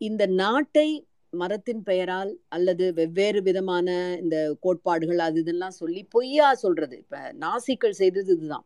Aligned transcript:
இந்த 0.00 0.24
நாட்டை 0.26 0.88
மரத்தின் 1.32 1.82
பெயரால் 1.82 2.30
அல்லது 2.48 2.84
வெவ்வேறு 2.94 3.40
விதமான 3.42 3.88
இந்த 4.22 4.36
கோட்பாடுகள் 4.60 5.18
அது 5.18 5.38
இதெல்லாம் 5.40 5.76
சொல்லி 5.80 6.00
பொய்யா 6.10 6.48
சொல்றது. 6.54 6.96
இப்ப 6.98 7.18
நாசிக்கள் 7.40 7.98
செய்தது 8.00 8.32
இதுதான். 8.36 8.64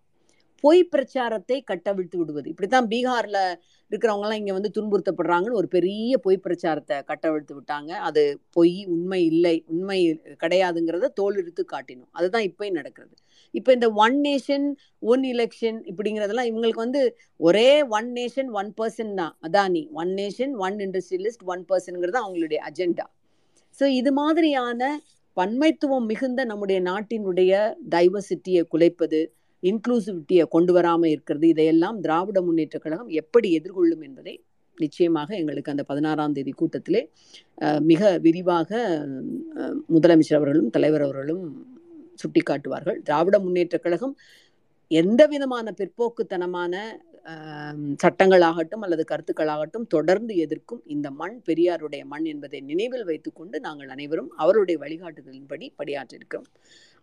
பொய் 0.65 0.83
பிரச்சாரத்தை 0.85 1.57
கட்டவிழ்த்து 1.63 2.17
விடுவது. 2.19 2.47
இப்படித்தான் 2.49 2.87
பீகார்ல 2.89 3.39
இருக்கிறவங்க 3.91 4.25
எல்லாம் 4.27 4.41
இங்க 4.43 4.53
வந்து 4.53 4.71
துன்புறுத்தப்படுறாங்கன்னு 4.77 5.61
ஒரு 5.63 5.69
பெரிய 5.69 6.19
பொய் 6.19 6.39
பிரச்சாரத்தை 6.39 6.97
கட்டவிழ்த்து 7.11 7.55
விட்டாங்க. 7.59 7.91
அது 8.09 8.23
பொய் 8.51 8.77
உண்மை 8.87 9.21
இல்லை 9.25 9.57
உண்மை 9.67 9.99
கிடையாதுங்கிறத 10.45 11.13
தோலுரித்து 11.21 11.65
காட்டினோம். 11.75 12.13
அதுதான் 12.13 12.47
இப்பயும் 12.51 12.79
நடக்கிறது. 12.81 13.15
இப்போ 13.55 13.71
இந்த 13.73 13.89
ஒன் 14.05 14.17
நேஷன் 14.27 14.67
ஒன் 15.03 15.25
எலெக்ஷன் 15.25 15.79
இப்படிங்கிறதெல்லாம் 15.91 16.49
இவங்களுக்கு 16.51 16.85
வந்து 16.87 17.03
ஒரே 17.41 17.69
ஒன் 17.99 18.09
நேஷன் 18.13 18.51
ஒன் 18.53 18.71
பர்சன் 18.81 19.13
தான். 19.15 19.35
Adani. 19.47 19.83
One 19.93 20.13
nation 20.15 20.55
one 20.67 20.79
industrialist 20.81 21.45
one 21.45 21.65
பர்சன்ங்கிறது 21.71 22.21
அவங்களுடைய 22.25 22.61
அஜெண்டா 22.71 23.07
ஸோ 23.79 23.85
இது 23.91 24.11
மாதிரியான 24.13 24.83
பன்மைத்துவம் 25.37 26.07
மிகுந்த 26.07 26.41
நம்முடைய 26.45 26.81
நாட்டினுடைய 26.81 27.53
டைவர்சிட்டியை 27.89 28.63
குலைப்பது 28.73 29.21
இன்க்ளூசிவிட்டியை 29.63 30.45
கொண்டு 30.47 30.73
வராமல் 30.73 31.11
இருக்கிறது 31.11 31.47
இதையெல்லாம் 31.49 32.01
திராவிட 32.01 32.39
முன்னேற்ற 32.41 32.79
கழகம் 32.79 33.13
எப்படி 33.15 33.49
எதிர்கொள்ளும் 33.53 34.03
என்பதை 34.03 34.35
நிச்சயமாக 34.79 35.31
எங்களுக்கு 35.37 35.73
அந்த 35.73 35.85
பதினாறாம் 35.85 36.33
தேதி 36.33 36.53
கூட்டத்திலே 36.53 37.03
மிக 37.83 38.19
விரிவாக 38.19 38.71
முதலமைச்சர் 39.93 40.39
அவர்களும் 40.39 40.71
தலைவர் 40.71 41.05
அவர்களும் 41.05 41.45
சுட்டிக்காட்டுவார்கள். 42.23 42.99
திராவிட 43.09 43.39
முன்னேற்ற 43.47 43.79
கழகம் 43.87 44.15
எந்த 44.91 45.23
விதமான 45.33 45.67
பிற்போக்குத்தனமான 45.81 46.75
சட்டங்களாகட்டும் 48.03 48.83
அல்லது 48.85 49.05
கருத்துக்களாகட்டும் 49.11 49.87
தொடர்ந்து 49.95 50.33
எதிர்க்கும் 50.45 50.83
இந்த 50.95 51.09
மண் 51.21 51.37
பெரியாருடைய 51.47 52.03
மண் 52.13 52.27
என்பதை 52.33 52.59
நினைவில் 52.71 53.07
வைத்துக்கொண்டு 53.11 53.57
நாங்கள் 53.67 53.93
அனைவரும் 53.95 54.29
அவருடைய 54.43 54.79
வழிகாட்டுதலின்படி 54.83 55.69
படியாற்றிருக்கிறோம் 55.81 56.49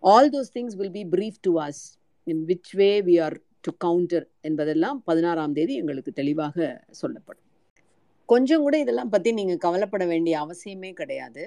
all 0.03 0.29
those 0.35 0.51
things 0.57 0.77
will 0.81 0.95
be 0.99 1.03
brief 1.15 1.39
to 1.47 1.53
us 1.65 1.81
in 2.27 2.43
which 2.51 2.71
way 2.81 2.89
we 3.07 3.15
are 3.25 3.37
to 3.67 3.71
counter 3.85 4.27
என்பதெல்லாம் 4.49 4.99
பதினாறாம் 5.09 5.55
தேதி 5.57 5.73
எங்களுக்கு 5.81 6.11
தெளிவாக 6.21 6.57
சொல்லப்படும். 7.01 7.47
கொஞ்சம் 8.29 8.63
கூட 8.65 8.75
இதெல்லாம் 8.83 9.11
பற்றி 9.15 9.29
நீங்கள் 9.39 9.63
கவலைப்பட 9.65 10.03
வேண்டிய 10.13 10.35
அவசியமே 10.45 10.91
கிடையாது. 11.01 11.43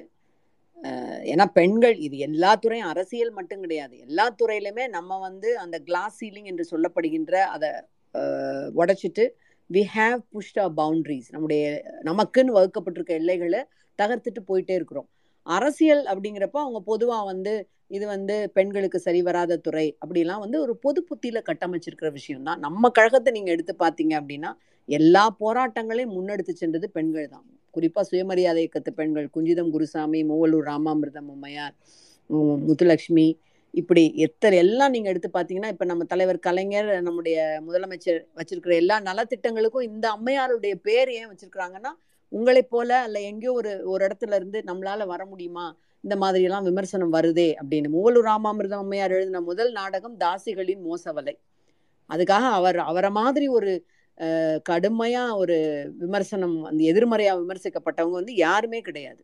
ஏன்னா 1.33 1.45
பெண்கள் 1.59 1.97
இது 2.07 2.17
எல்லா 2.27 2.51
துறையும் 2.63 2.91
அரசியல் 2.93 3.33
மட்டும் 3.39 3.63
கிடையாது. 3.65 3.95
எல்லா 4.07 4.27
துறையிலுமே 4.41 4.85
நம்ம 4.97 5.19
வந்து 5.27 5.51
அந்த 5.65 5.77
கிளாஸ் 5.89 6.19
சீலிங் 6.21 6.51
என்று 6.53 6.65
சொல்லப்படுகின்ற 6.73 7.35
அதை 7.55 7.71
உடைச்சிட்டு 8.81 9.25
we 9.71 9.83
have 9.97 10.19
pushed 10.35 10.61
a 10.65 10.69
boundaries 10.81 11.29
நம்முடைய 11.35 11.63
நமக்குன்னு 12.11 12.57
வகுக்கப்பட்டிருக்க 12.59 13.15
எல்லைகளை 13.21 13.61
தகர்த்துட்டு 13.99 14.41
போயிட்டே 14.51 14.75
இருக்கிறோம். 14.79 15.09
அரசியல் 15.47 16.03
அப்படிங்கிறப்ப 16.11 16.59
அவங்க 16.65 16.81
பொதுவாக 16.91 17.25
வந்து 17.33 17.55
இது 17.97 18.05
வந்து 18.13 18.37
பெண்களுக்கு 18.57 18.99
சரி 19.07 19.21
வராத 19.29 19.59
துறை 19.67 19.87
அப்படிலாம் 20.03 20.43
வந்து 20.45 20.59
ஒரு 20.65 20.75
பொது 20.85 21.01
புத்தியில் 21.09 21.47
கட்டமைச்சிருக்கிற 21.49 22.11
விஷயம் 22.19 22.47
தான் 22.49 22.63
நம்ம 22.67 22.91
கழகத்தை 22.99 23.33
நீங்கள் 23.37 23.55
எடுத்து 23.57 23.75
பார்த்தீங்க 23.85 24.15
அப்படின்னா 24.21 24.51
எல்லா 24.89 25.25
போராட்டங்களையும் 25.43 26.15
முன்னெடுத்து 26.17 26.55
சென்றது 26.63 26.87
பெண்கள் 26.97 27.33
தான். 27.35 27.45
குறிப்பா 27.75 28.01
சுயமரியாதை 28.01 28.63
இயக்கத்து 28.63 28.93
பெண்கள் 28.95 29.29
குஞ்சிதம் 29.37 29.71
குருசாமி 29.71 30.25
மூவலூர் 30.25 30.69
ராமாமிர்தம் 30.69 31.31
அம்மையார் 31.31 31.75
முத்துலட்சுமி 32.67 33.27
இப்படி 33.75 34.13
எத்தனை 34.17 34.59
எல்லாம் 34.59 34.91
நீங்க 34.91 35.09
எடுத்து 35.09 35.31
பார்த்தீங்கன்னா 35.33 35.69
இப்ப 35.69 35.85
நம்ம 35.85 36.05
தலைவர் 36.05 36.39
கலைஞர் 36.39 37.03
நம்முடைய 37.03 37.63
முதலமைச்சர் 37.67 38.21
வச்சிருக்கிற 38.37 38.75
எல்லா 38.75 39.01
நலத்திட்டங்களுக்கும் 39.01 39.83
இந்த 39.83 40.07
அம்மையாருடைய 40.11 40.75
பேர் 40.83 41.11
ஏன் 41.11 41.31
வச்சிருக்கிறாங்கன்னா 41.31 41.93
உங்களை 42.33 42.63
போல 42.63 43.01
அல்ல 43.03 43.21
எங்கேயோ 43.21 43.53
ஒரு 43.53 43.83
ஒரு 43.85 44.07
இடத்துல 44.07 44.35
இருந்து 44.35 44.63
நம்மளால 44.67 45.07
வர 45.07 45.25
முடியுமா? 45.27 45.67
இந்த 46.05 46.17
மாதிரி 46.17 46.45
எல்லாம் 46.45 46.65
விமர்சனம் 46.65 47.13
வருதே 47.13 47.55
அப்படின்னு 47.61 47.89
மூவலூர் 47.89 48.29
ராமாமிர்தம் 48.29 48.83
அம்மையார் 48.83 49.13
எழுதின 49.13 49.41
முதல் 49.41 49.73
நாடகம் 49.73 50.17
தாசிகளின் 50.19 50.83
மோசவலை 50.85 51.35
அதுக்காக 52.11 52.51
அவர் 52.51 52.79
அவரை 52.79 53.11
மாதிரி 53.11 53.49
ஒரு 53.49 53.71
கடுமையா 54.71 55.23
ஒரு 55.43 55.57
விமர்சனம் 56.03 56.57
அந்த 56.69 56.81
எதிர்மறையா 56.93 57.33
விமர்சிக்கப்பட்டவங்க 57.43 58.17
வந்து 58.21 58.35
யாருமே 58.47 58.81
கிடையாது. 58.89 59.23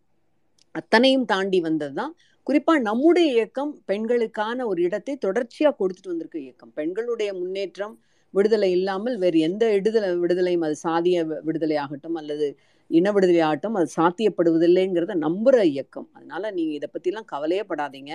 அத்தனையும் 0.74 1.26
தாண்டி 1.32 1.58
வந்தது 1.68 1.94
தான். 2.00 2.12
குறிப்பா 2.46 2.74
நம்முடைய 2.88 3.28
இயக்கம் 3.36 3.72
பெண்களுக்கான 3.90 4.66
ஒரு 4.70 4.80
இடத்தை 4.88 5.14
தொடர்ச்சியா 5.26 5.70
கொடுத்துட்டு 5.80 6.12
வந்திருக்க 6.12 6.38
இயக்கம். 6.46 6.72
பெண்களுடைய 6.78 7.30
முன்னேற்றம் 7.40 7.94
விடுதலை 8.34 8.70
இல்லாமல் 8.78 9.16
வேறு 9.22 9.38
எந்த 9.48 9.64
விடுதலை 9.76 10.08
விடுதலையும் 10.24 10.64
அது 10.66 10.76
சாதிய 10.86 11.16
விடுதலை 11.48 11.76
ஆகட்டும் 11.84 12.18
அல்லது 12.20 12.46
இன 12.90 13.08
விடுதலை 13.16 13.42
ஆகட்டும் 13.48 13.76
அது 13.80 13.88
சாத்தியப்படுவதில்லைங்கிறத 13.98 15.14
நம்புற 15.26 15.56
இயக்கம். 15.72 16.08
அதனால 16.16 16.42
நீங்க 16.58 16.72
இதை 16.78 16.88
பத்திலாம் 16.94 17.28
கவலையே 17.32 17.64
படாதீங்க. 17.70 18.12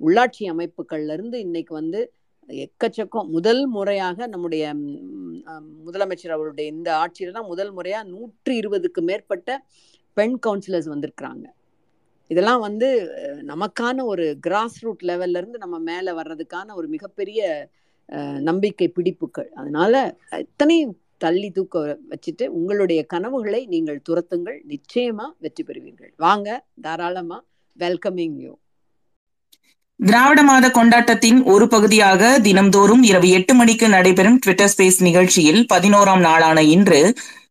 உள்ளாட்சி 0.00 0.44
அமைப்புகள்ல 0.52 1.16
இருந்து 1.16 1.36
இன்னைக்கு 1.46 1.72
வந்து 1.80 2.00
எக்கச்சக்கம் 2.48 3.28
முதல் 3.36 3.62
முறையாக 3.66 4.26
நம்முடைய 4.26 4.64
முதலமைச்சர் 5.86 6.34
அவருடைய 6.36 6.66
இந்த 6.74 6.90
ஆட்சியில் 7.02 7.36
தான் 7.36 7.50
முதல் 7.52 7.72
முறையாக 7.72 8.08
நூற்றி 8.08 8.54
இருபதுக்கு 8.60 9.02
மேற்பட்ட 9.10 9.58
பெண் 10.16 10.36
கவுன்சிலர்ஸ் 10.46 10.90
வந்திருக்கிறாங்க. 10.92 11.46
இதெல்லாம் 12.30 12.62
வந்து 12.66 12.88
நமக்கான 13.52 14.04
ஒரு 14.12 14.26
கிராஸ் 14.46 14.78
ரூட் 14.84 15.02
லெவல்ல 15.10 15.40
இருந்து 15.40 15.58
நம்ம 15.64 15.78
மேலே 15.90 16.12
வர்றதுக்கான 16.20 16.74
ஒரு 16.74 16.86
மிகப்பெரிய 16.94 17.40
நம்பிக்கை 18.48 18.88
பிடிப்புகள். 18.96 19.50
அதனால 19.60 19.94
எத்தனை 20.44 20.76
தள்ளி 21.24 21.48
தூக்க 21.56 21.82
வச்சுட்டு 22.12 22.44
உங்களுடைய 22.58 23.00
கனவுகளை 23.12 23.60
நீங்கள் 23.74 24.04
துரத்துங்கள். 24.08 24.58
நிச்சயமா 24.72 25.26
வெற்றி 25.44 25.62
பெறுவீர்கள். 25.64 26.12
வாங்க 26.16 26.48
தாராளமா 26.86 27.38
வெல்கமிங் 27.76 28.36
யூ 28.44 28.52
திராவிட 30.00 30.42
மாத 30.42 30.66
கொண்டாட்டத்தின் 30.70 31.38
ஒரு 31.42 31.66
பகுதியாக 31.68 32.22
தினம்தோறும் 32.38 33.02
இரவு 33.02 33.28
எட்டு 33.28 33.52
மணிக்கு 33.54 33.88
நடைபெறும் 33.88 34.38
ட்விட்டர் 34.38 34.70
ஸ்பேஸ் 34.72 34.98
நிகழ்ச்சியில் 34.98 35.60
பதினோராம் 35.72 36.18
நாளான 36.18 36.62
இன்று 36.62 37.00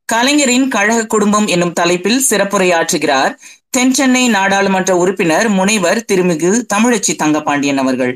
கலைஞரின் 0.06 0.68
கழக 0.68 1.06
குடும்பம் 1.06 1.48
என்னும் 1.48 1.74
தலைப்பில் 1.74 2.20
சிறப்புரையாற்றுகிறார். 2.30 3.34
தென் 3.70 3.94
சென்னை 3.94 4.24
நாடாளுமன்ற 4.28 4.98
உறுப்பினர் 4.98 5.48
முனைவர் 5.50 6.02
திருமிகு 6.12 6.52
தமிழச்சி 6.74 7.16
தங்கபாண்டியன் 7.16 7.78
அவர்கள். 7.78 8.14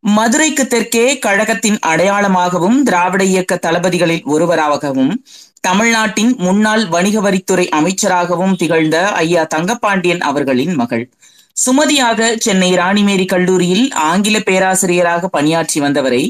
மதுரைக்கு 0.00 0.66
தெற்கே 0.66 1.18
கழகத்தின் 1.18 1.78
அடையாளமாகவும் 1.86 2.82
திராவிட 2.82 3.24
இயக்க 3.24 3.54
தளபதிகளில் 3.56 4.24
ஒருவராகவும் 4.24 5.14
தமிழ்நாட்டின் 5.60 6.34
முன்னாள் 6.38 6.84
வணிக 6.88 7.20
வரித்துறை 7.20 7.68
அமைச்சராகவும் 7.78 8.56
திகழ்ந்த 8.56 8.96
ஐயா 9.24 9.44
தங்கபாண்டியன் 9.54 10.20
அவர்களின் 10.20 10.74
மகள். 10.74 11.06
சுமதியாக 11.56 12.36
சென்னை 12.36 12.70
ராணிமேரி 12.76 13.24
கல்லூரியில் 13.24 13.90
ஆங்கில 14.02 14.36
பேராசிரியராக 14.40 15.28
பணியாற்றி 15.28 15.80
வந்தவரை 15.80 16.22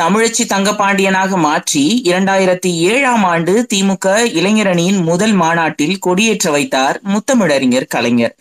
தமிழச்சி 0.00 0.44
தங்கப்பாண்டியனாக 0.44 1.36
மாற்றி 1.36 1.82
இரண்டாயிரத்தி 2.04 2.70
ஏழாம் 2.90 3.24
ஆண்டு 3.24 3.66
திமுக 3.74 4.06
இளைஞரணியின் 4.38 5.00
முதல் 5.02 5.32
மாநாட்டில் 5.32 5.98
கொடியேற்ற 5.98 6.50
வைத்தார் 6.50 7.00
முத்தமிழறிஞர் 7.08 7.88
கலைஞர். 7.88 8.34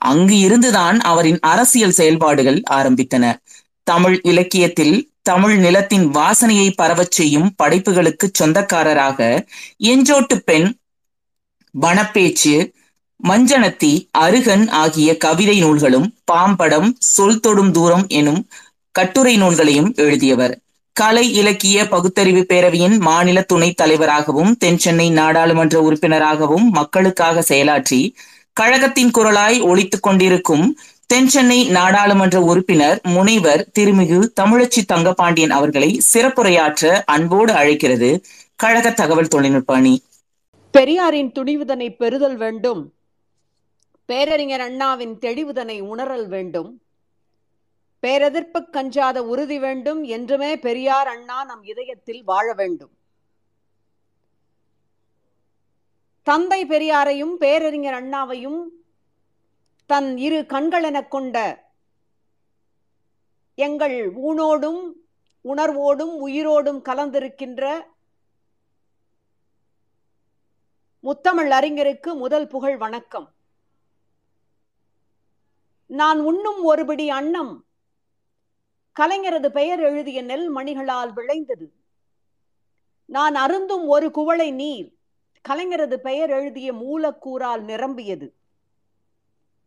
அங்கு 0.00 0.36
இருந்துதான் 0.38 0.98
அவரின் 1.00 1.40
அரசியல் 1.40 1.90
செயல்பாடுகள் 1.90 2.60
ஆரம்பித்தன. 2.70 3.24
தமிழ் 3.86 4.20
இலக்கியத்தில் 4.22 4.96
தமிழ் 5.22 5.56
நிலத்தின் 5.56 6.06
வாசனையை 6.10 6.68
பரவச் 6.74 7.10
செய்யும் 7.10 7.48
படைப்புகளுக்கு 7.56 8.26
சொந்தக்காரராக 8.32 9.18
எஞ்சோட்டு 9.84 10.36
பெண் 10.44 10.68
வனப்பேச்சு 11.74 12.54
மஞ்சனத்தி 13.26 14.08
அருகன் 14.10 14.68
ஆகிய 14.68 15.16
கவிதை 15.16 15.58
நூல்களும் 15.58 16.14
பாம்படம் 16.24 16.96
சொல் 16.98 17.40
தொடும் 17.40 17.70
தூரம் 17.70 18.06
எனும் 18.08 18.48
கட்டுரை 18.90 19.36
நூல்களையும் 19.36 19.94
எழுதியவர். 19.94 20.60
கலை 20.92 21.34
இலக்கிய 21.34 21.88
பகுத்தறிவு 21.88 22.46
பேரவையின் 22.48 22.98
மாநில 22.98 23.42
துணைத் 23.42 23.76
தலைவராகவும் 23.76 24.56
தென் 24.56 24.78
சென்னை 24.78 25.10
நாடாளுமன்ற 25.10 25.80
உறுப்பினராகவும் 25.80 26.70
மக்களுக்காக 26.70 27.40
செயலாற்றி 27.40 28.14
கழகத்தின் 28.52 29.10
குரலாய் 29.10 29.62
ஒழித்துக் 29.62 30.02
கொண்டிருக்கும் 30.02 30.78
தென் 31.06 31.28
சென்னை 31.28 31.68
நாடாளுமன்ற 31.68 32.40
உறுப்பினர் 32.40 33.00
முனைவர் 33.02 33.68
திருமிகு 33.78 34.28
தமிழச்சி 34.40 34.82
தங்கபாண்டியன் 34.86 35.50
அவர்களை 35.50 36.02
சிறப்புரையாற்ற 36.12 37.02
அன்போடு 37.04 37.52
அழைக்கிறது 37.52 38.24
கழக 38.56 38.90
தகவல் 38.90 39.28
தொழில்நுட்ப 39.28 39.74
அணி. 39.74 40.02
பெரியாரின் 40.70 41.32
துணிவுதனை 41.32 41.96
பெறுதல் 41.96 42.36
வேண்டும். 42.36 42.97
பேரறிஞர் 44.08 44.60
அண்ணாவின் 44.60 45.18
தெளிவுதனை 45.18 45.80
உணரல் 45.80 46.28
வேண்டும். 46.28 46.82
பேரெதிர்ப்பு 48.02 48.70
கஞ்சாத 48.70 49.24
உறுதி 49.24 49.58
வேண்டும். 49.58 50.04
என்றுமே 50.04 50.58
பெரியார் 50.58 51.06
அண்ணா 51.06 51.44
நம் 51.44 51.62
இதயத்தில் 51.62 52.24
வாழ 52.24 52.54
வேண்டும். 52.54 52.90
தந்தை 56.22 56.66
பெரியாரையும் 56.66 57.36
பேரறிஞர் 57.36 57.94
அண்ணாவையும் 57.94 58.64
தன் 59.86 60.16
இரு 60.16 60.40
கண்களெனக் 60.48 61.08
கொண்ட 61.08 61.36
எங்கள் 63.54 64.12
ஊனோடும் 64.14 64.82
உணர்வோடும் 65.44 66.14
உயிரோடும் 66.26 66.80
கலந்திருக்கின்ற 66.84 67.80
முத்தமிழ் 71.02 71.50
அறிஞருக்கு 71.50 72.14
முதல் 72.14 72.46
புகழ் 72.46 72.76
வணக்கம். 72.76 73.32
நான் 75.88 76.20
உண்ணும் 76.20 76.64
ஒருபிடி 76.64 77.08
அன்னம். 77.08 77.64
கலைஞரது 79.00 79.48
பெயர் 79.48 79.80
எழுதிய 79.80 80.22
நெல் 80.22 80.56
மணிகளால் 80.56 81.12
விளைந்தது. 81.12 81.72
நான் 83.04 83.34
அருந்தும் 83.34 83.86
ஒரு 83.86 84.10
குவளை 84.10 84.50
நீர். 84.50 84.96
கலைஞரது 85.48 85.94
பெயர் 85.94 86.30
எழுதிய 86.30 86.72
மூலக்கூறால் 86.72 87.60
நிரம்பியது. 87.60 88.34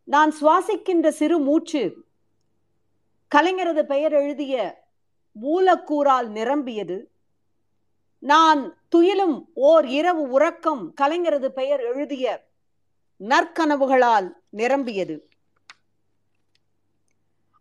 நான் 0.04 0.34
சுவாசிக்கின்ற 0.40 1.08
சிறு 1.08 1.38
மூச்சு. 1.38 2.04
கலைஞரது 3.34 3.82
பெயர் 3.82 4.12
எழுதிய 4.12 4.84
மூலக்கூறால் 5.42 6.28
நிரம்பியது. 6.28 7.10
நான் 8.18 8.76
துயிலும் 8.88 9.50
ஓர் 9.54 9.86
இரவு 9.86 10.22
உறக்கம் 10.22 10.94
கலைஞரது 11.00 11.48
பெயர் 11.48 11.80
எழுதிய 11.80 12.48
நற்கனவுகளால் 13.20 14.32
நிரம்பியது. 14.50 15.30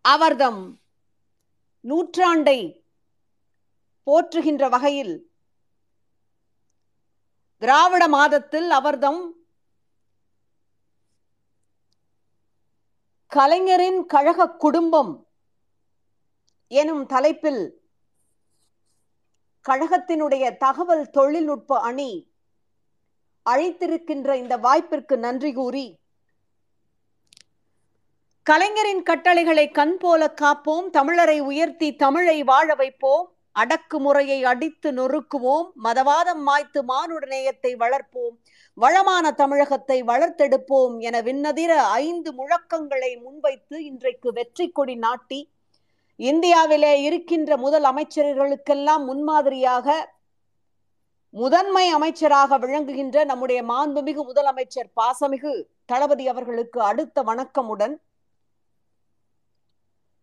அவர்தம் 0.05 0.61
நூற்றாண்டை 1.85 2.59
போற்றுகின்ற 4.07 4.63
வகையில் 4.69 5.13
திராவிட 7.61 8.03
மாதத்தில் 8.07 8.69
அவர்தம் 8.71 9.21
கலைஞரின் 13.31 14.05
கழக 14.05 14.47
குடும்பம் 14.55 15.11
எனும் 16.71 17.05
தலைப்பில் 17.05 17.63
கழகத்தினுடைய 19.65 20.45
தகவல் 20.57 21.05
தொழில்நுட்ப 21.09 21.79
அணி 21.81 22.11
அழைத்திருக்கின்ற 23.45 24.33
இந்த 24.33 24.55
வாய்ப்பிற்கு 24.57 25.15
நன்றி 25.17 25.51
கூறி 25.53 25.85
கலைஞரின் 28.47 29.03
கட்டளைகளை 29.03 29.63
கண் 29.71 29.97
போல 29.97 30.21
காப்போம் 30.33 30.87
தமிழரை 30.89 31.35
உயர்த்தி 31.41 31.89
தமிழை 31.95 32.37
வாழ 32.43 32.67
வைப்போம் 32.75 33.27
அடக்குமுறையை 33.55 34.37
அடித்து 34.43 34.89
நொறுக்குவோம் 34.91 35.67
மதவாதம் 35.83 36.41
மாய்த்து 36.47 36.81
மானுட 36.83 37.23
நேயத்தை 37.25 37.71
வளர்ப்போம் 37.75 38.33
வளமான 38.77 39.31
தமிழகத்தை 39.33 39.97
வளர்த்தெடுப்போம் 40.07 40.95
என 40.99 41.21
விண்ணதிர 41.21 41.71
ஐந்து 42.01 42.29
முழக்கங்களை 42.33 43.11
முன்வைத்து 43.21 43.77
இன்றைக்கு 43.85 44.31
வெற்றி 44.31 44.67
கொடி 44.71 44.95
நாட்டி 44.97 45.39
இந்தியாவிலே 46.19 46.93
இருக்கின்ற 47.01 47.57
முதல் 47.57 47.85
அமைச்சர்களுக்கெல்லாம் 47.85 49.05
முன்மாதிரியாக 49.05 49.87
முதன்மை 51.33 51.87
அமைச்சராக 51.93 52.57
விளங்குகின்ற 52.57 53.17
நம்முடைய 53.25 53.59
மாண்புமிகு 53.63 54.23
முதலமைச்சர் 54.25 54.89
பாசமிகு 54.99 55.53
தளபதி 55.85 56.25
அவர்களுக்கு 56.27 56.79
அடுத்த 56.83 57.23
வணக்கமுடன் 57.23 57.95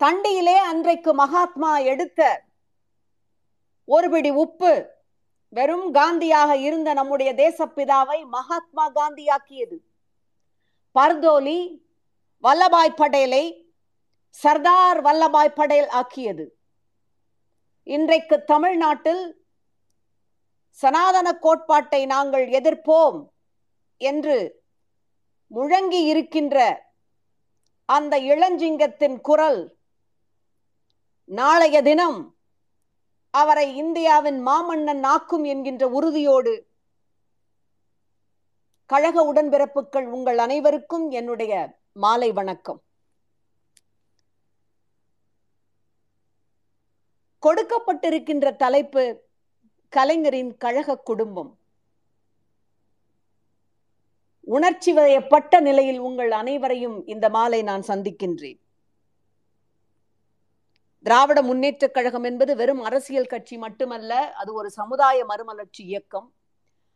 தண்டியிலே 0.00 0.54
அன்றைக்கு 0.54 1.14
மகாத்மா 1.14 1.78
எடுத்த 1.78 2.46
ஒருபிடி 3.88 4.30
உப்பு 4.30 4.72
வெறும் 5.48 5.94
காந்தியாக 5.94 6.56
இருந்த 6.56 6.92
நம்முடைய 6.92 7.32
தேசப்பிதாவை 7.34 8.24
மகாத்மா 8.24 8.90
காந்தியாக்கியது. 8.90 9.76
பர்தோலி 10.94 11.86
வல்லபாய் 12.42 12.98
படேலை 12.98 13.44
சர்தார் 14.30 15.02
வல்லபாய் 15.04 15.54
படேல் 15.54 15.88
ஆக்கியது. 15.88 16.58
இன்றைக்கு 17.82 18.44
தமிழ்நாட்டில் 18.44 19.24
சனாதன 20.70 21.28
கோட்பாட்டை 21.38 22.06
நாங்கள் 22.06 22.46
எதிர்ப்போம் 22.48 23.18
என்று 23.96 24.64
முழங்கி 25.50 26.02
இருக்கின்ற 26.04 26.86
அந்த 27.84 28.20
இளஞ்சிங்கத்தின் 28.20 29.20
குரல் 29.20 29.77
நாளைய 31.30 31.82
தினம் 31.82 32.34
அவரை 33.30 33.76
இந்தியாவின் 33.76 34.46
மாமன்னன் 34.46 35.02
ஆக்கும் 35.02 35.44
என்கின்ற 35.44 35.88
உறுதியோடு 35.88 36.66
கழக 38.86 39.32
உடன்பிறப்புகள் 39.32 40.06
உங்கள் 40.06 40.38
அனைவருக்கும் 40.38 41.10
என்னுடைய 41.10 41.52
மாலை 41.92 42.32
வணக்கம். 42.32 42.82
கொடுக்கப்பட்டிருக்கின்ற 47.42 48.56
தலைப்பு 48.56 49.24
கலைஞரின் 49.88 50.56
கழக 50.56 50.98
குடும்பம். 50.98 51.58
உணர்ச்சி 54.40 54.92
வயப்பட்ட 54.92 55.60
நிலையில் 55.60 55.98
உங்கள் 55.98 56.30
அனைவரையும் 56.30 57.06
இந்த 57.06 57.28
மாலை 57.28 57.62
நான் 57.62 57.82
சந்திக்கின்றேன். 57.82 58.60
திராவிட 61.02 61.42
முன்னேற்றக் 61.42 61.90
கழகம் 61.90 62.24
என்பது 62.24 62.56
வெறும் 62.56 62.82
அரசியல் 62.82 63.26
கட்சி 63.26 63.58
மட்டுமல்ல 63.58 64.32
அது 64.32 64.54
ஒரு 64.54 64.70
சமுதாய 64.70 65.24
மறுமலர்ச்சி 65.24 65.84
இயக்கம். 65.84 66.32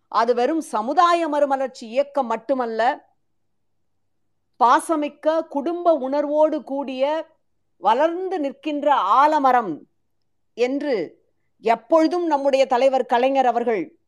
அது 0.08 0.34
வெறும் 0.34 0.60
சமுதாய 0.60 1.28
மறுமலர்ச்சி 1.28 1.88
இயக்கம் 1.88 2.26
மட்டுமல்ல 2.26 3.10
பாசமிக்க 4.60 5.46
குடும்ப 5.46 5.93
உணர்வோடு 5.93 6.62
கூடிய 6.62 7.31
வளர்ந்து 7.76 8.40
நிற்கின்ற 8.40 8.94
ஆலமரம் 8.94 9.82
என்று 10.55 11.22
எப்பொழுதும் 11.58 12.26
நம்முடைய 12.26 12.66
தலைவர் 12.66 13.06
கலைஞர் 13.06 13.46
அவர்கள் 13.46 13.98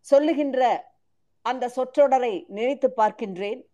சொல்லுகின்ற 0.00 0.90
அந்த 1.42 1.70
சொற்றொடரை 1.76 2.44
நினைத்து 2.46 2.92
பார்க்கின்றேன். 2.96 3.67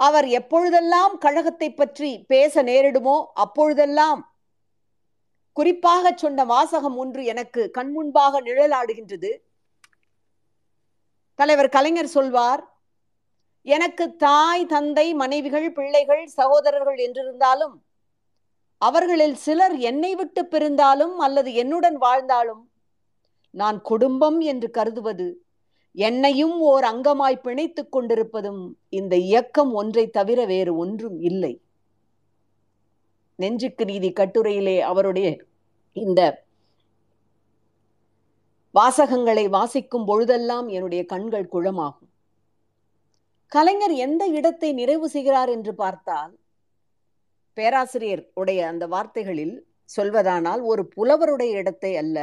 அவர் 0.00 0.26
எப்பொழுதெல்லாம் 0.28 1.18
கழகத்தை 1.18 1.68
பற்றி 1.72 2.10
பேச 2.28 2.62
நேரிடுமோ 2.62 3.16
அப்பொழுதெல்லாம் 3.34 4.20
குறிப்பாக 5.56 6.12
சொன்ன 6.16 6.44
வாசகம் 6.44 6.96
ஒன்று 6.96 7.24
எனக்கு 7.24 7.70
கண்முன்பாக 7.78 8.40
நிழலாடுகின்றது. 8.40 9.30
தலைவர் 11.38 11.68
கலைஞர் 11.68 12.14
சொல்வார் 12.14 12.62
எனக்கு 13.66 14.04
தாய் 14.16 14.66
தந்தை 14.66 15.14
மனைவிகள் 15.14 15.72
பிள்ளைகள் 15.72 16.24
சகோதரர்கள் 16.26 16.96
என்றிருந்தாலும் 16.96 17.76
அவர்களில் 18.78 19.34
சிலர் 19.34 19.76
என்னை 19.80 20.14
விட்டு 20.14 20.42
பிரிந்தாலும் 20.42 21.16
அல்லது 21.18 21.50
என்னுடன் 21.54 21.96
வாழ்ந்தாலும் 21.96 22.62
நான் 23.54 23.78
குடும்பம் 23.80 24.40
என்று 24.40 24.70
கருதுவது 24.70 25.28
என்னையும் 25.94 26.56
ஓர் 26.70 26.84
அங்கமாய் 26.84 27.44
பிணைத்துக் 27.44 27.92
கொண்டிருப்பதும் 27.94 28.62
இந்த 28.98 29.14
இயக்கம் 29.28 29.72
ஒன்றை 29.72 30.04
தவிர 30.10 30.40
வேறு 30.44 30.72
ஒன்றும் 30.76 31.18
இல்லை. 31.20 31.52
நெஞ்சுக்கு 33.38 33.84
நீதி 33.84 34.10
கட்டுரையிலே 34.12 34.76
அவருடைய 34.90 35.28
இந்த 35.96 36.20
வாசகங்களை 38.74 39.44
வாசிக்கும் 39.48 40.04
பொழுதெல்லாம் 40.04 40.68
என்னுடைய 40.68 41.02
கண்கள் 41.04 41.52
குழமாகும். 41.54 42.10
கலைஞர் 43.52 43.94
எந்த 44.06 44.22
இடத்தை 44.38 44.68
நிறைவு 44.72 45.06
செய்கிறார் 45.08 45.50
என்று 45.56 45.72
பார்த்தால் 45.74 46.34
பேராசிரியர் 47.56 48.22
உடைய 48.40 48.60
அந்த 48.68 48.84
வார்த்தைகளில் 48.86 49.56
சொல்வதானால் 49.96 50.62
ஒரு 50.62 50.82
புலவருடைய 50.94 51.52
இடத்தை 51.62 51.92
அல்ல 51.96 52.18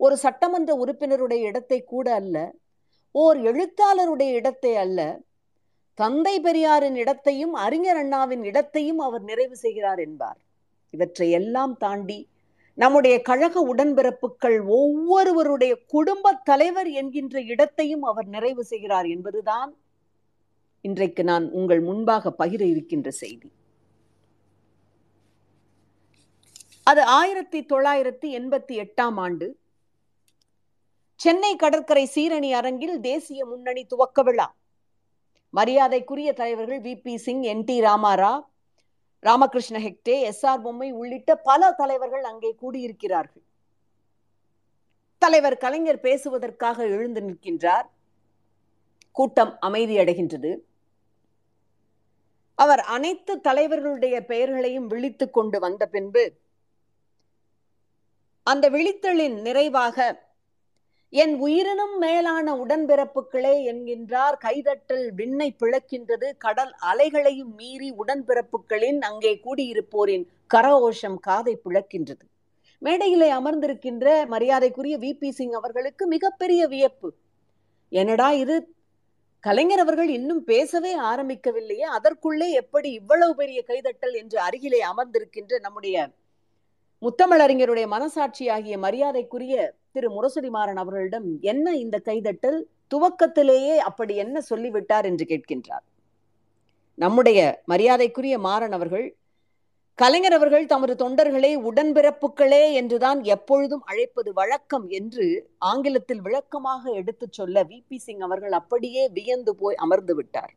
ஒரு 0.00 0.14
சட்டமன்ற 0.24 0.70
உறுப்பினருடைய 0.82 1.42
இடத்தை 1.50 1.78
கூட 1.84 2.06
அல்ல 2.14 2.36
ஓர் 3.22 3.38
எழுத்தாளருடைய 3.50 4.30
இடத்தை 4.40 4.72
அல்ல 4.76 5.00
தந்தை 5.98 6.34
பெரியாரின் 6.40 6.98
இடத்தையும் 7.02 7.54
அறிஞர் 7.64 7.96
அண்ணாவின் 7.96 8.42
இடத்தையும் 8.44 8.98
அவர் 8.98 9.22
நிறைவு 9.22 9.56
செய்கிறார் 9.56 9.98
என்பார். 9.98 10.38
இவற்றை 10.94 11.28
எல்லாம் 11.30 11.74
தாண்டி 11.76 12.18
நம்முடைய 12.78 13.14
கழக 13.28 13.60
உடன்பிறப்புகள் 13.72 14.58
ஒவ்வொருவருடைய 14.78 15.74
குடும்ப 15.86 16.32
தலைவர் 16.50 16.90
என்கின்ற 17.00 17.40
இடத்தையும் 17.52 18.02
அவர் 18.02 18.26
நிறைவு 18.26 18.64
செய்கிறார் 18.64 19.06
என்பதுதான் 19.06 19.70
இன்றைக்கு 20.88 21.22
நான் 21.24 21.46
உங்கள் 21.50 21.80
முன்பாக 21.80 22.34
பகிர 22.38 22.62
இருக்கின்ற 22.72 23.10
செய்தி. 23.22 23.48
அது 26.90 27.02
ஆயிரத்தி 27.20 27.60
தொள்ளாயிரத்தி 27.72 28.28
எண்பத்தி 28.38 28.74
எட்டாம் 28.82 29.16
ஆண்டு 29.26 29.46
சென்னை 31.20 31.56
கடற்கரை 31.56 32.10
சீரணி 32.14 32.50
அரங்கில் 32.50 33.00
தேசிய 33.00 33.46
முன்னணி 33.46 33.86
துவக்க 33.86 34.22
விழா. 34.22 34.46
மரியாதைக்குரிய 35.54 36.32
தலைவர்கள் 36.32 36.80
V. 36.80 37.00
P. 37.02 37.16
Singh 37.16 37.42
N. 37.42 37.64
T. 37.64 37.80
ராமாரா 37.80 38.32
Ramakrishna 39.22 39.78
Hegde 39.78 40.20
S. 40.20 40.46
R. 40.46 40.62
Bommai 40.62 40.92
உள்ளிட்ட 40.92 41.36
பல 41.36 41.72
தலைவர்கள் 41.72 42.22
அங்கே 42.22 42.54
கூடியிருக்கிறார்கள். 42.62 43.44
தலைவர் 45.22 45.56
கலைஞர் 45.56 46.00
பேசுவதற்காக 46.00 46.84
எழுந்து 46.86 47.20
நிற்கின்றார். 47.20 47.86
கூட்டம் 49.12 49.58
அமைதியடைகின்றது 49.62 50.50
அவர் 52.58 52.80
அனைத்து 52.80 53.36
தலைவர்களுடைய 53.36 54.16
பெயர்களையும் 54.20 54.86
விழித்து 54.86 55.30
கொண்டு 55.30 55.58
வந்த 55.60 55.86
பின்பு 55.86 56.24
அந்த 58.46 58.70
விழித்தலின் 58.70 59.42
நிறைவாக 59.42 59.96
என் 61.12 61.34
உயிரினும் 61.40 61.98
மேலான 61.98 62.54
உடன்பிறப்புகளே 62.54 63.52
என்கின்றார். 63.72 64.34
கைதட்டல் 64.44 65.08
விண்ணை 65.16 65.56
பிளக்கின்றது. 65.58 66.32
கடல் 66.38 66.74
அலைகளையும் 66.82 67.54
மீறி 67.56 67.92
உடன்பிறப்புகளின் 67.92 68.98
அங்கே 69.00 69.40
கூடியிருப்போரின் 69.44 70.24
கரகோஷம் 70.54 71.18
காதை 71.20 71.60
பிளக்கின்றது. 71.64 72.24
மேடையிலே 72.78 73.32
அமர்ந்திருக்கின்ற 73.32 74.26
மரியாதைக்குரிய 74.26 74.98
வி. 74.98 75.12
பி. 75.12 75.30
சிங் 75.30 75.52
அவர்களுக்கு 75.52 76.06
மிகப்பெரிய 76.06 76.66
வியப்பு. 76.66 77.12
என்னடா 77.88 78.32
இது? 78.32 78.56
கலைஞர் 79.40 79.78
அவர்கள் 79.78 80.08
இன்னும் 80.08 80.44
பேசவே 80.44 80.98
ஆரம்பிக்கவில்லையே. 80.98 81.86
அதற்குள்ளே 81.96 82.52
எப்படி 82.52 82.92
இவ்வளவு 82.92 83.34
பெரிய 83.34 83.64
கைதட்டல் 83.66 84.14
என்று 84.14 84.38
அருகிலே 84.40 84.80
அமர்ந்திருக்கின்ற 84.82 85.60
நம்முடைய 85.60 86.10
முத்தமிழறிஞருடைய 87.02 87.86
மனசாட்சியாகிய 87.86 88.78
மரியாதைக்குரிய 88.78 89.74
திரு 89.96 90.08
முரசொலி 90.10 90.50
மாறன் 90.50 90.76
அவர்களிடம் 90.76 91.38
என்ன 91.42 91.76
இந்த 91.76 92.02
கைதட்டல்? 92.04 92.58
துவக்கத்திலேயே 92.94 93.76
அப்படி 93.76 94.16
என்ன 94.16 94.40
சொல்லிவிட்டார்? 94.40 95.04
என்று 95.04 95.24
கேட்கின்றார். 95.24 95.84
நம்முடைய 96.94 97.38
மரியாதைக்குரிய 97.66 98.38
மாறன் 98.38 98.72
அவர்கள் 98.72 99.06
கலைஞர் 99.98 100.32
அவர்கள் 100.32 100.66
தமது 100.66 100.94
தொண்டர்களை 100.94 101.50
உடன்பிறப்புகளே 101.68 102.72
என்றுதான் 102.72 103.22
எப்பொழுதும் 103.24 103.84
அழைப்பது 103.86 104.32
வழக்கம் 104.32 104.88
என்று 104.88 105.26
ஆங்கிலத்தில் 105.58 106.20
விளக்கமாக 106.20 106.92
எடுத்துச் 106.92 107.32
சொல்ல 107.32 107.62
வி. 107.62 107.82
பி. 107.88 107.98
சிங் 107.98 108.20
அவர்கள் 108.20 108.52
அப்படியே 108.52 109.08
வியந்து 109.08 109.54
போய் 109.56 109.74
அமர்ந்து 109.74 110.14
விட்டார். 110.14 110.52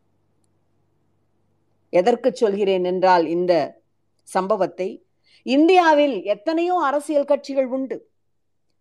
எதற்கு 1.93 2.31
சொல்கிறேன் 2.33 2.83
என்றால் 2.83 3.27
இந்த 3.27 3.53
சம்பவத்தை 4.27 4.89
இந்தியாவில் 5.45 6.23
எத்தனையோ 6.25 6.75
அரசியல் 6.79 7.25
கட்சிகள் 7.25 7.65
உண்டு. 7.65 8.08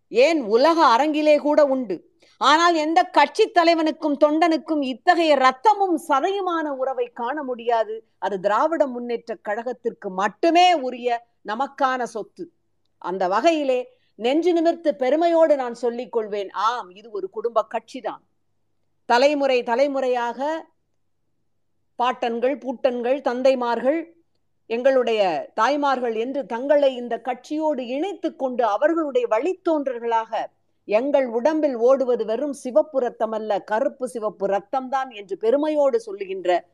ஏன் 0.09 0.41
உலக 0.41 0.97
அரங்கிலே 0.97 1.37
கூட 1.37 1.65
உண்டு. 1.65 2.07
ஆனால் 2.37 2.75
எந்த 2.75 3.03
கட்சி 3.03 3.49
தலைவனுக்கும் 3.49 4.17
தொண்டனுக்கும் 4.19 4.81
இத்தகைய 4.81 5.35
ரத்தமும் 5.35 5.97
சதையுமான 6.07 6.67
உறவை 6.67 7.07
காண 7.07 7.43
முடியாது. 7.43 8.07
அது 8.17 8.39
திராவிட 8.39 8.87
முன்னேற்ற 8.87 9.37
கழகத்திற்கு 9.49 10.09
மட்டுமே 10.09 10.73
உரிய 10.73 11.27
நமக்கான 11.47 12.03
சொத்து. 12.03 12.51
அந்த 12.97 13.27
வகையிலே 13.27 13.97
நெஞ்சு 14.15 14.53
நிமிர்த்து 14.53 14.95
பெருமையோடு 14.95 15.55
நான் 15.55 15.73
சொல்லிக் 15.73 16.11
கொள்வேன். 16.11 16.49
ஆம் 16.49 16.89
இது 16.89 17.11
ஒரு 17.11 17.29
குடும்ப 17.29 17.67
கட்சிதான். 17.75 18.23
தலைமுறை 19.05 19.63
தலைமுறையாக 19.63 20.67
பாட்டன்கள் 21.99 22.57
பூட்டன்கள் 22.59 23.21
தந்தைமார்கள் 23.21 24.18
எங்களுடைய 24.69 25.51
தாய்மார்கள் 25.53 26.15
என்று 26.15 26.45
தங்களை 26.45 26.95
இந்த 26.95 27.15
கட்சியோடு 27.23 27.83
இணைத்து 27.87 28.35
கொண்டு 28.35 28.63
அவர்களுடைய 28.65 29.27
வழித்தோன்றர்களாக 29.27 30.31
எங்கள் 30.87 31.27
உடம்பில் 31.27 31.75
ஓடுவது 31.75 32.25
வெறும் 32.25 32.53
சிவப்பு 32.53 32.99
ரத்தம் 32.99 33.31
அல்ல 33.31 33.61
கருப்பு 33.61 34.07
சிவப்பு 34.07 34.47
ரத்தம்தான் 34.47 35.09
என்று 35.09 35.37
பெருமையோடு 35.37 35.99
சொல்லுகின்ற 35.99 36.69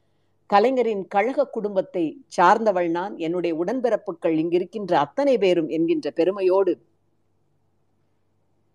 கலைஞரின் 0.49 1.07
கழக 1.07 1.47
குடும்பத்தை 1.47 2.03
சார்ந்தவள் 2.37 2.89
நான். 2.89 3.17
என்னுடைய 3.17 3.53
உடன்பிறப்புகள் 3.63 4.35
இங்கிருக்கின்ற 4.41 4.93
அத்தனை 4.93 5.37
பேரும் 5.37 5.67
என்கின்ற 5.67 6.11
பெருமையோடு 6.11 6.73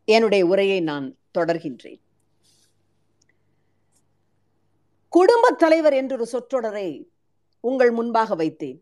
என்னுடைய 0.05 0.47
உரையை 0.47 0.81
நான் 0.81 1.07
தொடர்கின்றேன். 1.39 2.01
குடும்பத் 5.13 5.59
தலைவர் 5.59 5.93
என்றொரு 5.93 6.27
சொற்றொடரை 6.33 6.89
உங்கள் 7.65 7.91
முன்பாக 7.91 8.37
வைத்தேன். 8.37 8.79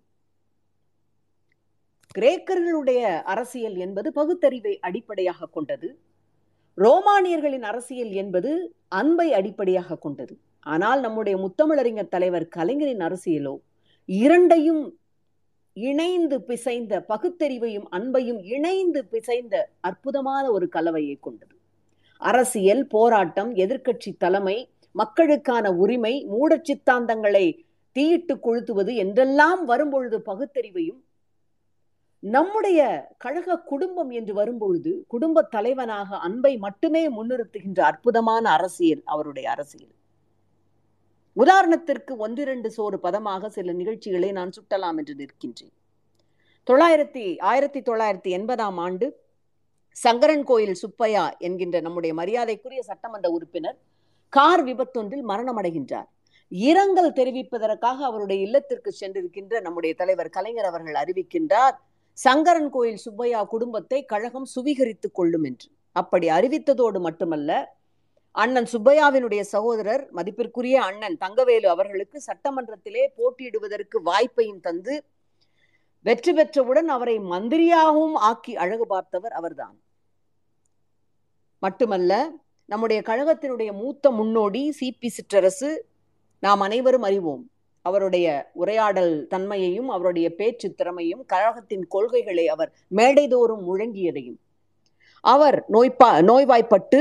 கிரேக்கர்களுடைய 2.19 3.01
அரசியல் 3.23 3.77
என்பது 3.77 4.13
பகுத்தறிவை 4.13 4.79
அடிப்படையாக 4.79 5.47
கொண்டது. 5.47 5.89
ரோமானியர்களின் 6.79 7.63
அரசியல் 7.63 8.11
என்பது 8.13 8.51
அன்பை 8.89 9.33
அடிப்படையாக 9.33 9.97
கொண்டது. 9.97 10.35
ஆனால் 10.67 11.01
நம்முடைய 11.01 11.39
முத்தமிழறிஞர் 11.39 12.09
தலைவர் 12.09 12.47
கலைஞரின் 12.49 12.99
அரசியலோ 12.99 13.55
இரண்டையும் 14.09 14.83
இணைந்து 15.73 16.37
பிசைந்த 16.41 17.07
பகுத்தறிவையும் 17.09 17.87
அன்பையும் 17.91 18.41
இணைந்து 18.45 19.05
பிசைந்த 19.05 19.55
அற்புதமான 19.81 20.45
ஒரு 20.51 20.69
கலவையை 20.69 21.17
கொண்டது. 21.21 21.55
அரசியல் 22.23 22.87
போராட்டம் 22.87 23.55
எதிர்க்கட்சி 23.55 24.17
தலைமை 24.17 24.69
மக்களுக்கான 24.93 25.71
உரிமை 25.75 26.15
மூட 26.25 26.61
சித்தாந்தங்களை 26.63 27.47
தீயிட்டு 27.93 28.35
கொளுத்துவது 28.37 28.95
என்றெல்லாம் 28.97 29.65
வரும்பொழுது 29.65 30.19
பகுத்தறிவையும் 30.27 31.01
நம்முடைய 32.23 33.09
கழக 33.19 33.59
குடும்பம் 33.59 34.11
என்று 34.11 34.35
வரும்பொழுது 34.35 35.05
குடும்ப 35.09 35.43
தலைவனாக 35.43 36.17
அன்பை 36.17 36.57
மட்டுமே 36.57 37.09
முன்னிறுத்துகின்ற 37.09 37.81
அற்புதமான 37.81 38.51
அரசியல் 38.51 39.03
அவருடைய 39.05 39.51
அரசியல். 39.51 39.95
உதாரணத்திற்கு 41.37 42.17
ஒன்றிரண்டு 42.17 42.71
சோறு 42.71 42.99
பதமாக 42.99 43.49
சில 43.49 43.73
நிகழ்ச்சிகளை 43.73 44.33
நான் 44.33 44.51
சுட்டலாம் 44.51 44.97
என்று 44.97 45.15
நிற்கின்றேன். 45.15 45.75
தொள்ளாயிரத்தி 46.67 47.39
ஆயிரத்தி 47.41 47.81
தொள்ளாயிரத்தி 47.81 48.31
எண்பதாம் 48.39 48.79
ஆண்டு 48.79 49.07
சங்கரன் 49.93 50.45
கோயில் 50.45 50.75
சுப்பையா 50.75 51.37
என்கின்ற 51.39 51.81
நம்முடைய 51.81 52.15
மரியாதைக்குரிய 52.15 52.83
சட்டமன்ற 52.83 53.31
உறுப்பினர் 53.31 53.79
கார் 54.29 54.65
விபத்தொன்றில் 54.65 55.25
மரணமடைகின்றார். 55.29 56.09
இரங்கல் 56.49 57.13
தெரிவிப்பதற்காக 57.13 58.05
அவருடைய 58.05 58.43
இல்லத்திற்கு 58.43 58.93
சென்றிருக்கின்ற 59.01 59.61
நம்முடைய 59.61 59.95
தலைவர் 59.95 60.29
கலைஞர் 60.29 60.65
அவர்கள் 60.65 60.95
அறிவிக்கின்றார் 60.95 61.77
சங்கரன் 62.19 62.71
கோயில் 62.71 63.03
சுப்பையா 63.05 63.41
குடும்பத்தை 63.45 64.05
கழகம் 64.05 64.49
சுவீகரித்துக் 64.55 65.17
கொள்ளும் 65.19 65.45
என்று. 65.45 65.69
அப்படி 65.93 66.27
அறிவித்ததோடு 66.29 66.99
மட்டுமல்ல 67.01 67.51
அண்ணன் 68.35 68.69
சுப்பையாவினுடைய 68.73 69.41
சகோதரர் 69.41 70.03
மதிப்பிற்குரிய 70.13 70.77
அண்ணன் 70.81 71.17
தங்கவேலு 71.21 71.67
அவர்களுக்கு 71.67 72.19
சட்டமன்றத்திலே 72.27 73.05
போட்டியிடுவதற்கு 73.17 73.99
வாய்ப்பையும் 74.05 74.61
தந்து 74.61 74.95
வெற்றி 76.05 76.33
பெற்றவுடன் 76.33 76.91
அவரை 76.97 77.19
மந்திரியாகவும் 77.33 78.17
ஆக்கி 78.29 78.53
அழகு 78.57 78.87
பார்த்தவர் 78.87 79.33
அவர்தான். 79.33 79.77
மட்டுமல்ல 81.63 82.13
நம்முடைய 82.69 83.01
கழகத்தினுடைய 83.07 83.71
மூத்த 83.73 84.11
முன்னோடி 84.11 84.63
சிபி 84.81 85.09
சிற்றரசு 85.17 85.71
நாம் 86.43 86.61
அனைவரும் 86.61 87.03
அறிவோம் 87.03 87.45
அவருடைய 87.89 88.27
உரையாடல் 88.63 89.15
தன்மையையும் 89.33 89.91
அவருடைய 89.97 90.29
பேச்சு 90.41 90.69
திறமையும் 90.75 91.23
கழகத்தின் 91.33 91.85
கொள்கைகளை 91.95 92.47
அவர் 92.55 92.71
மேடைதோறும் 92.99 93.65
முழங்கியதையும். 93.69 94.39
அவர் 95.25 95.59
நோய்பா 95.77 96.11
நோய்வாய்ப்பட்டு 96.31 97.01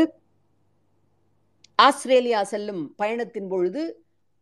ஆஸ்திரேலியா 1.86 2.41
செல்லும் 2.51 2.84
பயணத்தின் 3.01 3.50
பொழுது 3.53 3.82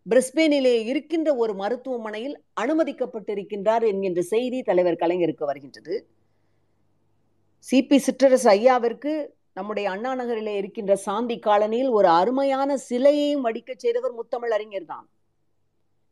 பிரிஸ்பேனிலே 0.06 0.74
இருக்கின்ற 0.92 1.30
ஒரு 1.44 1.54
மருத்துவமனையில் 1.62 2.36
அனுமதிக்கப்பட்டிருக்கின்றார் 2.62 3.86
என்கின்ற 3.92 4.22
செய்தி 4.34 4.60
தலைவர் 4.70 5.02
கலைஞருக்கு 5.04 5.50
வருகின்றது. 5.50 5.96
சிபி 7.68 7.98
சிற்றரசு 8.06 8.50
ஐயாவிற்கு 8.58 9.14
நம்முடைய 9.58 9.88
அண்ணா 9.94 10.12
நகரிலே 10.20 10.54
இருக்கின்ற 10.62 10.94
சாந்தி 11.08 11.38
காலனியில் 11.46 11.92
ஒரு 11.98 12.08
அருமையான 12.20 12.78
சிலையையும் 12.90 13.46
வடிக்க 13.48 13.72
செய்தவர் 13.84 14.16
முத்தமிழ் 14.20 14.56
அறிஞர் 14.58 14.90
தான். 14.94 15.06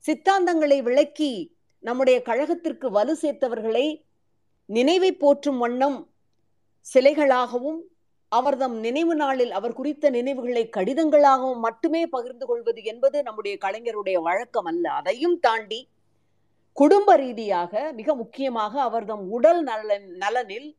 சித்தாந்தங்களை 0.05 0.81
விளக்கி 0.81 1.31
நம்முடைய 1.83 2.21
கழகத்திற்கு 2.25 2.87
வலு 2.91 3.13
சேர்த்தவர்களை 3.21 3.85
நினைவை 4.65 5.11
போற்றும் 5.13 5.57
வண்ணம் 5.57 5.97
சிலைகளாகவும் 6.85 7.79
அவர்தம் 8.31 8.75
நினைவு 8.79 9.15
நாளில் 9.15 9.51
அவர் 9.51 9.73
குறித்த 9.73 10.09
நினைவுகளை 10.09 10.63
கடிதங்களாகவும் 10.77 11.59
மட்டுமே 11.59 12.01
பகிர்ந்து 12.07 12.45
கொள்வது 12.45 12.83
என்பது 12.83 13.23
நம்முடைய 13.23 13.57
கலைஞருடைய 13.61 14.17
வழக்கம் 14.21 14.65
அல்ல. 14.65 14.85
அதையும் 14.91 15.39
தாண்டி 15.39 15.81
குடும்ப 16.77 17.15
ரீதியாக 17.15 17.91
மிக 17.93 18.15
முக்கியமாக 18.15 18.81
அவர்தம் 18.81 19.29
உடல் 19.29 19.61
நலன் 19.63 20.07
நலனில் 20.15 20.69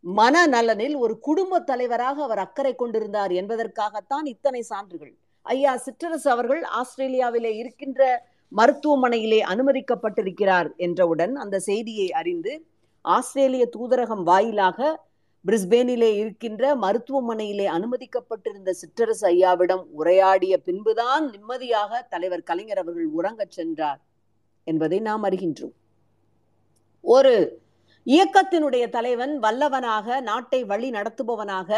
மன 0.00 0.46
நலனில் 0.46 0.96
ஒரு 0.96 1.14
குடும்ப 1.18 1.60
தலைவராக 1.60 2.22
அவர் 2.22 2.38
அக்கறை 2.38 2.74
கொண்டிருந்தார் 2.74 3.32
என்பதற்காகத்தான் 3.32 4.26
இத்தனை 4.26 4.62
சான்றுகள். 4.62 5.14
ஐயா 5.46 5.76
சிற்றரசு 5.76 6.28
அவர்கள் 6.28 6.62
ஆஸ்திரேலியாவிலே 6.62 7.52
இருக்கின்ற 7.56 8.02
மருத்துவமனையிலே 8.52 9.40
அனுமதிக்கப்பட்டிருக்கிறார் 9.42 10.68
என்றவுடன் 10.76 11.34
அந்த 11.34 11.58
செய்தியை 11.58 12.10
அறிந்து 12.10 12.52
ஆஸ்திரேலிய 13.04 13.68
தூதரகம் 13.76 14.22
வாயிலாக 14.22 14.78
பிரிஸ்பேனிலே 15.44 16.10
இருக்கின்ற 16.16 16.76
மருத்துவமனையிலே 16.76 17.66
அனுமதிக்கப்பட்டிருந்த 17.66 18.70
சிற்றரசு 18.80 19.26
ஐயாவிடம் 19.26 19.84
உரையாடிய 19.98 20.56
பின்புதான் 20.56 21.30
நிம்மதியாக 21.30 22.02
தலைவர் 22.02 22.42
கலைஞர் 22.42 22.78
அவர்கள் 22.78 23.08
உறங்கச் 23.18 23.50
சென்றார் 23.50 24.00
என்பதை 24.64 25.00
நாம் 25.00 25.24
அறிகின்றோம். 25.24 25.74
ஒரு 27.00 27.62
இயக்கத்தினுடைய 28.06 28.88
தலைவன் 28.88 29.34
வல்லவனாக 29.42 30.20
நாட்டை 30.20 30.64
வழி 30.64 30.90
நடத்துபவனாக 30.90 31.70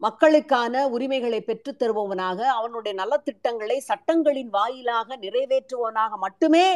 மக்களுக்கான 0.00 0.88
உரிமைகளை 0.88 1.40
பெற்றுத் 1.40 1.78
தருபவனாக 1.78 2.38
அவனுடைய 2.48 2.92
நலத்திட்டங்களை 3.02 3.76
சட்டங்களின் 3.88 4.50
வாயிலாக 4.50 5.16
நிறைவேற்றுவனாக 5.16 6.16
மட்டுமே 6.16 6.66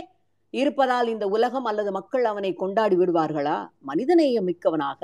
இருப்பதால் 0.54 1.08
இந்த 1.08 1.26
உலகம் 1.28 1.64
அல்லது 1.64 1.90
மக்கள் 1.92 2.24
அவனை 2.24 2.54
கொண்டாடி 2.54 2.96
விடுவார்களா? 2.96 3.68
மனிதநேயம் 3.86 4.44
மிக்கவனாக 4.44 5.00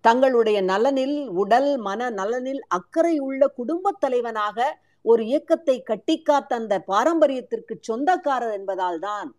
தங்களுடைய 0.00 0.62
நலனில் 0.62 1.28
உடல் 1.28 1.76
மன 1.76 2.10
நலனில் 2.10 2.62
அக்கறை 2.68 3.18
உள்ள 3.18 3.48
குடும்பத் 3.48 4.00
தலைவனாக 4.00 4.58
ஒரு 5.04 5.22
இயக்கத்தை 5.24 5.82
கட்டிக்காத்த 5.82 6.54
அந்த 6.54 6.84
பாரம்பரியத்திற்கு 6.86 7.74
சொந்தக்காரர் 7.80 8.52
என்பதால் 8.52 8.98
தான் 8.98 9.30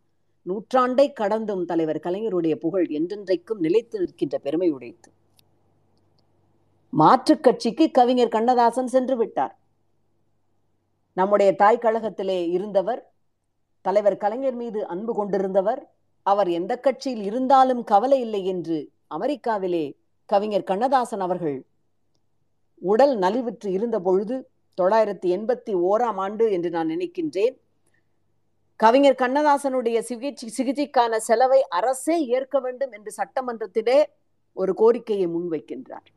நூற்றாண்டை 0.45 1.07
கடந்தும் 1.13 1.65
தலைவர் 1.65 1.99
கலைஞருடைய 1.99 2.55
புகழ் 2.55 2.87
என்றென்றைக்கும் 2.89 3.59
நிலைத்து 3.59 3.99
நிற்கின்ற 3.99 4.37
பெருமை 4.37 4.71
உடைத்து 4.71 5.11
மாற்றுக் 6.93 7.43
கட்சிக்கு 7.43 7.91
கவிஞர் 7.91 8.33
கண்ணதாசன் 8.35 8.87
சென்று 8.87 9.15
விட்டார். 9.17 9.53
நம்முடைய 11.13 11.55
தாய் 11.55 11.83
கழகத்திலே 11.85 12.37
இருந்தவர் 12.47 13.01
தலைவர் 13.81 14.17
கலைஞர் 14.17 14.53
மீது 14.53 14.87
அன்பு 14.87 15.13
கொண்டிருந்தவர் 15.13 15.81
அவர் 16.21 16.49
எந்த 16.49 16.73
கட்சியில் 16.79 17.23
இருந்தாலும் 17.23 17.83
கவலை 17.83 18.19
இல்லை 18.19 18.45
என்று 18.45 18.77
அமெரிக்காவிலே 19.15 19.85
கவிஞர் 20.25 20.63
கண்ணதாசன் 20.63 21.19
அவர்கள் 21.19 21.57
உடல் 22.81 23.15
நலிவுற்று 23.17 23.67
இருந்த 23.67 23.99
பொழுது 23.99 24.35
தொள்ளாயிரத்தி 24.81 25.27
எண்பத்தி 25.37 25.73
ஓராம் 25.89 26.19
ஆண்டு 26.25 26.45
என்று 26.51 26.69
நான் 26.69 26.87
நினைக்கின்றேன் 26.87 27.55
கவிஞர் 28.75 29.21
கண்ணதாசனுடைய 29.21 29.99
சிகிச்சை 29.99 30.49
சிகிச்சைக்கான 30.57 31.15
செலவை 31.15 31.61
அரசே 31.69 32.25
ஏற்க 32.27 32.59
வேண்டும் 32.59 32.91
என்று 32.91 33.13
சட்டமன்றத்திலே 33.17 34.03
ஒரு 34.53 34.73
கோரிக்கையை 34.73 35.27
முன்வைக்கின்றார். 35.27 36.07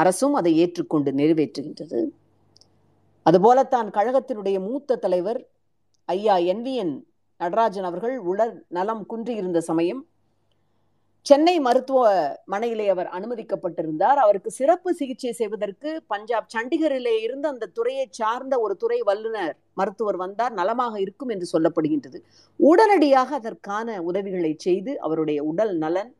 அரசும் 0.00 0.34
அதை 0.34 0.52
ஏற்றுக்கொண்டு 0.58 1.10
நிறைவேற்றுகின்றது. 1.12 2.00
அதுபோலத்தான் 3.26 3.88
கழகத்தினுடைய 3.90 4.58
மூத்த 4.66 5.00
தலைவர் 5.04 5.40
ஐயா 6.08 6.36
என் 6.52 6.62
விஎன் 6.66 6.94
நடராஜன் 7.40 7.88
அவர்கள் 7.88 8.14
உடல் 8.30 8.54
நலம் 8.68 9.02
குன்றியிருந்த 9.06 9.60
சமயம் 9.70 10.00
சென்னை 11.26 11.54
மருத்துவ 11.60 12.02
மனையிலே 12.44 12.84
அவர் 12.88 13.08
அனுமதிக்கப்பட்டிருந்தார். 13.16 14.18
அவருக்கு 14.24 14.50
சிறப்பு 14.50 14.90
சிகிச்சை 14.94 15.32
செய்வதற்கு 15.32 15.90
பஞ்சாப் 16.12 16.48
சண்டிகரிலே 16.54 17.14
இருந்து 17.24 17.46
அந்த 17.48 17.70
துறையை 17.76 18.06
சார்ந்த 18.10 18.54
ஒரு 18.64 18.74
துறை 18.82 18.98
வல்லுநர் 19.08 19.54
மருத்துவர் 19.74 20.18
வந்தார். 20.24 20.54
நலமாக 20.60 20.94
இருக்கும் 21.04 21.32
என்று 21.34 21.48
சொல்லப்படுகின்றது. 21.52 22.20
உடனடியாக 22.60 23.30
அதற்கான 23.34 23.98
உதவிகளை 24.02 24.52
செய்து 24.66 24.94
அவருடைய 25.06 25.42
உடல் 25.50 25.74
நலன் 25.84 26.10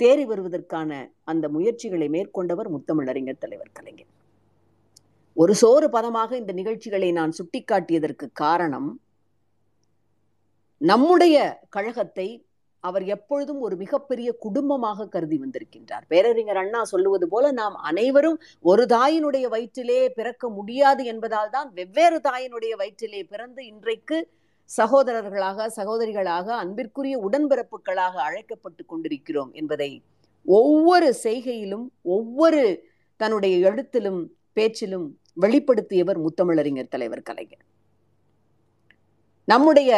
தேறி 0.00 0.24
வருவதற்கான 0.24 0.90
அந்த 1.30 1.44
முயற்சிகளை 1.48 2.08
மேற்கொண்டவர் 2.08 2.68
முத்தமிழறிஞர் 2.74 3.42
தலைவர் 3.44 3.76
கலைஞர். 3.78 4.10
ஒரு 5.36 5.54
சோறு 5.54 5.86
பதமாக 5.90 6.30
இந்த 6.36 6.52
நிகழ்ச்சிகளை 6.52 7.08
நான் 7.12 7.32
சுட்டிக்காட்டியதற்கு 7.38 8.26
காரணம் 8.32 8.88
நம்முடைய 10.80 11.36
கழகத்தை 11.76 12.28
அவர் 12.84 13.04
எப்பொழுதும் 13.14 13.60
ஒரு 13.60 13.76
மிகப்பெரிய 13.76 14.28
குடும்பமாக 14.44 15.06
கருதி 15.14 15.36
வந்திருக்கின்றார். 15.38 16.04
பேரறிஞர் 16.08 16.60
அண்ணா 16.62 16.80
சொல்லுவது 16.84 17.26
போல 17.28 17.50
நாம் 17.52 17.76
அனைவரும் 17.90 18.38
ஒரு 18.70 18.82
தாயினுடைய 18.86 19.46
வயிற்றிலே 19.54 20.00
பிறக்க 20.18 20.48
முடியாது 20.48 21.04
என்பதால் 21.04 21.50
தான் 21.50 21.70
வெவ்வேறு 21.78 22.20
தாயினுடைய 22.28 22.74
வயிற்றிலே 22.82 23.22
பிறந்து 23.32 23.62
இன்றைக்கு 23.66 24.18
சகோதரர்களாக 24.76 25.68
சகோதரிகளாக 25.76 26.46
அன்பிற்குரிய 26.46 27.28
உடன்பிறப்புகளாக 27.30 28.14
அழைக்கப்பட்டு 28.14 28.86
கொண்டிருக்கிறோம் 28.86 29.52
என்பதை 29.52 30.02
ஒவ்வொரு 30.46 31.14
செய்கையிலும் 31.22 31.86
ஒவ்வொரு 32.02 32.90
தன்னுடைய 33.16 33.70
எழுத்திலும் 33.70 34.20
பேச்சிலும் 34.52 35.20
வெளிப்படுத்தியவர் 35.40 36.18
முத்தமிழறிஞர் 36.18 36.88
தலைவர் 36.88 37.22
கலைஞர். 37.22 37.64
நம்முடைய 39.44 39.90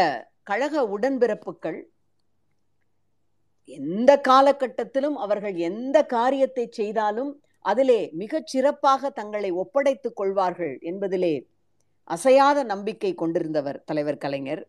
கழக 0.42 0.98
உடன்பிறப்புகள் 0.98 1.78
எந்த 3.64 4.20
காலகட்டத்திலும் 4.28 5.16
அவர்கள் 5.16 5.54
எந்த 5.54 6.04
காரியத்தை 6.06 6.68
செய்தாலும் 6.70 7.42
அதிலே 7.64 8.10
மிகச் 8.12 8.46
சிறப்பாக 8.46 9.10
தங்களை 9.10 9.52
ஒப்படைத்துக் 9.52 10.16
கொள்வார்கள் 10.16 10.78
என்பதிலே 10.82 11.34
அசையாத 12.14 12.58
நம்பிக்கை 12.72 13.10
கொண்டிருந்தவர் 13.14 13.78
தலைவர் 13.84 14.22
கலைஞர். 14.24 14.62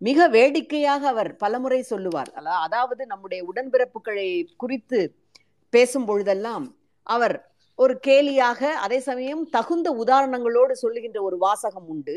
மிக 0.00 0.28
வேடிக்கையாக 0.28 1.02
அவர் 1.08 1.30
பலமுறை 1.36 1.80
சொல்லுவார். 1.82 2.30
அதாவது 2.66 3.02
நம்முடைய 3.06 3.40
உடன்பிறப்புகளை 3.50 4.28
குறித்து 4.56 5.00
பேசும் 5.72 6.06
பொழுதெல்லாம் 6.10 6.66
அவர் 7.06 7.36
ஒரு 7.78 7.94
கேலியாக 8.06 8.62
அதே 8.86 8.98
சமயம் 9.08 9.44
தகுந்த 9.56 9.88
உதாரணங்களோடு 10.04 10.74
சொல்லுகின்ற 10.82 11.18
ஒரு 11.22 11.36
வாசகம் 11.46 11.88
உண்டு. 11.94 12.16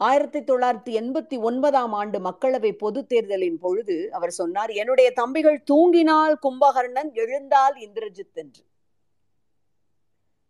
ஆயிரத்தி 0.00 0.40
தொள்ளாயிரத்தி 0.40 0.92
எண்பத்தி 1.00 1.36
ஒன்பதாம் 1.48 1.94
ஆண்டு 2.00 2.18
மக்களவை 2.26 2.70
பொது 2.82 3.00
தேர்தலின் 3.06 3.58
பொழுது 3.64 3.96
அவர் 4.16 4.32
சொன்னார் 4.40 4.72
என்னுடைய 4.80 5.08
தம்பிகள் 5.20 5.58
தூங்கினால் 5.70 6.34
கும்பகர்ணன் 6.46 7.10
எழுந்தால் 7.22 7.76
இந்திரஜித் 7.86 8.38
என்று. 8.42 8.62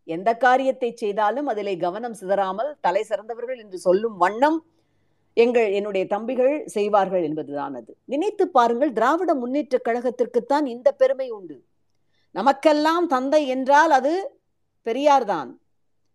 எந்த 0.09 0.29
காரியத்தை 0.37 0.89
செய்தாலும் 0.95 1.47
அதிலே 1.47 1.73
கவனம் 1.77 2.17
சிதறாமல் 2.21 2.69
தலை 2.81 3.03
சிறந்தவர்கள் 3.03 3.59
என்று 3.59 3.77
சொல்லும் 3.77 4.17
வண்ணம் 4.17 4.59
எங்கள் 5.37 5.67
என்னுடைய 5.71 6.05
தம்பிகள் 6.07 6.53
செய்வார்கள் 6.67 7.23
என்பதுதான் 7.23 7.75
அது. 7.75 7.91
நினைத்து 8.05 8.45
பாருங்கள் 8.47 8.91
திராவிட 8.93 9.31
முன்னேற்ற 9.33 9.75
கழகத்திற்குத்தான் 9.87 10.65
இந்த 10.65 10.89
பெருமை 10.91 11.27
உண்டு. 11.29 11.57
நமக்கெல்லாம் 12.35 13.05
தந்தை 13.07 13.41
என்றால் 13.47 13.91
அது 13.91 14.13
பெரியார் 14.87 15.25
தான் 15.25 15.49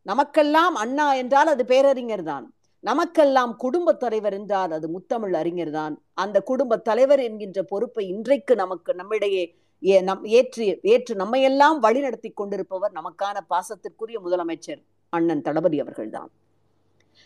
நமக்கெல்லாம் 0.06 0.74
அண்ணா 0.74 1.06
என்றால் 1.14 1.48
அது 1.48 1.62
பேரறிஞர் 1.64 2.22
தான் 2.22 2.46
நமக்கெல்லாம் 2.84 3.52
குடும்ப 3.56 3.94
தலைவர் 3.94 4.34
என்றால் 4.34 4.72
அது 4.72 4.86
முத்தமிழ் 4.88 5.34
அறிஞர் 5.34 5.70
தான் 5.70 5.94
அந்த 6.14 6.38
குடும்ப 6.40 6.78
தலைவர் 6.88 7.22
என்கின்ற 7.22 7.60
பொறுப்பை 7.62 8.04
இன்றைக்கு 8.08 8.54
நமக்கு 8.56 8.90
நம்மிடையே 8.94 9.44
நம் 9.78 10.24
ஏற்று 10.24 10.78
ஏற்று 10.82 11.14
நம்மையெல்லாம் 11.14 11.82
வழிநடத்தி 11.82 12.32
கொண்டிருப்பவர் 12.34 12.92
நமக்கான 12.92 13.40
பாசத்திற்குரிய 13.50 14.18
முதலமைச்சர் 14.24 14.82
அண்ணன் 15.08 15.42
தளபதி 15.42 15.80
அவர்கள்தான். 15.80 16.30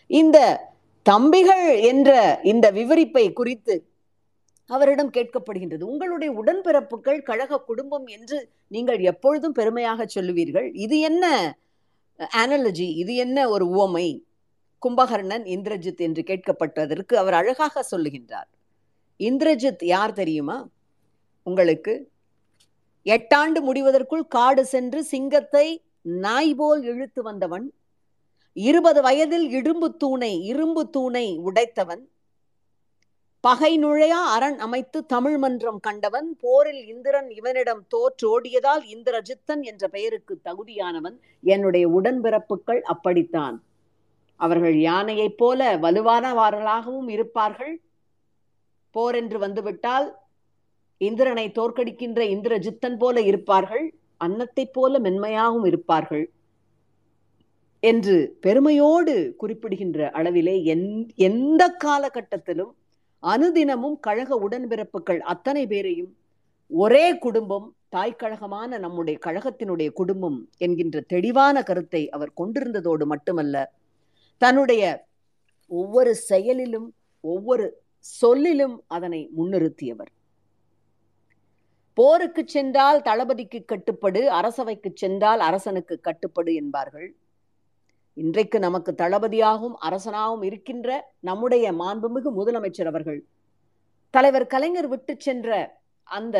இந்த 0.07 0.67
தம்பிகள் 1.01 1.77
என்ற 1.77 2.39
இந்த 2.43 2.71
விவரிப்பை 2.71 3.33
குறித்து 3.33 3.87
அவரிடம் 4.65 5.11
கேட்கப்படுகின்றது. 5.11 5.81
உங்களுடைய 5.81 6.43
உடன்பிறப்புகள் 6.43 7.21
கழக 7.21 7.59
குடும்பம் 7.59 8.07
என்று 8.07 8.49
நீங்கள் 8.67 8.99
எப்பொழுதும் 8.99 9.51
பெருமையாக 9.51 10.07
சொல்லுவீர்கள். 10.15 10.69
இது 10.73 10.99
என்ன 10.99 11.57
ஆனலஜி 12.37 12.89
இது 12.95 13.15
என்ன 13.15 13.49
ஒரு 13.49 13.67
உவமை? 13.67 14.23
கும்பகர்ணன் 14.79 15.43
இந்திரஜித் 15.43 15.97
என்று 15.97 16.23
கேட்கப்பட்டதற்கு 16.23 17.13
அவர் 17.15 17.33
அழகாக 17.33 17.83
சொல்லுகின்றார். 17.97 18.49
இந்திரஜித் 19.19 19.85
யார் 19.85 20.13
தெரியுமா? 20.13 20.69
உங்களுக்கு 21.43 22.11
எட்டாண்டு 23.05 23.59
முடிவதற்குள் 23.59 24.27
காடு 24.27 24.65
சென்று 24.65 25.03
சிங்கத்தை 25.03 25.81
நாய் 26.01 26.55
போல் 26.55 26.83
இழுத்து 26.83 27.21
வந்தவன் 27.23 27.71
இருபது 28.53 29.01
வயதில் 29.01 29.49
இரும்பு 29.49 29.97
தூணை 29.97 30.43
இரும்பு 30.43 30.89
தூணை 30.89 31.37
உடைத்தவன் 31.37 32.03
பகை 33.41 33.85
நுழையா 33.85 34.21
அரண் 34.35 34.59
அமைத்து 34.59 35.05
தமிழ் 35.05 35.37
மன்றம் 35.37 35.79
கண்டவன் 35.79 36.37
போரில் 36.41 36.87
இந்திரன் 36.87 37.29
இவனிடம் 37.29 37.83
தோற்றோடியதால் 37.95 38.83
இந்திரஜித்தன் 38.95 39.61
என்ற 39.61 39.87
பெயருக்கு 39.87 40.39
தகுதியானவன் 40.43 41.17
என்னுடைய 41.43 41.87
உடன்பிறப்புகள் 41.87 42.81
அப்படித்தான். 42.81 43.63
அவர்கள் 44.35 44.77
யானையைப் 44.79 45.37
போல 45.37 45.77
வலுவானவர்களாகவும் 45.77 47.09
இருப்பார்கள். 47.09 47.81
போர் 48.91 49.15
என்று 49.15 49.39
வந்துவிட்டால் 49.39 50.07
இந்திரனை 51.01 51.51
தோற்கடிக்கின்ற 51.51 52.21
இந்திரஜித்தன் 52.29 52.97
போல 52.97 53.21
இருப்பார்கள் 53.21 53.85
அன்னத்தைப் 54.21 54.73
போல 54.73 54.99
மென்மையாகவும் 54.99 55.65
இருப்பார்கள் 55.65 56.31
என்று 57.83 58.37
பெருமையோடு 58.41 59.35
குறிப்பிடுகின்ற 59.37 60.11
அளவிலே 60.13 60.55
எந்த 61.15 61.75
காலகட்டத்திலும் 61.83 62.73
அனுதினமும் 63.23 63.99
கழக 63.99 64.35
உடன்பிறப்புகள் 64.35 65.19
அத்தனை 65.19 65.67
பேரையும் 65.67 66.11
ஒரே 66.67 67.17
குடும்பம் 67.17 67.75
தாய்க்கழகமான 67.89 68.79
நம்முடைய 68.79 69.19
கழகத்தினுடைய 69.25 69.89
குடும்பம் 69.91 70.49
என்கின்ற 70.57 70.99
தெளிவான 71.07 71.63
கருத்தை 71.63 72.09
அவர் 72.09 72.33
கொண்டிருந்ததோடு 72.33 73.05
மட்டுமல்ல 73.05 73.71
தன்னுடைய 74.37 74.83
ஒவ்வொரு 75.67 76.15
செயலிலும் 76.29 76.93
ஒவ்வொரு 77.23 77.65
சொல்லிலும் 77.99 78.83
அதனை 78.87 79.29
முன்னிறுத்தியவர். 79.37 80.11
போருக்கு 81.97 82.41
சென்றால் 82.47 82.99
தளபதிக்கு 83.01 83.59
கட்டுப்படு 83.65 84.21
அரசவைக்கு 84.39 84.89
சென்றால் 84.93 85.39
அரசனுக்கு 85.39 85.95
கட்டுப்படு 86.01 86.51
என்பார்கள். 86.55 87.07
இன்றைக்கு 88.17 88.57
நமக்கு 88.59 88.91
தளபதியாகவும் 88.93 89.75
அரசனாகவும் 89.79 90.43
இருக்கின்ற 90.43 90.89
நம்முடைய 91.19 91.65
மாண்புமிகு 91.73 92.29
முதலமைச்சர் 92.39 92.85
அவர்கள் 92.85 93.19
தலைவர் 94.13 94.47
கலைஞர் 94.47 94.87
விட்டு 94.87 95.13
சென்ற 95.17 95.49
அந்த 96.07 96.37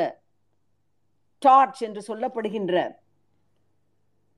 டார்ச் 1.42 1.82
என்று 1.84 2.02
சொல்லப்படுகின்ற 2.08 2.74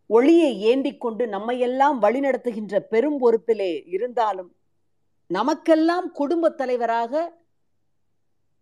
ஒளியை 0.10 0.52
ஏந்திக் 0.72 1.02
கொண்டு 1.02 1.24
நம்மையெல்லாம் 1.26 1.98
வழிநடத்துகின்ற 2.02 2.80
பெரும் 2.94 3.20
பொறுப்பிலே 3.22 3.72
இருந்தாலும் 3.88 4.52
நமக்கெல்லாம் 5.30 6.08
குடும்ப 6.12 6.50
தலைவராக 6.52 7.14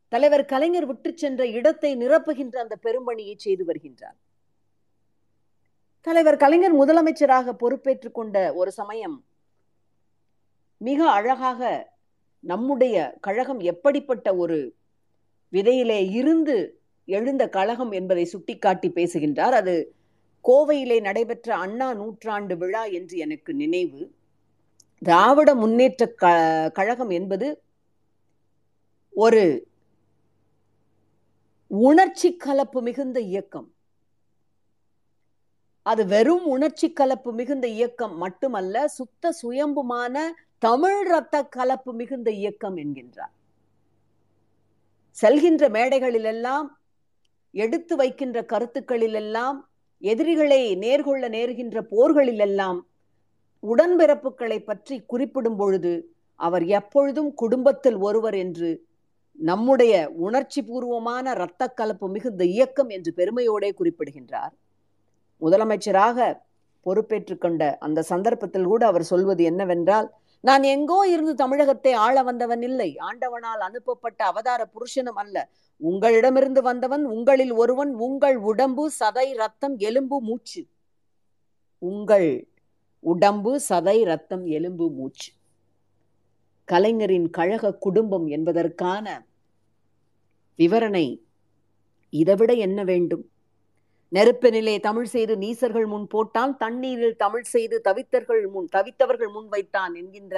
தலைவர் 0.10 0.46
கலைஞர் 0.46 0.86
விட்டு 0.86 1.12
சென்ற 1.16 1.48
இடத்தை 1.48 1.98
நிரப்புகின்ற 1.98 2.56
அந்த 2.56 2.76
பெரும்பணியை 2.84 3.36
செய்து 3.38 3.66
வருகின்றார். 3.66 4.18
தலைவர் 6.02 6.38
கலைஞர் 6.38 6.76
முதலமைச்சராக 6.76 7.54
பொறுப்பேற்றுக் 7.54 8.14
கொண்ட 8.14 8.54
ஒரு 8.54 8.72
சமயம் 8.72 9.24
மிக 10.78 11.12
அழகாக 11.12 11.92
நம்முடைய 12.40 13.18
கழகம் 13.22 13.60
எப்படிப்பட்ட 13.60 14.36
ஒரு 14.36 14.76
விதையிலே 15.54 16.12
இருந்து 16.12 16.82
எழுந்த 17.06 17.50
கழகம் 17.50 17.92
என்பதை 17.92 18.26
சுட்டிக்காட்டி 18.26 18.90
பேசுகின்றார். 18.90 19.54
அது 19.54 19.96
கோவையிலே 20.46 21.02
நடைபெற்ற 21.02 21.56
அண்ணா 21.56 21.94
நூற்றாண்டு 21.94 22.58
விழா 22.58 22.84
என்று 22.84 23.18
எனக்கு 23.18 23.54
நினைவு. 23.54 24.02
திராவிட 25.00 25.56
முன்னேற்ற 25.56 26.06
க 26.08 26.26
கழகம் 26.74 27.10
என்பது 27.10 27.48
ஒரு 29.10 29.69
உணர்ச்சி 31.72 32.36
கலப்பு 32.36 32.82
மிகுந்த 32.82 33.20
இயக்கம். 33.20 33.74
அது 35.84 36.06
வெறும் 36.06 36.46
உணர்ச்சி 36.46 36.94
கலப்பு 36.94 37.34
மிகுந்த 37.34 37.68
இயக்கம் 37.68 38.18
மட்டுமல்ல 38.18 38.88
சுத்த 38.88 39.32
சுயம்புமான 39.32 40.34
தமிழ் 40.60 41.02
ரத்த 41.08 41.44
கலப்பு 41.44 41.94
மிகுந்த 41.94 42.32
இயக்கம் 42.32 42.78
என்கின்றார். 42.78 43.34
செல்கின்ற 45.18 45.70
மேடைகளிலெல்லாம் 45.70 46.68
எடுத்து 47.52 47.96
வைக்கின்ற 47.96 48.42
கருத்துக்களிலெல்லாம் 48.42 49.58
எதிரிகளை 49.98 50.76
நேர்கொள்ள 50.76 51.30
நேர்கின்ற 51.30 51.82
போர்களிலெல்லாம் 51.92 52.80
உடன்பிறப்புகளை 53.64 54.60
பற்றி 54.60 55.02
குறிப்பிடும் 55.02 55.56
பொழுது 55.56 56.14
அவர் 56.36 56.66
எப்பொழுதும் 56.66 57.34
குடும்பத்தில் 57.34 57.96
ஒருவர் 57.96 58.34
என்று 58.34 58.89
நம்முடைய 59.40 59.94
உணர்ச்சி 60.10 60.62
பூர்வமான 60.64 61.32
இரத்த 61.32 61.68
கலப்பு 61.68 62.10
மிகுந்த 62.10 62.46
இயக்கம் 62.46 62.90
என்று 62.90 63.12
பெருமையோடே 63.16 63.70
குறிப்பிடுகின்றார். 63.74 64.54
முதலமைச்சராக 65.42 66.42
பொறுப்பேற்றுக்கொண்ட 66.86 67.78
அந்த 67.78 68.02
சந்தர்ப்பத்தில் 68.02 68.64
கூட 68.64 68.86
அவர் 68.86 69.04
சொல்வது 69.04 69.44
என்னவென்றால் 69.44 70.14
நான் 70.42 70.64
எங்கோ 70.64 71.08
இருந்து 71.08 71.34
தமிழகத்தை 71.34 71.94
ஆள 71.94 72.24
வந்தவன் 72.24 72.62
இல்லை 72.62 72.98
ஆண்டவனால் 73.00 73.62
அனுப்பப்பட்ட 73.68 74.26
அவதார 74.26 74.62
புருஷனும் 74.66 75.20
அல்ல. 75.24 75.50
உங்களிடமிருந்து 75.78 76.62
வந்தவன் 76.62 77.06
உங்களில் 77.06 77.52
ஒருவன் 77.52 77.94
உங்கள் 77.94 78.38
உடம்பு 78.38 78.92
சதை 79.00 79.34
ரத்தம் 79.34 79.78
எலும்பு 79.78 80.22
மூச்சு. 80.22 80.68
உங்கள் 81.78 82.30
உடம்பு 83.00 83.62
சதை 83.70 84.04
ரத்தம் 84.04 84.46
எலும்பு 84.46 84.92
மூச்சு. 84.92 85.32
கலைஞரின் 86.64 87.30
கழக 87.30 87.74
குடும்பம் 87.74 88.28
என்பதற்கான 88.28 89.28
விவரணை. 90.60 91.08
இதைவிட 92.10 92.54
என்ன 92.54 92.84
வேண்டும்? 92.84 93.24
நெருப்பினிலே 94.12 94.80
தமிழ் 94.80 95.06
செய்து 95.06 95.34
நீசர்கள் 95.38 95.88
முன் 95.88 96.08
போட்டான் 96.14 96.54
தண்ணீரில் 96.58 97.16
தமிழ் 97.16 97.44
செய்து 97.44 97.82
தவித்தர்கள் 97.84 98.50
முன் 98.50 98.68
தவித்தவர்கள் 98.76 99.32
முன் 99.32 99.48
வைத்தான் 99.48 99.94
என்கின்ற 99.96 100.36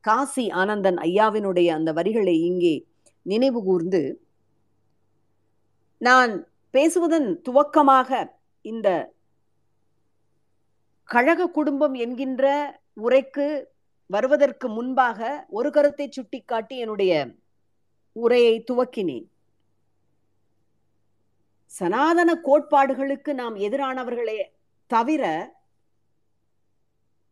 காசி 0.00 0.44
ஆனந்தன் 0.50 0.96
ஐயாவினுடைய 0.96 1.66
அந்த 1.66 1.92
வரிகளை 1.92 2.34
இங்கே 2.40 2.74
நினைவு 3.22 3.60
கூர்ந்து 3.62 4.02
நான் 6.00 6.32
பேசுவதன் 6.70 7.28
துவக்கமாக 7.48 8.10
இந்த 8.62 8.88
கழக 11.08 11.46
குடும்பம் 11.48 11.94
என்கின்ற 11.94 12.44
உரைக்கு 13.00 13.46
வருவதற்கு 14.10 14.68
முன்பாக 14.68 15.46
ஒரு 15.48 15.70
கருத்தை 15.70 16.06
சுட்டிக்காட்டி 16.08 16.76
என்னுடைய 16.76 17.12
உரையை 18.12 18.64
துவக்கினேன். 18.70 19.26
சனாதன 21.80 22.30
கோட்பாடுகளுக்கு 22.34 23.32
நாம் 23.32 23.56
எதிரானவர்களே 23.56 24.40
தவிர 24.86 25.52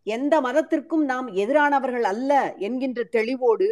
எந்த 0.03 0.41
மதத்திற்கும் 0.41 1.05
நாம் 1.05 1.29
எதிரானவர்கள் 1.35 2.03
அல்ல 2.03 2.55
என்கின்ற 2.59 3.03
தெளிவோடு 3.13 3.69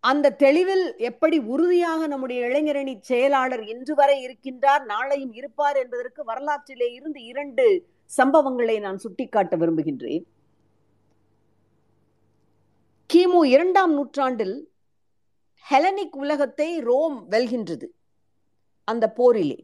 அந்த 0.00 0.32
தெளிவில் 0.32 0.96
எப்படி 0.96 1.38
உறுதியாக 1.38 2.06
நம்முடைய 2.06 2.46
இளைஞரணி 2.46 2.98
செயலாளர் 3.00 3.62
இன்று 3.62 3.94
வரை 3.94 4.16
இருக்கின்றார் 4.26 4.84
நாளையும் 4.86 5.32
இருப்பார் 5.32 5.76
என்பதற்கு 5.76 6.24
வரலாற்றிலே 6.24 6.92
இருந்து 6.92 7.24
இரண்டு 7.24 7.66
சம்பவங்களை 8.18 8.80
நான் 8.80 8.96
சுட்டிக்காட்ட 8.96 9.56
விரும்புகின்றேன். 9.56 10.24
கிமு 13.10 13.40
இரண்டாம் 13.44 13.92
நூற்றாண்டில் 13.92 14.56
ஹெலனிக் 15.66 16.16
உலகத்தை 16.22 16.78
ரோம் 16.78 17.16
வெல்கின்றது 17.30 17.86
அந்த 18.84 19.04
போரிலே. 19.16 19.58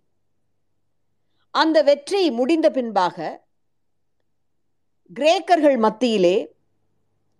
அந்த 1.50 1.82
வெற்றி 1.82 2.30
முடிந்த 2.30 2.70
பின்பாக 2.70 3.16
கிரேக்கர்கள் 5.10 5.78
மத்தியிலே 5.78 6.36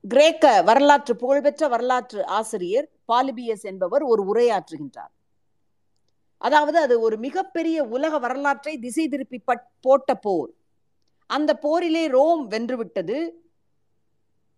கிரேக்க 0.04 0.62
வரலாற்று 0.62 1.16
புகழ்பெற்ற 1.16 1.68
வரலாற்று 1.68 2.20
ஆசிரியர் 2.38 2.88
பாலிபியஸ் 3.12 3.64
என்பவர் 3.70 4.02
ஒரு 4.02 4.22
உரையாற்றுகின்றார். 4.32 5.12
அதாவது 6.38 6.78
அது 6.78 6.94
ஒரு 7.00 7.16
மிகப்பெரிய 7.18 7.84
உலக 7.84 8.18
வரலாற்றை 8.18 8.78
திசை 8.78 9.08
திருப்பி 9.08 9.38
போட்ட 9.80 10.14
போர். 10.14 10.50
அந்த 11.30 11.50
போரிலே 11.62 12.04
ரோம் 12.08 12.42
வென்றுவிட்டது. 12.50 13.18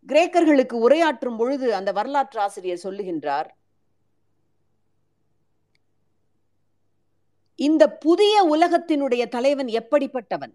கிரேக்கர்களுக்கு 0.09 0.77
உரையாற்றும் 0.87 1.37
பொழுது 1.37 1.69
அந்த 1.75 1.93
வரலாற்று 1.93 2.41
ஆசிரியர் 2.41 2.85
சொல்லுகின்றார் 2.85 3.49
இந்த 7.59 7.85
புதிய 7.97 8.35
உலகத்தினுடைய 8.45 9.23
தலைவன் 9.29 9.71
எப்படிப்பட்டவன்? 9.81 10.55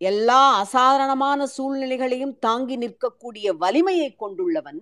எல்லா 0.00 0.42
அசாதாரணமான 0.58 1.46
சூழ்நிலைகளையும் 1.46 2.38
தாங்கி 2.38 2.76
நிற்கக்கூடிய 2.76 3.56
வலிமையை 3.56 4.16
கொண்டுள்ளவன் 4.18 4.80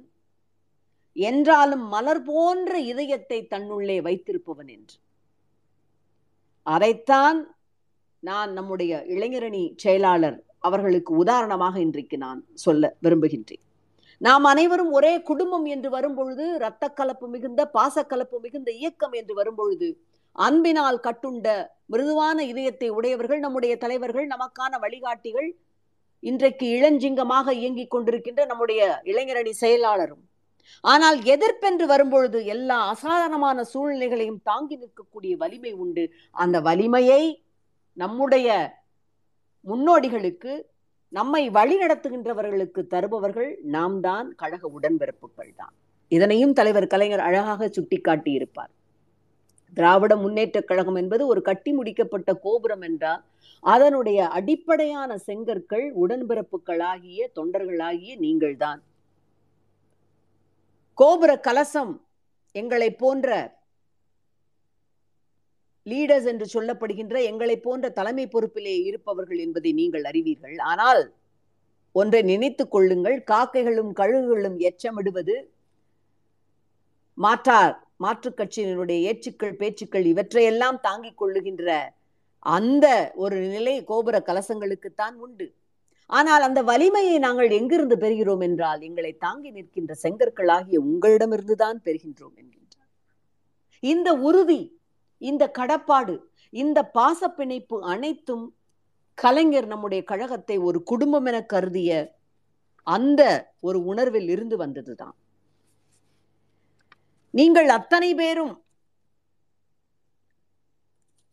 என்றாலும் 1.17 1.85
மலர் 1.89 2.23
போன்ற 2.23 2.79
இதயத்தை 2.79 3.39
தன்னுள்ளே 3.51 3.97
வைத்திருப்பவன் 4.03 4.69
என்று. 4.69 4.97
அதைத்தான் 6.67 7.39
நான் 8.23 8.53
நம்முடைய 8.53 8.93
இளைஞரணி 9.09 9.63
செயலாளர் 9.77 10.39
அவர்களுக்கு 10.59 11.13
உதாரணமாக 11.17 11.81
இன்றைக்கு 11.81 12.17
நான் 12.17 12.41
சொல்ல 12.55 12.97
விரும்புகின்றேன். 13.03 13.63
நாம் 14.21 14.45
அனைவரும் 14.45 14.91
ஒரே 14.91 15.13
குடும்பம் 15.23 15.65
என்று 15.65 15.91
வரும்பொழுது 15.91 16.45
இரத்த 16.55 16.85
கலப்பு 16.89 17.27
மிகுந்த 17.29 17.67
பாசக்கலப்பு 17.67 18.39
மிகுந்த 18.41 18.71
இயக்கம் 18.73 19.13
என்று 19.13 19.35
வரும்பொழுது 19.35 19.89
அன்பினால் 20.39 21.05
கட்டுண்ட 21.07 21.47
மிருதுவான 21.93 22.39
இதயத்தை 22.43 22.89
உடையவர்கள் 22.99 23.41
நம்முடைய 23.41 23.75
தலைவர்கள் 23.77 24.27
நமக்கான 24.27 24.73
வழிகாட்டிகள் 24.85 25.49
இன்றைக்கு 26.23 26.67
இளஞ்சிங்கமாக 26.77 27.53
இயங்கிக் 27.61 27.93
கொண்டிருக்கின்ற 27.95 28.43
நம்முடைய 28.47 28.81
இளைஞரணி 29.11 29.53
செயலாளரும். 29.61 30.23
ஆனால் 30.85 31.19
எதிர்ப்பென்று 31.35 31.85
வரும்பொழுது 31.87 32.39
எல்லா 32.55 32.79
அசாதாரணமான 32.93 33.65
சூழ்நிலைகளையும் 33.73 34.41
தாங்கி 34.43 34.77
நிற்கக்கூடிய 34.77 35.35
வலிமை 35.37 35.73
உண்டு. 35.85 36.05
அந்த 36.37 36.57
வலிமையை 36.61 37.23
நம்முடைய 37.97 38.49
முன்னோடிகளுக்கு 39.67 40.53
நம்மை 41.13 41.43
வழி 41.51 41.77
நடத்துகின்றவர்களுக்கு 41.83 42.81
தருபவர்கள் 42.95 43.51
நாம் 43.77 43.97
தான் 44.01 44.27
கழக 44.41 44.65
உடன்பிறப்புகள் 44.77 45.53
தான் 45.57 45.75
இதனையும் 46.13 46.57
தலைவர் 46.59 46.93
கலைஞர் 46.93 47.27
அழகாக 47.29 47.69
சுட்டிக்காட்டி 47.77 48.33
இருப்பார் 48.33 48.73
திராவிட 49.75 50.17
முன்னேற்ற 50.17 50.61
கழகம் 50.61 50.95
என்பது 50.95 51.27
ஒரு 51.27 51.43
கட்டி 51.43 51.71
முடிக்கப்பட்ட 51.79 52.31
கோபுரம் 52.39 52.81
என்றால் 52.81 53.23
அதனுடைய 53.61 54.29
அடிப்படையான 54.29 55.11
செங்கற்கள் 55.27 55.87
உடன்பிறப்புகளாகிய 56.03 57.21
தொண்டர்களாகிய 57.35 58.17
நீங்கள்தான். 58.17 58.81
கோபுர 60.95 61.41
கலசம் 61.41 61.93
எங்களை 62.53 62.91
போன்ற 62.93 63.57
லீடர்ஸ் 65.87 66.25
என்று 66.25 66.47
சொல்லப்படுகின்ற 66.55 67.17
எங்களை 67.23 67.57
போன்ற 67.59 67.91
தலைமை 67.91 68.29
பொறுப்பிலே 68.33 68.75
இருப்பவர்கள் 68.83 69.39
என்பதை 69.39 69.73
நீங்கள் 69.73 70.05
அறிவீர்கள். 70.05 70.57
ஆனால் 70.57 71.03
ஒன்றை 71.93 72.23
நினைத்துக் 72.23 72.71
கொள்ளுங்கள் 72.71 73.19
காக்கைகளும் 73.23 73.93
கழுகுகளும் 73.93 74.59
எச்சமிடுவது 74.69 75.37
மாற்றார். 77.15 77.77
மாற்றுக் 78.01 78.39
கட்சியினருடைய 78.39 78.99
ஏச்சுக்கள் 79.11 79.55
பேச்சுக்கள் 79.61 80.07
இவற்றையெல்லாம் 80.13 80.79
தாங்கிக் 80.81 81.21
கொள்ளுகின்ற 81.21 81.71
அந்த 82.57 82.87
ஒரு 83.15 83.37
நிலை 83.55 83.75
கோபுர 83.85 84.17
கலசங்களுக்குத்தான் 84.27 85.17
உண்டு. 85.25 85.47
ஆனால் 86.11 86.43
அந்த 86.43 86.61
வலிமையை 86.63 87.17
நாங்கள் 87.19 87.51
எங்கிருந்து 87.51 87.97
பெறுகிறோம் 87.97 88.43
என்றால் 88.47 88.81
எங்களை 88.81 89.13
தாங்கி 89.25 89.51
நிற்கின்ற 89.51 89.95
செங்கற்களாகிய 90.05 90.79
உங்களிடமிருந்துதான் 90.91 91.79
பெறுகின்றோம் 91.87 92.37
என்கின்றார் 92.41 92.91
இந்த 93.83 94.09
உறுதி 94.29 94.63
இந்த 95.23 95.45
கடப்பாடு 95.59 96.15
இந்த 96.53 96.79
பாச 96.97 97.21
பிணைப்பு 97.29 97.77
அனைத்தும் 97.95 98.47
கலைஞர் 99.19 99.67
நம்முடைய 99.67 100.03
கழகத்தை 100.05 100.57
ஒரு 100.69 100.79
குடும்பம் 100.83 101.27
என 101.27 101.39
கருதிய 101.53 101.93
அந்த 102.87 103.23
ஒரு 103.61 103.79
உணர்வில் 103.85 104.29
இருந்து 104.29 104.57
வந்ததுதான். 104.57 105.17
நீங்கள் 107.31 107.69
அத்தனை 107.69 108.15
பேரும் 108.15 108.65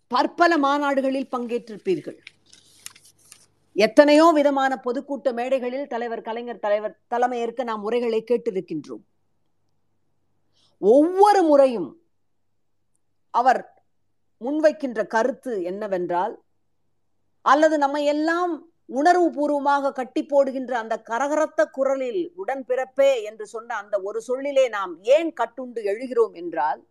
பற்பல 0.08 0.58
மாநாடுகளில் 0.58 1.32
பங்கேற்றிருப்பீர்கள். 1.32 2.18
எத்தனையோ 3.74 4.32
விதமான 4.32 4.82
பொதுக்கூட்ட 4.84 5.34
மேடைகளில் 5.34 5.88
தலைவர் 5.88 6.22
கலைஞர் 6.22 6.60
தலைவர் 6.60 7.00
தலைமையேற்க 7.08 7.64
நாம் 7.64 7.84
உரைகளை 7.84 8.24
கேட்டிருக்கின்றோம். 8.24 9.04
ஒவ்வொரு 10.78 11.44
முறையும் 11.44 11.90
அவர் 13.30 13.84
முன்வைக்கின்ற 14.42 15.08
கருத்து 15.08 15.64
என்னவென்றால் 15.64 16.44
அல்லது 17.42 17.78
நம்ம 17.78 18.02
எல்லாம் 18.02 18.54
உணர்வு 18.90 19.28
பூர்வமாக 19.32 19.92
கட்டி 19.92 20.22
போடுகின்ற 20.24 20.74
அந்த 20.78 20.96
கரகரத்த 21.10 21.62
குரலில் 21.78 22.22
உடன்பிறப்பே 22.42 23.12
என்று 23.24 23.46
சொன்ன 23.46 23.76
அந்த 23.76 23.96
ஒரு 24.02 24.20
சொல்லிலே 24.28 24.66
நாம் 24.70 24.94
ஏன் 25.16 25.32
கட்டுண்டு 25.42 25.82
எழுகிறோம் 25.92 26.36
என்றால் 26.42 26.82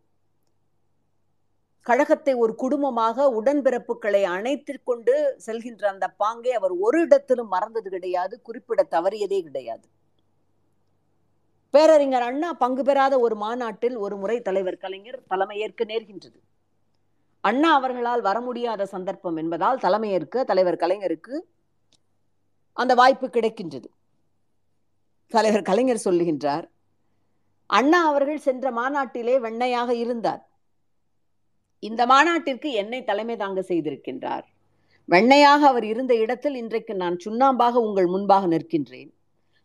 கழகத்தை 1.87 2.35
ஒரு 2.35 2.53
குடும்பமாக 2.55 3.27
உடன்பிறப்புகளை 3.39 4.23
அணைத்துக் 4.35 4.85
கொண்டு 4.85 5.15
செல்கின்ற 5.47 5.85
அந்த 5.85 6.07
பாங்கை 6.23 6.53
அவர் 6.53 6.75
ஒரு 6.79 7.01
இடத்திலும் 7.01 7.49
மறந்தது 7.49 7.89
கிடையாது 7.91 8.35
குறிப்பிட 8.43 8.83
தவறியதே 8.91 9.41
கிடையாது. 9.43 9.87
பேரறிஞர் 11.75 12.27
அண்ணா 12.29 12.51
பங்கு 12.55 12.83
பெறாத 12.83 13.15
ஒரு 13.19 13.37
மாநாட்டில் 13.37 13.97
ஒரு 13.97 14.17
முறை 14.17 14.37
தலைவர் 14.43 14.83
கலைஞர் 14.85 15.21
தலைமையேற்க 15.29 15.85
நேர்கின்றது. 15.85 16.39
அண்ணா 17.45 17.71
அவர்களால் 17.75 18.23
வர 18.29 18.39
முடியாத 18.41 18.83
சந்தர்ப்பம் 18.87 19.37
என்பதால் 19.37 19.79
தலைமையேற்க 19.79 20.45
தலைவர் 20.45 20.83
கலைஞருக்கு 20.83 21.35
அந்த 22.77 22.95
வாய்ப்பு 22.95 23.27
கிடைக்கின்றது. 23.27 23.89
தலைவர் 25.33 25.63
கலைஞர் 25.63 26.05
சொல்லுகின்றார் 26.05 26.67
அண்ணா 27.67 28.07
அவர்கள் 28.07 28.39
சென்ற 28.39 28.71
மாநாட்டிலே 28.71 29.35
வெண்ணையாக 29.39 29.91
இருந்தார். 29.95 30.43
இந்த 31.79 32.07
மாநாட்டிற்கு 32.07 32.73
என்னை 32.73 33.05
தலைமை 33.05 33.37
தாங்க 33.37 33.61
செய்திருக்கின்றார். 33.61 34.45
வெண்ணையாக 35.09 35.67
அவர் 35.67 35.85
இருந்த 35.85 36.13
இடத்தில் 36.15 36.55
இன்றைக்கு 36.55 36.95
நான் 36.95 37.17
சுண்ணாம்பாக 37.25 37.75
உங்கள் 37.87 38.07
முன்பாக 38.07 38.47
நிற்கின்றேன். 38.47 39.11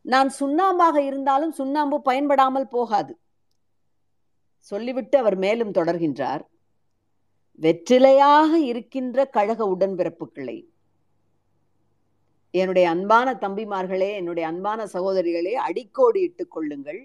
நான் 0.01 0.29
சுண்ணாம்பாக 0.39 0.97
இருந்தாலும் 0.97 1.51
சுண்ணாம்பு 1.51 2.01
பயன்படாமல் 2.01 2.67
போகாது. 2.67 3.13
சொல்லிவிட்டு 4.71 5.17
அவர் 5.17 5.37
மேலும் 5.37 5.71
தொடர்கின்றார் 5.71 6.43
வெற்றிலையாக 7.61 8.51
இருக்கின்ற 8.53 9.25
கழக 9.25 9.65
உடன்பிறப்புகளை 9.75 10.57
என்னுடைய 12.53 12.89
அன்பான 12.89 13.33
தம்பிமார்களே 13.41 14.09
என்னுடைய 14.13 14.49
அன்பான 14.49 14.85
சகோதரிகளே 14.93 15.53
அடிக்கோடி 15.67 16.21
இட்டுக் 16.21 16.51
கொள்ளுங்கள். 16.51 17.01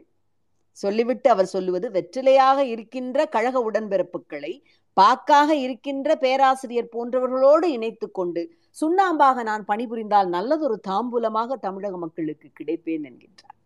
சொல்லிவிட்டு 0.78 1.28
அவர் 1.30 1.46
சொல்லுவது 1.46 1.86
வெற்றிலையாக 1.90 2.58
இருக்கின்ற 2.58 3.26
கழக 3.26 3.70
உடன்பிறப்புகளை 3.70 4.52
பாக்காக 4.96 5.50
இருக்கின்ற 5.50 6.16
பேராசிரியர் 6.16 6.92
போன்றவர்களோடு 6.92 7.64
இணைத்து 7.64 8.10
கொண்டு 8.10 8.42
சுண்ணாம்பாக 8.80 9.42
நான் 9.42 9.64
பணிபுரிந்தால் 9.68 10.28
நல்லதொரு 10.28 10.80
தாம்பூலமாக 10.88 11.58
தமிழக 11.60 11.98
மக்களுக்கு 11.98 12.48
கிடைப்பேன் 12.58 13.04
என்கின்றார். 13.10 13.56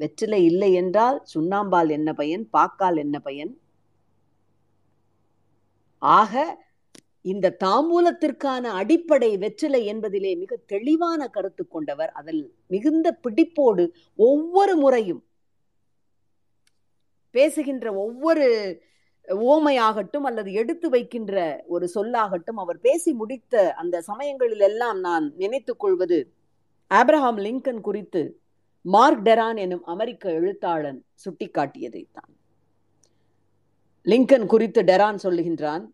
வெற்றிலை 0.00 0.44
இல்லை 0.44 0.72
என்றால் 0.72 1.18
சுண்ணாம்பால் 1.34 1.90
என்ன 1.90 2.12
பயன் 2.12 2.44
பாக்கால் 2.52 2.96
என்ன 2.96 3.18
பயன்? 3.18 3.52
ஆக 5.98 6.34
இந்த 7.22 7.56
தாம்பூலத்திற்கான 7.64 8.64
அடிப்படை 8.80 9.38
வெற்றிலை 9.38 9.94
என்பதிலே 9.94 10.38
மிக 10.38 10.56
தெளிவான 10.66 11.28
கருத்து 11.28 11.68
கொண்டவர். 11.68 12.12
அதில் 12.12 12.54
மிகுந்த 12.66 13.18
பிடிப்போடு 13.22 13.84
ஒவ்வொரு 14.16 14.76
முறையும் 14.76 15.24
பேசுகின்ற 17.30 17.94
ஒவ்வொரு 17.94 18.46
ஓமையாகட்டும் 19.28 20.26
அல்லது 20.28 20.52
எடுத்து 20.52 20.88
வைக்கின்ற 20.88 21.64
ஒரு 21.66 21.90
சொல்லாகட்டும் 21.94 22.60
அவர் 22.62 22.80
பேசி 22.80 23.12
முடித்த 23.12 23.74
அந்த 23.74 24.00
சமயங்களில் 24.00 24.60
எல்லாம் 24.60 25.00
நான் 25.00 25.32
நினைத்துக் 25.36 25.78
கொள்வது 25.78 26.18
ஆப்ரஹாம் 26.90 27.38
லிங்கன் 27.38 27.80
குறித்து 27.80 28.22
மார்க் 28.84 29.26
டெரான் 29.26 29.56
எனும் 29.56 29.84
அமெரிக்க 29.84 30.30
எழுத்தாளன் 30.30 31.04
சுட்டிக்காட்டியதைத்தான். 31.24 32.30
லிங்கன் 34.06 34.46
குறித்து 34.46 34.82
டெரான் 34.82 35.18
சொல்லுகின்றான் 35.22 35.84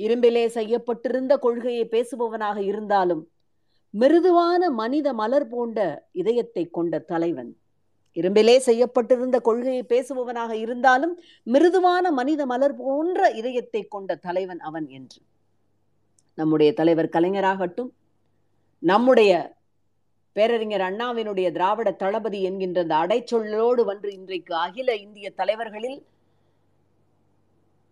இரும்பிலே 0.00 0.46
செய்யப்பட்டிருந்த 0.46 1.38
கொள்கையை 1.38 1.84
பேசுபவனாக 1.94 2.58
இருந்தாலும் 2.58 3.22
மிருதுவான 3.94 4.62
மனித 4.70 5.12
மலர் 5.12 5.48
போன்ற 5.48 5.78
இதயத்தை 6.12 6.64
கொண்ட 6.70 6.98
தலைவன். 6.98 7.50
இரும்பிலே 8.16 8.56
செய்யப்பட்டிருந்த 8.58 9.40
கொள்கையை 9.40 9.82
பேசுபவனாக 9.82 10.52
இருந்தாலும் 10.52 11.14
மிருதுவான 11.46 12.10
மனித 12.10 12.46
மலர் 12.46 12.76
போன்ற 12.76 13.30
இதயத்தை 13.30 13.82
கொண்ட 13.88 14.14
தலைவன் 14.14 14.58
அவன் 14.58 14.88
என்று. 14.88 15.20
நம்முடைய 16.38 16.72
தலைவர் 16.72 17.14
கலைஞராகட்டும் 17.16 17.90
நம்முடைய 18.82 19.32
பேரறிஞர் 20.36 20.84
அண்ணாவினுடைய 20.88 21.52
திராவிட 21.52 21.90
தளபதி 21.92 22.42
என்கின்ற 22.42 22.80
அந்த 22.80 22.94
அடைச்சொல்லோடு 22.94 23.82
வந்து 23.84 24.08
இன்றைக்கு 24.12 24.54
அகில 24.56 24.90
இந்திய 24.96 25.28
தலைவர்களில் 25.30 25.98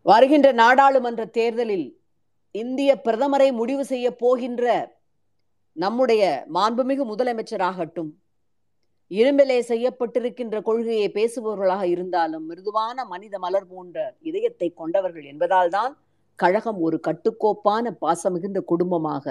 வருகின்ற 0.07 0.49
நாடாளுமன்ற 0.53 1.23
தேர்தலில் 1.39 1.89
இந்திய 2.61 2.91
பிரதமரை 3.07 3.49
முடிவு 3.53 3.85
செய்ய 3.85 4.07
போகின்ற 4.23 4.65
நம்முடைய 5.77 6.23
மாண்புமிகு 6.55 7.05
முதலமைச்சராகட்டும் 7.11 8.11
இரும்பிலே 9.11 9.59
செய்யப்பட்டிருக்கின்ற 9.71 10.57
கொள்கையை 10.63 11.07
பேசுபவர்களாக 11.15 11.85
இருந்தாலும் 11.95 12.45
மிருதுவான 12.49 13.05
மனித 13.13 13.35
மலர் 13.39 13.69
போன்ற 13.69 13.97
இதயத்தை 14.21 14.69
கொண்டவர்கள் 14.81 15.27
என்பதால் 15.33 15.73
தான் 15.77 15.93
கழகம் 16.39 16.81
ஒரு 16.87 16.97
கட்டுக்கோப்பான 17.07 17.93
பாசமிகுந்த 18.03 18.61
குடும்பமாக 18.73 19.25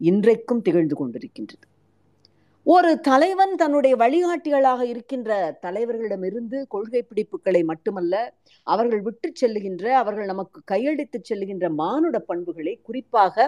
இன்றைக்கும் 0.00 0.64
திகழ்ந்து 0.66 0.96
கொண்டிருக்கின்றது. 0.96 1.66
ஒரு 2.66 2.88
தலைவன் 3.00 3.52
தன்னுடைய 3.56 3.94
வழிகாட்டிகளாக 3.96 4.80
இருக்கின்ற 4.84 5.30
தலைவர்களிடமிருந்து 5.62 6.58
கொள்கை 6.68 7.00
பிடிப்புகளை 7.02 7.60
மட்டுமல்ல 7.64 8.14
அவர்கள் 8.66 9.02
விட்டு 9.02 9.28
செல்லுகின்ற 9.32 9.84
அவர்கள் 9.94 10.26
நமக்கு 10.26 10.60
கையெழுத்து 10.64 11.18
செல்லுகின்ற 11.20 11.68
மானுட 11.72 12.18
பண்புகளை 12.20 12.74
குறிப்பாக 12.82 13.46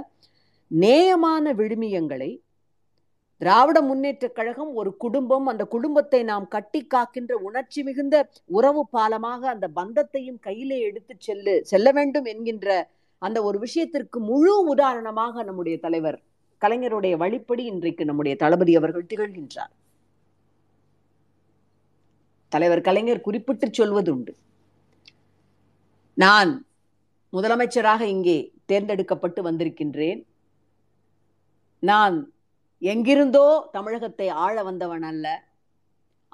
நேயமான 0.71 1.53
விழுமியங்களை 1.53 2.31
திராவிட 3.41 3.79
முன்னேற்ற 3.83 4.27
கழகம் 4.29 4.73
ஒரு 4.75 4.91
குடும்பம் 4.97 5.47
அந்த 5.47 5.65
குடும்பத்தை 5.67 6.21
நாம் 6.23 6.47
கட்டி 6.49 6.81
காக்கின்ற 6.87 7.35
உணர்ச்சி 7.41 7.83
மிகுந்த 7.83 8.17
உறவு 8.51 8.83
பாலமாக 8.93 9.43
அந்த 9.49 9.67
பந்தத்தையும் 9.77 10.41
கையிலே 10.41 10.79
எடுத்து 10.81 11.15
செல்லு 11.19 11.57
செல்ல 11.65 11.91
வேண்டும் 11.93 12.27
என்கின்ற 12.27 12.81
அந்த 13.23 13.39
ஒரு 13.43 13.59
விஷயத்திற்கு 13.59 14.19
முழு 14.23 14.55
உதாரணமாக 14.67 15.43
நம்முடைய 15.43 15.77
தலைவர் 15.81 16.19
கலைஞருடைய 16.61 17.15
வழிப்படி 17.17 17.59
இன்றைக்கு 17.59 18.05
நம்முடைய 18.05 18.37
தளபதி 18.37 18.77
அவர்கள் 18.77 19.07
திகழ்கின்றார். 19.07 19.75
தலைவர் 22.49 22.81
கலைஞர் 22.81 23.21
குறிப்பிட்டு 23.21 23.67
சொல்வதுண்டு. 23.67 24.33
நான் 26.15 26.67
முதலமைச்சராக 27.33 28.01
இங்கே 28.01 28.53
தேர்ந்தெடுக்கப்பட்டு 28.67 29.43
வந்திருக்கின்றேன். 29.43 30.27
நான் 31.81 32.33
எங்கிருந்தோ 32.79 33.69
தமிழகத்தை 33.73 34.29
ஆள 34.29 34.63
வந்தவன் 34.63 35.03
அல்ல. 35.03 35.27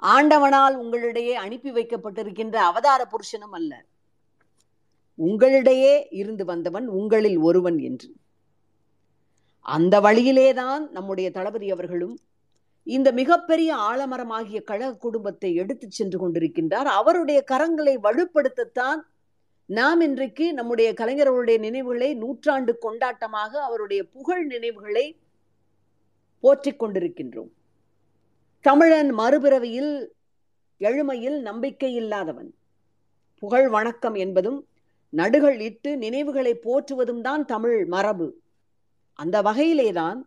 ஆண்டவனால் 0.01 0.75
உங்களிடையே 0.75 1.31
அனுப்பி 1.31 1.71
வைக்கப்பட்டிருக்கின்ற 1.71 2.55
அவதார 2.55 3.01
புருஷனும் 3.05 3.55
அல்ல. 3.59 3.85
உங்களிடையே 5.19 6.07
இருந்து 6.11 6.45
வந்தவன் 6.45 6.87
உங்களில் 6.87 7.37
ஒருவன் 7.37 7.77
என்று. 7.79 8.09
அந்த 9.65 9.99
வழியிலேதான் 9.99 10.91
நம்முடைய 10.91 11.31
தளபதி 11.31 11.71
அவர்களும் 11.71 12.19
இந்த 12.83 13.11
மிகப்பெரிய 13.11 13.75
ஆலமரமாகிய 13.75 14.63
கழக 14.63 14.95
குடும்பத்தை 14.95 15.55
எடுத்துச் 15.55 15.91
சென்று 15.91 16.17
கொண்டிருக்கின்றார். 16.19 16.89
அவருடைய 16.99 17.43
கரங்களை 17.51 17.93
வலுப்படுத்தத்தான் 18.03 18.99
நாம் 19.65 20.01
இன்றைக்கு 20.01 20.53
நம்முடைய 20.53 20.93
கலைஞர்களுடைய 20.93 21.57
நினைவுகளை 21.59 22.13
நூற்றாண்டு 22.13 22.77
கொண்டாட்டமாக 22.81 23.51
அவருடைய 23.67 24.03
புகழ் 24.03 24.45
நினைவுகளை 24.45 25.17
போற்றிக் 26.39 26.83
கொண்டிருக்கின்றோம். 26.83 27.49
தமிழன் 28.61 29.17
மறுபிறவியில் 29.17 30.07
எழுமையில் 30.79 31.41
நம்பிக்கை 31.41 31.95
இல்லாதவன். 31.95 32.53
புகழ் 33.39 33.69
வணக்கம் 33.69 34.13
என்பதும் 34.13 34.67
நடுகள் 35.13 35.59
இட்டு 35.59 35.97
நினைவுகளை 35.97 36.55
போற்றுவதும் 36.55 37.21
தான் 37.21 37.45
தமிழ் 37.45 37.85
மரபு. 37.85 38.43
அந்த 39.15 39.41
வகையிலேதான் 39.41 40.19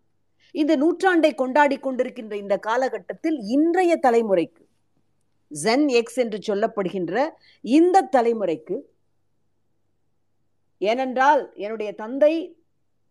இந்த 0.50 0.76
நூற்றாண்டை 0.76 1.34
கொண்டாடி 1.34 1.76
கொண்டிருக்கின்ற 1.78 2.32
இந்த 2.32 2.58
காலகட்டத்தில் 2.58 3.38
இன்றைய 3.48 3.98
தலைமுறைக்கு 4.02 4.62
ஜென் 5.50 5.88
எக்ஸ் 5.88 6.16
என்று 6.16 6.38
சொல்லப்படுகின்ற 6.46 7.28
இந்த 7.60 8.08
தலைமுறைக்கு 8.12 8.76
ஏனென்றால் 10.78 11.52
என்னுடைய 11.54 11.92
தந்தை 11.92 12.58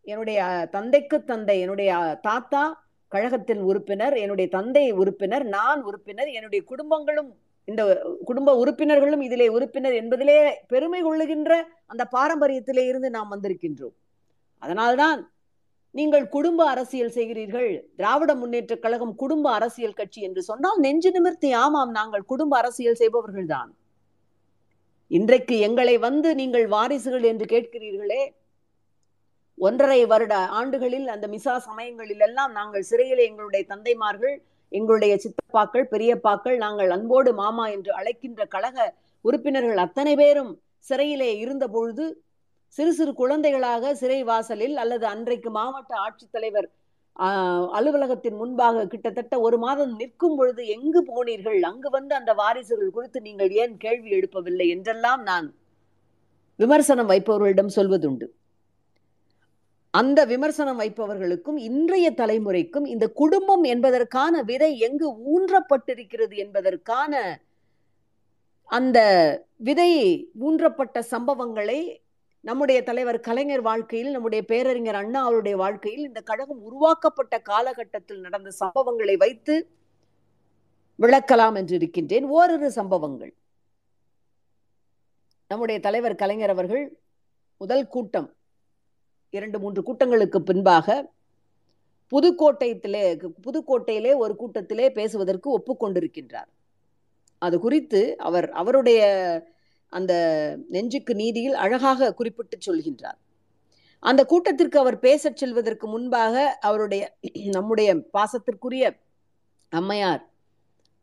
என்னுடைய 0.02 0.68
தந்தைக்கு 0.72 1.24
தந்தை 1.24 1.60
என்னுடைய 1.60 2.18
தாத்தா 2.22 2.86
கழகத்தின் 3.08 3.62
உறுப்பினர் 3.62 4.18
என்னுடைய 4.18 4.50
தந்தை 4.50 4.92
உறுப்பினர் 4.92 5.44
நான் 5.44 5.84
உறுப்பினர் 5.84 6.28
என்னுடைய 6.28 6.63
குடும்பங்களும் 6.63 7.30
இந்த 7.66 7.84
குடும்ப 8.26 8.56
உறுப்பினர்களும் 8.56 9.22
இதிலே 9.22 9.48
உறுப்பினர் 9.48 9.94
என்பதிலே 9.94 10.52
பெருமை 10.68 11.02
கொள்ளுகின்ற 11.02 11.52
அந்த 11.86 12.08
பாரம்பரியத்திலே 12.12 12.84
இருந்து 12.88 13.10
நாம் 13.10 13.32
வந்திருக்கின்றோம். 13.32 13.96
அதனால்தான் 14.60 15.32
நீங்கள் 15.98 16.26
குடும்ப 16.36 16.62
அரசியல் 16.74 17.14
செய்கிறீர்கள். 17.18 17.70
திராவிட 18.00 18.32
முன்னேற்ற 18.40 18.74
கழகம் 18.86 19.14
குடும்ப 19.22 19.46
அரசியல் 19.58 20.00
கட்சி 20.00 20.20
என்று 20.28 20.42
சொன்னால் 20.50 20.80
நெஞ்சு 20.86 21.10
நிமிர்த்தி 21.16 21.50
ஆமாம் 21.64 21.92
நாங்கள் 22.00 22.30
குடும்ப 22.32 22.54
அரசியல் 22.62 23.00
செய்பவர்கள்தான் 23.02 23.72
இன்றைக்கு 25.12 25.56
எங்களை 25.68 25.96
வந்து 26.08 26.30
நீங்கள் 26.42 26.66
வாரிசுகள் 26.74 27.26
என்று 27.32 27.46
கேட்கிறீர்களே. 27.54 28.22
ஒன்றரை 29.58 30.02
வருட 30.12 30.34
ஆண்டுகளில் 30.60 31.08
அந்த 31.14 31.26
மிசா 31.34 31.54
சமயங்களில் 31.68 32.24
எல்லாம் 32.28 32.52
நாங்கள் 32.60 32.88
சிறையில் 32.90 33.22
எங்களுடைய 33.28 33.64
தந்தைமார்கள் 33.72 34.36
எங்களுடைய 34.72 35.14
சித்தப்பாக்கள் 35.24 35.86
பெரியப்பாக்கள் 35.94 36.58
நாங்கள் 36.66 36.90
அன்போடு 36.96 37.32
மாமா 37.42 37.66
என்று 37.76 37.92
அழைக்கின்ற 38.00 38.44
கழக 38.56 38.78
உறுப்பினர்கள் 39.26 39.84
அத்தனை 39.86 40.14
பேரும் 40.16 40.52
சிறையிலே 40.90 41.32
இருந்த 41.44 41.66
பொழுது 41.68 42.06
சிறு 42.76 42.92
சிறு 42.98 43.12
குழந்தைகளாக 43.22 43.94
சிறை 44.02 44.20
வாசலில் 44.30 44.76
அல்லது 44.84 45.06
அன்றைக்கு 45.14 45.50
மாவட்ட 45.58 45.94
ஆட்சித்தலைவர் 46.06 46.68
அலுவலகத்தின் 47.78 48.38
முன்பாக 48.42 48.86
கிட்டத்தட்ட 48.92 49.36
ஒரு 49.46 49.58
மாதம் 49.64 49.94
நிற்கும் 50.00 50.36
பொழுது 50.40 50.62
எங்கு 50.76 51.02
போனீர்கள்? 51.12 51.60
அங்கு 51.70 51.90
வந்து 51.96 52.14
அந்த 52.20 52.32
வாரிசுகள் 52.42 52.96
குறித்து 52.98 53.20
நீங்கள் 53.28 53.52
ஏன் 53.62 53.74
கேள்வி 53.84 54.10
எழுப்பவில்லை 54.18 54.68
என்றெல்லாம் 54.76 55.24
நான் 55.30 55.48
விமர்சனம் 56.60 57.10
வைப்பவர்களிடம் 57.12 57.76
சொல்வதுண்டு. 57.78 58.28
அந்த 59.94 60.20
விமர்சனம் 60.32 60.80
வைப்பவர்களுக்கும் 60.82 61.60
இன்றைய 61.68 62.08
தலைமுறைக்கும் 62.22 62.88
இந்த 62.94 63.06
குடும்பம் 63.22 63.64
என்பதற்கான 63.74 64.42
விதை 64.50 64.72
எங்கு 64.88 65.08
ஊன்றப்பட்டிருக்கிறது 65.34 66.36
என்பதற்கான 66.44 67.14
அந்த 68.70 69.00
விதை 69.68 69.92
ஊன்றப்பட்ட 70.48 71.00
சம்பவங்களை 71.14 71.80
நம்முடைய 72.41 72.84
தலைவர் 72.84 73.19
கலைஞர் 73.19 73.62
வாழ்க்கையில் 73.62 74.12
நம்முடைய 74.12 74.45
பேரறிஞர் 74.45 74.95
அண்ணா 74.95 75.23
அவருடைய 75.23 75.58
வாழ்க்கையில் 75.58 76.04
இந்த 76.04 76.21
கழகம் 76.21 76.62
உருவாக்கப்பட்ட 76.62 77.39
காலகட்டத்தில் 77.39 78.19
நடந்த 78.19 78.52
சம்பவங்களை 78.60 79.17
வைத்து 79.17 79.56
விளக்கலாம் 81.00 81.56
என்று 81.56 81.76
இருக்கின்றேன் 81.76 82.26
ஓரிரு 82.26 82.71
சம்பவங்கள். 82.71 83.34
நம்முடைய 85.47 85.82
தலைவர் 85.82 86.15
கலைஞர் 86.15 86.50
அவர்கள் 86.50 87.00
முதல் 87.58 87.88
கூட்டம் 87.88 88.36
இரண்டு 89.30 89.60
மூன்று 89.60 89.84
கூட்டங்களுக்கு 89.84 90.43
பின்பாக 90.43 91.12
புதுக்கோட்டையத்திலே 92.12 93.04
புதுக்கோட்டையிலே 93.47 94.15
ஒரு 94.15 94.36
கூட்டத்திலே 94.36 94.91
பேசுவதற்கு 94.91 95.60
ஒப்புக்கொண்டிருக்கின்றார். 95.60 96.50
அது 97.38 97.60
குறித்து 97.60 98.17
அவர் 98.17 98.50
அவருடைய 98.52 99.02
அந்த 99.93 100.13
நெஞ்சுக்கு 100.69 101.13
நீதியில் 101.15 101.58
அழகாக 101.63 102.13
குறிப்பிட்டு 102.13 102.58
சொல்கின்றார். 102.67 103.17
அந்த 104.04 104.21
கூட்டத்திற்கு 104.26 104.78
அவர் 104.80 104.97
பேசச் 105.00 105.39
செல்வதற்கு 105.41 105.86
முன்பாக 105.88 106.36
அவருடைய 106.62 107.04
நம்முடைய 107.58 107.89
பாசத்திற்குரிய 108.15 108.86
அம்மையார் 109.71 110.23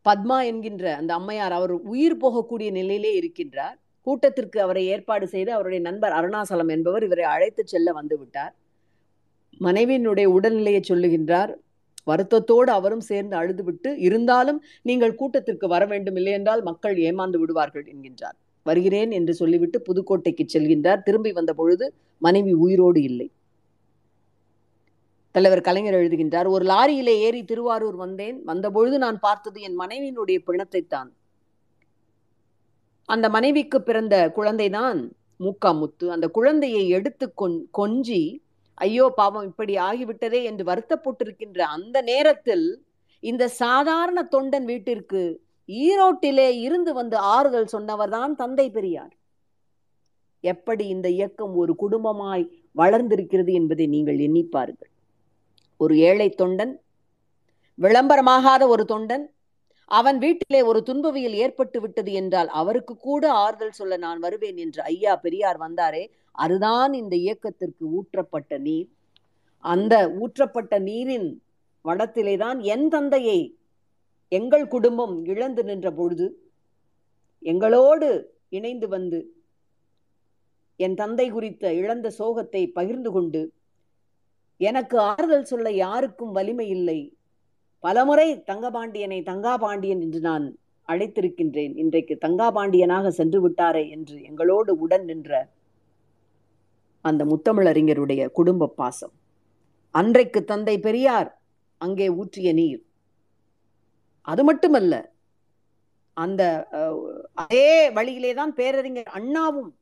பத்மா 0.07 0.39
என்கின்ற 0.47 0.85
அந்த 0.97 1.13
அம்மையார் 1.15 1.53
அவர் 1.53 1.73
உயிர் 1.93 2.21
போகக்கூடிய 2.21 2.71
நிலையிலே 2.71 3.13
இருக்கின்றார். 3.21 3.77
கூட்டத்திற்கு 4.07 4.59
அவரை 4.61 4.83
ஏற்பாடு 4.87 5.27
செய்து 5.29 5.51
அவருடைய 5.53 5.81
நண்பர் 5.83 6.13
அருணாசலம் 6.13 6.73
என்பவர் 6.77 7.07
இவரை 7.09 7.25
அழைத்து 7.35 7.63
செல்ல 7.67 7.93
வந்து 7.93 8.17
விட்டார். 8.19 8.55
மனைவியினுடைய 9.61 10.27
உடல்நிலையை 10.37 10.83
சொல்லுகின்றார். 10.83 11.53
வருத்தத்தோடு 12.07 12.71
அவரும் 12.71 13.05
சேர்ந்து 13.11 13.35
அழுதுவிட்டு 13.41 13.91
இருந்தாலும் 14.09 14.59
நீங்கள் 14.83 15.19
கூட்டத்திற்கு 15.21 15.69
வர 15.69 15.85
வேண்டும் 15.87 16.17
இல்லையென்றால் 16.17 16.63
மக்கள் 16.63 16.97
ஏமாந்து 17.09 17.39
விடுவார்கள் 17.43 17.87
என்கின்றார். 17.93 18.39
வருகிறேன் 18.69 19.11
என்று 19.11 19.33
சொல்லிவிட்டு 19.41 19.79
புதுக்கோட்டைக்கு 19.89 20.45
செல்கின்றார். 20.55 21.01
திரும்பி 21.03 21.33
வந்த 21.33 21.53
பொழுது 21.61 21.87
மனைவி 22.23 22.53
உயிரோடு 22.65 23.01
இல்லை. 23.03 23.29
தலைவர் 25.35 25.67
கலைஞர் 25.67 25.99
எழுதுகின்றார் 26.01 26.49
ஒரு 26.55 26.65
லாரியிலே 26.73 27.15
ஏறி 27.27 27.43
திருவாரூர் 27.45 27.97
வந்தேன். 28.05 28.37
வந்தபொழுது 28.45 28.97
நான் 29.05 29.19
பார்த்தது 29.19 29.59
என் 29.61 29.79
மனைவியினுடைய 29.81 30.39
பிணத்தைத்தான். 30.49 31.11
அந்த 33.09 33.27
மனைவிக்கு 33.37 33.79
பிறந்த 33.83 34.15
குழந்தைதான் 34.37 35.01
மூக்காமுத்து. 35.45 36.07
அந்த 36.15 36.27
குழந்தையை 36.37 36.85
எடுத்து 36.99 37.27
கொஞ்சி 37.81 38.23
ஐயோ 38.79 39.07
பாவம் 39.17 39.47
இப்படி 39.51 39.75
ஆகிவிட்டதே 39.89 40.41
என்று 40.51 40.65
வருத்தப்பட்டிருக்கின்ற 40.71 41.59
அந்த 41.77 41.97
நேரத்தில் 42.03 42.67
இந்த 43.23 43.45
சாதாரண 43.63 44.19
தொண்டன் 44.33 44.67
வீட்டிற்கு 44.71 45.23
ஈரோட்டிலே 45.69 46.49
இருந்து 46.61 46.95
வந்து 46.95 47.17
ஆறுதல் 47.17 47.73
சொன்னவர்தான் 47.73 48.33
தந்தை 48.35 48.71
பெரியார். 48.71 49.15
எப்படி 50.41 50.87
இந்த 50.87 51.09
இயக்கம் 51.09 51.55
ஒரு 51.57 51.75
குடும்பமாய் 51.83 52.45
வளர்ந்திருக்கிறது 52.73 53.53
என்பதை 53.53 53.87
நீங்கள் 53.87 54.19
எண்ணிப்பார்கள் 54.19 54.91
ஒரு 55.81 55.97
ஏழை 55.97 56.35
தொண்டன் 56.39 56.75
விளம்பரமாகாத 57.79 58.63
ஒரு 58.69 58.85
தொண்டன் 58.89 59.25
அவன் 59.91 60.19
வீட்டிலே 60.19 60.63
ஒரு 60.63 60.83
துன்பவியல் 60.87 61.37
ஏற்பட்டு 61.45 61.81
விட்டது 61.81 62.13
என்றால் 62.13 62.49
அவருக்கு 62.49 62.97
கூட 62.97 63.33
ஆறுதல் 63.33 63.71
சொல்ல 63.71 63.97
நான் 63.97 64.19
வருவேன் 64.19 64.57
என்று 64.57 64.83
ஐயா 64.83 65.17
பெரியார் 65.17 65.59
வந்தாரே 65.59 66.05
அதுதான் 66.35 66.93
இந்த 66.93 67.17
இயக்கத்திற்கு 67.17 67.85
ஊற்றப்பட்ட 67.99 68.59
நீர். 68.59 68.89
அந்த 69.65 69.95
ஊற்றப்பட்ட 70.21 70.79
நீரின் 70.79 71.29
வடத்திலே 71.85 72.39
தான் 72.39 72.61
என் 72.61 72.89
தந்தையை 72.89 73.41
எங்கள் 74.29 74.67
குடும்பம் 74.69 75.25
இழந்து 75.25 75.65
நின்ற 75.65 75.89
பொழுது 75.93 76.27
எங்களோடு 77.43 78.09
இணைந்து 78.49 78.89
வந்து 78.89 79.19
என் 80.77 80.95
தந்தை 80.95 81.31
குறித்த 81.31 81.73
இழந்த 81.75 82.13
சோகத்தை 82.19 82.63
பகிர்ந்து 82.73 83.11
கொண்டு 83.13 83.43
எனக்கு 84.57 84.99
ஆறுதல் 84.99 85.45
சொல்ல 85.45 85.71
யாருக்கும் 85.71 86.33
வலிமை 86.33 86.69
இல்லை. 86.69 86.99
பலமுறை 87.81 88.29
தங்கபாண்டியனை 88.47 89.19
தங்காபாண்டியன் 89.23 90.01
என்று 90.01 90.21
நான் 90.21 90.57
அழைத்திருக்கின்றேன். 90.89 91.75
இன்றைக்கு 91.75 92.19
தங்காபாண்டியனாக 92.21 93.09
சென்று 93.09 93.49
விட்டாரே 93.49 93.91
என்று 93.91 94.23
எங்களோடு 94.23 94.79
உடன் 94.79 95.05
நின்ற 95.05 95.49
அந்த 97.01 97.25
முத்தமிழறிஞருடைய 97.25 98.31
குடும்ப 98.33 98.67
பாசம். 98.67 99.13
அன்றைக்கு 99.91 100.45
தந்தை 100.45 100.79
பெரியார் 100.79 101.31
அங்கே 101.81 102.09
ஊற்றிய 102.09 102.53
நீர். 102.53 102.83
அது 104.29 104.45
மட்டுமல்ல 104.45 105.13
அந்த 106.17 106.69
அதே 107.35 107.91
வழியிலே 107.91 108.35
தான் 108.35 108.55
பேரறிஞர் 108.55 109.07
அண்ணாவும் 109.07 109.77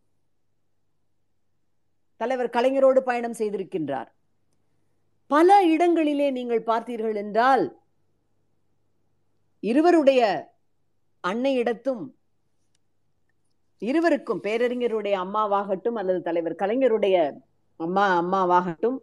தலைவர் 2.16 2.50
கலைஞரோடு 2.50 3.00
பயணம் 3.00 3.32
செய்திருக்கின்றார். 3.32 4.06
பல 5.26 5.62
இடங்களிலே 5.64 6.30
நீங்கள் 6.30 6.60
பார்த்தீர்கள் 6.60 7.14
என்றால் 7.14 7.78
இருவருடைய 9.60 10.50
அன்னையிடத்தும் 11.24 12.14
இருவருக்கும் 13.78 14.40
பேரறிஞருடைய 14.40 15.16
அம்மாவாகட்டும் 15.16 15.94
அல்லது 15.94 16.22
தலைவர் 16.22 16.54
கலைஞருடைய 16.54 17.40
அம்மா 17.76 18.20
அம்மாவாகட்டும் 18.20 19.02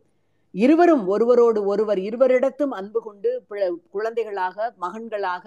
இருவரும் 0.55 1.03
ஒருவரோடு 1.07 1.59
ஒருவர் 1.65 1.99
இருவரிடத்தும் 1.99 2.73
அன்பு 2.77 2.99
கொண்டு 3.01 3.29
குழந்தைகளாக 3.95 4.73
மகன்களாக 4.81 5.45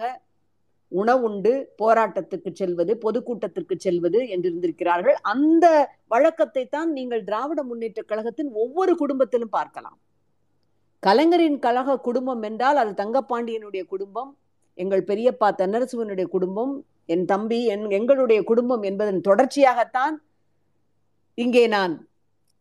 உணவுண்டு 0.91 1.51
போராட்டத்துக்கு 1.81 2.49
செல்வது 2.53 2.93
பொதுக்கூட்டத்திற்கு 2.97 3.75
செல்வது 3.77 4.19
என்றிருந்திருக்கிறார்கள். 4.35 5.17
அந்த 5.33 5.65
வழக்கத்தை 6.07 6.63
தான் 6.65 6.89
நீங்கள் 6.93 7.23
திராவிட 7.23 7.59
முன்னேற்ற 7.63 8.01
கழகத்தின் 8.03 8.51
ஒவ்வொரு 8.53 8.93
குடும்பத்திலும் 8.95 9.55
பார்க்கலாம். 9.57 9.97
கலைஞரின் 11.03 11.59
கழக 11.59 11.99
குடும்பம் 11.99 12.43
என்றால் 12.43 12.77
அது 12.77 12.91
தங்கப்பாண்டியனுடைய 13.01 13.83
குடும்பம் 13.85 14.31
எங்கள் 14.77 15.07
பெரியப்பா 15.09 15.47
தென்னரசுவனுடைய 15.59 16.27
குடும்பம் 16.35 16.73
என் 17.05 17.25
தம்பி 17.25 17.59
என் 17.65 17.83
எங்களுடைய 17.91 18.39
குடும்பம் 18.43 18.83
என்பதன் 18.83 19.25
தொடர்ச்சியாகத்தான் 19.27 20.15
இங்கே 21.37 21.63
நான் 21.67 21.93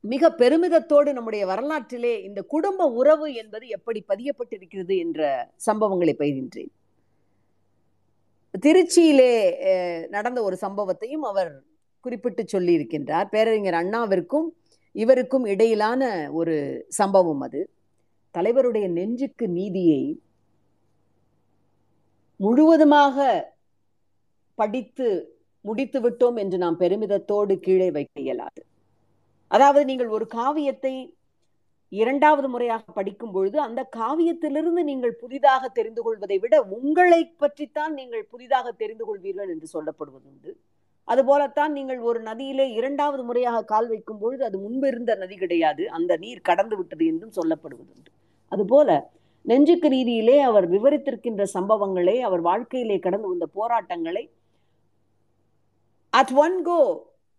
மிக 0.04 0.28
பெருமிதத்தோடு 0.38 1.10
நம்முடைய 1.12 1.46
வரலாற்றிலே 1.46 2.22
இந்த 2.22 2.40
குடும்ப 2.42 2.86
உறவு 3.00 3.26
என்பது 3.34 3.66
எப்படி 3.68 4.00
பதியப்பட்டிருக்கிறது 4.08 4.94
என்ற 4.98 5.20
சம்பவங்களை 5.66 6.14
பயிர்கின்றேன் 6.18 6.72
திருச்சியிலே 8.64 9.34
நடந்த 10.08 10.38
ஒரு 10.42 10.56
சம்பவத்தையும் 10.60 11.26
அவர் 11.30 11.52
குறிப்பிட்டு 12.00 12.42
சொல்லியிருக்கின்றார். 12.52 13.28
பேரறிஞர் 13.30 13.78
அண்ணாவிற்கும் 13.82 14.48
இவருக்கும் 14.92 15.44
இடையிலான 15.44 16.02
ஒரு 16.32 16.56
சம்பவம் 16.88 17.40
அது. 17.40 17.60
தலைவருடைய 18.34 18.86
நெஞ்சுக்கு 18.88 19.46
நீதியை 19.48 20.02
முழுவதுமாக 22.36 23.16
படித்து 24.54 25.08
முடித்து 25.64 25.98
விட்டோம் 26.00 26.36
என்று 26.36 26.58
நாம் 26.58 26.78
பெருமிதத்தோடு 26.80 27.54
கீழே 27.56 27.90
வைக்க 27.90 28.20
இயலாது. 28.20 28.62
அதாவது 29.52 29.84
நீங்கள் 29.84 30.10
ஒரு 30.10 30.26
காவியத்தை 30.34 30.94
இரண்டாவது 31.92 32.46
முறையாக 32.48 32.92
படிக்கும் 32.92 33.32
பொழுது 33.32 33.56
அந்த 33.60 33.80
காவியத்திலிருந்து 33.96 34.82
நீங்கள் 34.82 35.18
புதிதாக 35.20 35.68
தெரிந்து 35.68 36.02
கொள்வதை 36.02 36.36
விட 36.38 36.54
உங்களை 36.76 37.22
பற்றித்தான் 37.36 37.92
நீங்கள் 37.94 38.24
புதிதாக 38.30 38.72
தெரிந்து 38.72 39.04
கொள்வீர்கள் 39.04 39.50
என்று 39.50 39.68
சொல்லப்படுவதுண்டு 39.72 40.52
அதுபோலத்தான் 41.08 41.72
நீங்கள் 41.72 42.00
ஒரு 42.00 42.20
நதியிலே 42.22 42.66
இரண்டாவது 42.72 43.22
முறையாக 43.22 43.64
கால் 43.64 43.88
வைக்கும் 43.88 44.20
பொழுது 44.20 44.42
அது 44.44 44.58
முன்பு 44.58 44.86
இருந்த 44.86 45.14
நதி 45.14 45.36
கிடையாது 45.36 45.84
அந்த 45.90 46.12
நீர் 46.16 46.40
கடந்து 46.40 46.76
விட்டது 46.76 47.04
என்றும் 47.06 47.36
சொல்லப்படுவதுண்டு 47.36 48.10
அதுபோல 48.52 48.90
நெஞ்சுக்கு 49.44 49.88
ரீதியிலே 49.88 50.36
அவர் 50.40 50.66
விவரித்திருக்கின்ற 50.66 51.44
சம்பவங்களை 51.54 52.16
அவர் 52.20 52.42
வாழ்க்கையிலே 52.42 52.98
கடந்து 52.98 53.28
வந்த 53.28 53.46
போராட்டங்களை 53.54 54.24
அட் 56.12 56.32
ஒன் 56.38 56.56
கோ 56.62 56.78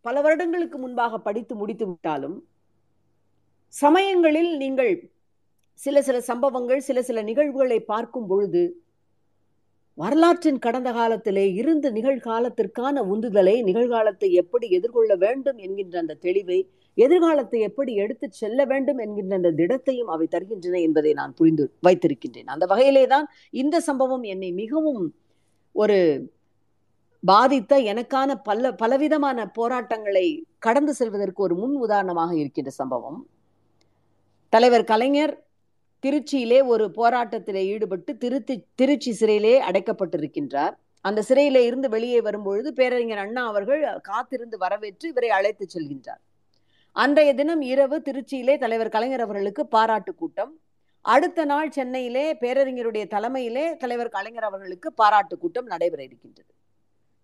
பல 0.05 0.21
வருடங்களுக்கு 0.21 0.77
முன்பாக 0.77 1.17
படித்து 1.17 1.55
முடித்து 1.55 1.85
விட்டாலும் 1.85 2.37
சமயங்களில் 3.73 4.57
நீங்கள் 4.57 4.93
சில 5.79 6.01
சில 6.01 6.17
சம்பவங்கள் 6.21 6.81
சில 6.81 7.01
சில 7.01 7.21
நிகழ்வுகளை 7.21 7.79
பார்க்கும் 7.83 8.27
பொழுது 8.27 8.63
வரலாற்றின் 9.97 10.59
கடந்த 10.59 10.91
காலத்திலே 10.91 11.53
இருந்து 11.53 11.91
நிகழ்காலத்திற்கான 11.91 13.01
உந்துதலை 13.03 13.55
நிகழ்காலத்தை 13.63 14.29
எப்படி 14.31 14.67
எதிர்கொள்ள 14.67 15.15
வேண்டும் 15.15 15.57
என்கின்ற 15.57 15.99
அந்த 15.99 16.17
தெளிவை 16.21 16.59
எதிர்காலத்தை 16.97 17.59
எப்படி 17.59 17.93
எடுத்து 17.95 18.27
செல்ல 18.31 18.65
வேண்டும் 18.65 18.97
என்கின்ற 18.97 19.35
அந்த 19.35 19.51
திடத்தையும் 19.51 20.05
அவை 20.05 20.27
தருகின்றன 20.27 20.81
என்பதை 20.81 21.13
நான் 21.13 21.33
புரிந்து 21.33 21.65
வைத்திருக்கின்றேன். 21.87 22.45
அந்த 22.45 22.65
வகையிலே 22.65 23.07
தான் 23.07 23.27
இந்த 23.53 23.79
சம்பவம் 23.79 24.23
என்னை 24.23 24.51
மிகவும் 24.53 25.03
ஒரு 25.75 25.99
பாதித்த 27.25 27.73
எனக்கான 27.91 28.35
பல 28.43 28.71
பலவிதமான 28.73 29.45
போராட்டங்களை 29.49 30.45
கடந்து 30.59 30.93
செல்வதற்கு 30.93 31.43
ஒரு 31.43 31.55
முன் 31.55 31.75
உதாரணமாக 31.75 32.35
இருக்கின்ற 32.35 32.71
சம்பவம். 32.71 33.19
தலைவர் 34.49 34.83
கலைஞர் 34.83 35.33
திருச்சியிலே 36.03 36.65
ஒரு 36.65 36.85
போராட்டத்திலே 36.95 37.61
ஈடுபட்டு 37.73 38.17
திருத்தி 38.17 38.65
திருச்சி 38.75 39.13
சிறையிலே 39.13 39.61
அடைக்கப்பட்டிருக்கின்றார். 39.61 40.73
அந்த 41.01 41.21
சிறையிலே 41.21 41.61
இருந்து 41.65 41.89
வெளியே 41.89 42.21
வரும்பொழுது 42.21 42.73
பேரறிஞர் 42.73 43.17
அண்ணா 43.17 43.45
அவர்கள் 43.45 43.83
காத்திருந்து 44.01 44.57
வரவேற்று 44.57 45.09
இவரை 45.09 45.29
அழைத்து 45.29 45.67
செல்கின்றார். 45.73 46.21
அன்றைய 46.91 47.33
தினம் 47.33 47.61
இரவு 47.61 48.01
திருச்சியிலே 48.05 48.57
தலைவர் 48.57 48.89
கலைஞர் 48.89 49.21
அவர்களுக்கு 49.21 49.65
பாராட்டு 49.67 50.15
கூட்டம். 50.15 50.59
அடுத்த 51.01 51.45
நாள் 51.45 51.71
சென்னையிலே 51.71 52.33
பேரறிஞருடைய 52.33 53.05
தலைமையிலே 53.07 53.77
தலைவர் 53.77 54.09
கலைஞர் 54.09 54.43
அவர்களுக்கு 54.43 54.93
பாராட்டு 54.93 55.37
கூட்டம் 55.37 55.65
நடைபெற 55.65 56.03
இருக்கின்றது. 56.03 56.52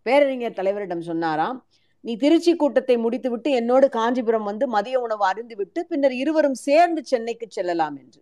பேரறிஞர் 0.02 0.58
தலைவரிடம் 0.58 1.00
சொன்னாராம் 1.00 1.66
நீ 2.02 2.16
திருச்சி 2.16 2.56
கூட்டத்தை 2.56 2.98
முடித்துவிட்டு 2.98 3.52
என்னோடு 3.52 3.90
காஞ்சிபுரம் 3.90 4.44
வந்து 4.44 4.68
மதிய 4.68 5.00
உணவு 5.00 5.24
அருந்துவிட்டு 5.32 5.80
பின்னர் 5.80 6.14
இருவரும் 6.14 6.54
சேர்ந்து 6.54 7.06
சென்னைக்கு 7.06 7.46
செல்லலாம் 7.50 7.98
என்று. 7.98 8.22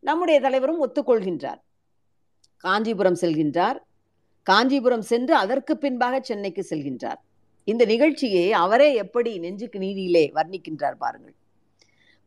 நம்முடைய 0.00 0.40
தலைவரும் 0.40 0.80
ஒத்துக்கொள்கின்றார். 0.86 1.60
காஞ்சிபுரம் 2.56 3.18
செல்கின்றார். 3.20 3.78
காஞ்சிபுரம் 4.42 5.02
சென்று 5.02 5.34
அதற்கு 5.34 5.76
பின்பாக 5.76 6.20
சென்னைக்கு 6.20 6.66
செல்கின்றார். 6.70 7.20
இந்த 7.64 7.84
நிகழ்ச்சியை 7.84 8.52
அவரே 8.52 8.94
எப்படி 8.94 9.38
நெஞ்சுக்கு 9.38 9.78
நீதியிலே 9.78 10.24
வர்ணிக்கின்றார் 10.34 10.96
பாருங்கள். 10.98 11.34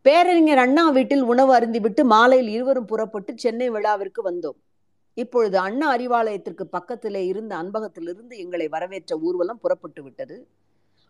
பேரறிஞர் 0.01 0.57
அண்ணா 0.57 0.89
வீட்டில் 0.89 1.21
உணவு 1.21 1.51
அருந்திவிட்டு 1.57 2.03
மாலையில் 2.03 2.47
இருவரும் 2.47 2.85
புறப்பட்டு 2.85 3.33
சென்னை 3.35 3.69
விழாவிற்கு 3.69 4.31
வந்தோம். 4.31 4.59
இப்பொழுது 5.13 5.57
அண்ணா 5.57 5.95
அறிவாலயத்திற்கு 5.95 6.63
பக்கத்திலே 6.63 7.25
இருந்த 7.25 7.55
அன்பகத்திலிருந்து 7.55 8.37
எங்களை 8.37 8.67
வரவேற்ற 8.67 9.17
ஊர்வலம் 9.17 9.59
புறப்பட்டு 9.59 10.03
விட்டது. 10.03 10.47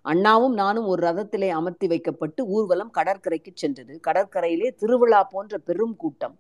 அண்ணாவும் 0.01 0.53
நானும் 0.53 0.85
ஒரு 0.85 1.07
ரதத்திலே 1.07 1.49
அமர்த்தி 1.49 1.87
வைக்கப்பட்டு 1.87 2.45
ஊர்வலம் 2.45 2.91
கடற்கரைக்கு 2.91 3.51
சென்றது. 3.53 3.99
கடற்கரையிலே 4.07 4.75
திருவிழா 4.75 5.23
போன்ற 5.23 5.57
பெரும் 5.57 5.95
கூட்டம். 5.95 6.39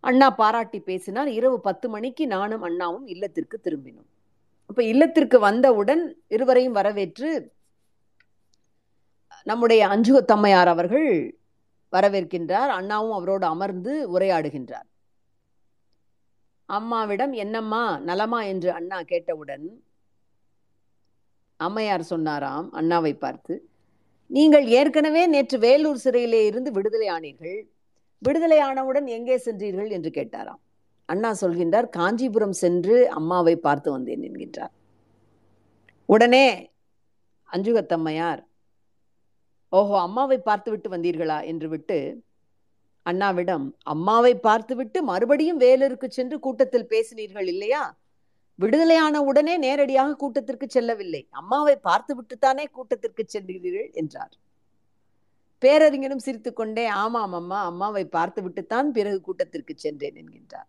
அண்ணா 0.00 0.30
பாராட்டி 0.30 0.80
பேசினார். 0.80 1.28
இரவு 1.28 1.60
பத்து 1.60 1.88
மணிக்கு 1.88 2.26
நானும் 2.26 2.62
அண்ணாவும் 2.62 3.06
இல்லத்திற்கு 3.06 3.60
திரும்பினோம். 3.64 4.10
அப்ப 4.66 4.84
இல்லத்திற்கு 4.84 5.38
வந்தவுடன் 5.38 6.22
இருவரையும் 6.28 6.72
வரவேற்று 6.72 7.52
நம்முடைய 9.44 9.86
அஞ்சுகத்தம்மையார் 9.86 10.66
அவர்கள் 10.66 11.38
வரவேற்கின்றார். 11.92 12.72
அண்ணாவும் 12.78 13.12
அவரோடு 13.12 13.46
அமர்ந்து 13.46 14.18
உரையாடுகின்றார். 14.18 14.88
அம்மாவிடம் 16.68 17.32
என்னம்மா 17.32 17.98
நலமா? 17.98 18.42
என்று 18.42 18.72
அண்ணா 18.72 19.02
கேட்டவுடன் 19.02 19.66
அம்மையார் 21.56 22.04
சொன்னாராம். 22.10 22.68
அண்ணாவை 22.72 23.12
பார்த்து 23.18 23.54
நீங்கள் 24.26 24.66
ஏற்கனவே 24.66 25.26
நேற்று 25.26 25.58
வேலூர் 25.58 26.02
சிறையிலே 26.04 26.46
இருந்து 26.46 26.72
விடுதலை 26.72 27.08
ஆனீர்கள். 27.08 27.58
விடுதலை 28.18 28.58
ஆனவுடன் 28.58 29.06
எங்கே 29.06 29.36
சென்றீர்கள்? 29.36 29.90
என்று 29.90 30.10
கேட்டாராம். 30.10 30.60
அண்ணா 31.06 31.30
சொல்கின்றார் 31.40 31.88
காஞ்சிபுரம் 31.88 32.52
சென்று 32.52 33.08
அம்மாவை 33.08 33.56
பார்த்து 33.56 33.90
வந்தேன் 33.90 34.22
என்கின்றார். 34.22 34.72
உடனே 36.06 36.46
அஞ்சுகத்தம்மையார் 37.48 38.42
ஓஹோ 39.68 40.00
அம்மாவை 40.00 40.38
பார்த்து 40.38 40.70
விட்டு 40.70 40.88
வந்தீர்களா? 40.90 41.44
என்று 41.44 41.68
விட்டு 41.68 42.24
அண்ணாவிடம் 43.06 43.64
அம்மாவை 43.82 44.34
பார்த்துவிட்டு 44.36 44.98
மறுபடியும் 45.02 45.58
வேலூருக்கு 45.58 46.08
சென்று 46.08 46.36
கூட்டத்தில் 46.38 46.90
பேசினீர்கள் 46.90 47.46
இல்லையா? 47.46 47.82
விடுதலையான 48.58 49.22
உடனே 49.22 49.54
நேரடியாக 49.56 50.16
கூட்டத்திற்கு 50.16 50.66
செல்லவில்லை. 50.68 51.22
அம்மாவை 51.30 51.74
பார்த்துவிட்டுத்தானே 51.84 52.64
கூட்டத்திற்கு 52.70 53.24
சென்றீர்கள்? 53.26 53.90
என்றார். 53.92 54.34
பேரறிஞரும் 55.62 56.24
சிரித்துக்கொண்டே 56.26 56.84
ஆமாம் 56.86 57.32
அம்மா 57.32 57.58
அம்மாவை 57.62 58.04
பார்த்துவிட்டுத்தான் 58.04 58.88
பிறகு 58.90 59.20
கூட்டத்திற்கு 59.20 59.74
சென்றேன் 59.76 60.16
என்கின்றார். 60.16 60.68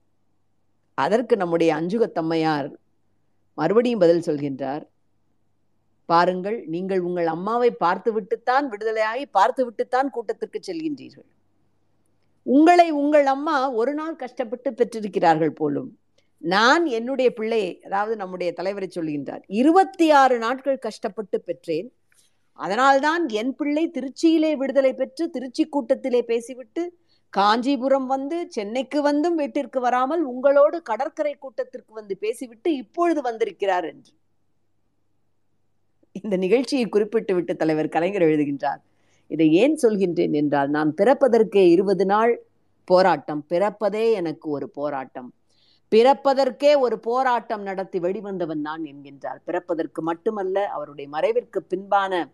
அதற்கு 0.97 1.35
நம்முடைய 1.37 1.69
அஞ்சுகத்தம்மையார் 1.75 2.69
மறுபடியும் 3.57 3.99
பதில் 3.99 4.25
சொல்கின்றார். 4.27 4.83
பாருங்கள் 6.05 6.57
நீங்கள் 6.65 6.99
உங்கள் 6.99 7.27
அம்மாவை 7.27 7.69
பார்த்துவிட்டுத்தான் 7.71 8.65
விடுதலையாகி 8.71 9.25
பார்த்துவிட்டுத்தான் 9.31 10.09
கூட்டத்திற்கு 10.09 10.59
செல்கின்றீர்கள். 10.67 11.29
உங்களை 12.45 12.91
உங்கள் 12.91 13.25
அம்மா 13.25 13.57
ஒரு 13.71 13.93
நாள் 13.93 14.15
கஷ்டப்பட்டு 14.15 14.69
பெற்றிருக்கிறார்கள் 14.73 15.51
போலும். 15.51 15.89
நான் 16.37 16.85
என்னுடைய 16.85 17.33
பிள்ளை 17.33 17.61
அதாவது 17.81 18.15
நம்முடைய 18.15 18.53
தலைவரை 18.53 18.89
சொல்கின்றார் 18.95 19.43
இருபத்தி 19.47 20.07
ஆறு 20.11 20.37
நாட்கள் 20.37 20.77
கஷ்டப்பட்டு 20.77 21.41
பெற்றேன். 21.41 21.87
அதனால்தான் 22.59 23.23
என் 23.41 23.53
பிள்ளை 23.55 23.85
திருச்சியிலே 23.89 24.51
விடுதலை 24.55 24.93
பெற்று 24.93 25.29
திருச்சி 25.29 25.63
கூட்டத்திலே 25.65 26.21
பேசிவிட்டு 26.31 26.83
காஞ்சிபுரம் 27.29 28.05
வந்து 28.05 28.37
சென்னைக்கு 28.49 29.01
வந்தும் 29.01 29.35
வீட்டிற்கு 29.35 29.79
வராமல் 29.79 30.23
உங்களோடு 30.23 30.81
கடற்கரை 30.81 31.35
கூட்டத்திற்கு 31.35 31.93
வந்து 31.93 32.17
பேசிவிட்டு 32.17 32.69
இப்பொழுது 32.75 33.21
வந்திருக்கிறார் 33.21 33.83
என்று. 33.83 34.11
இந்த 36.11 36.35
நிகழ்ச்சியை 36.37 36.85
குறிப்பிட்டு 36.89 37.33
விட்டு 37.33 37.55
தலைவர் 37.55 37.95
கலைஞர் 37.95 38.21
எழுதுகின்றார் 38.21 38.81
இதை 39.27 39.53
ஏன் 39.53 39.77
சொல்கின்றேன் 39.81 40.33
என்றால் 40.33 40.69
நான் 40.69 40.93
பிறப்பதற்கே 40.97 41.63
இருபது 41.69 42.05
நாள் 42.05 42.33
போராட்டம். 42.83 43.45
பிறப்பதே 43.49 44.11
எனக்கு 44.13 44.49
ஒரு 44.49 44.69
போராட்டம். 44.69 45.33
பிறப்பதற்கே 45.91 46.79
ஒரு 46.79 46.99
போராட்டம் 46.99 47.61
நடத்தி 47.61 47.99
வெளிவந்தவன் 47.99 48.61
நான் 48.61 48.83
என்கின்றார் 48.83 49.39
பிறப்பதற்கு 49.45 50.01
மட்டுமல்ல 50.01 50.65
அவருடைய 50.65 51.09
மறைவிற்கு 51.11 51.59
பின்பான 51.69 52.31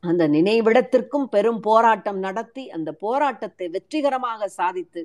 அந்த 0.00 0.28
நினைவிடத்திற்கும் 0.28 1.24
பெரும் 1.24 1.60
போராட்டம் 1.60 2.18
நடத்தி 2.18 2.70
அந்த 2.70 2.92
போராட்டத்தை 2.92 3.68
வெற்றிகரமாக 3.68 4.48
சாதித்து 4.48 5.02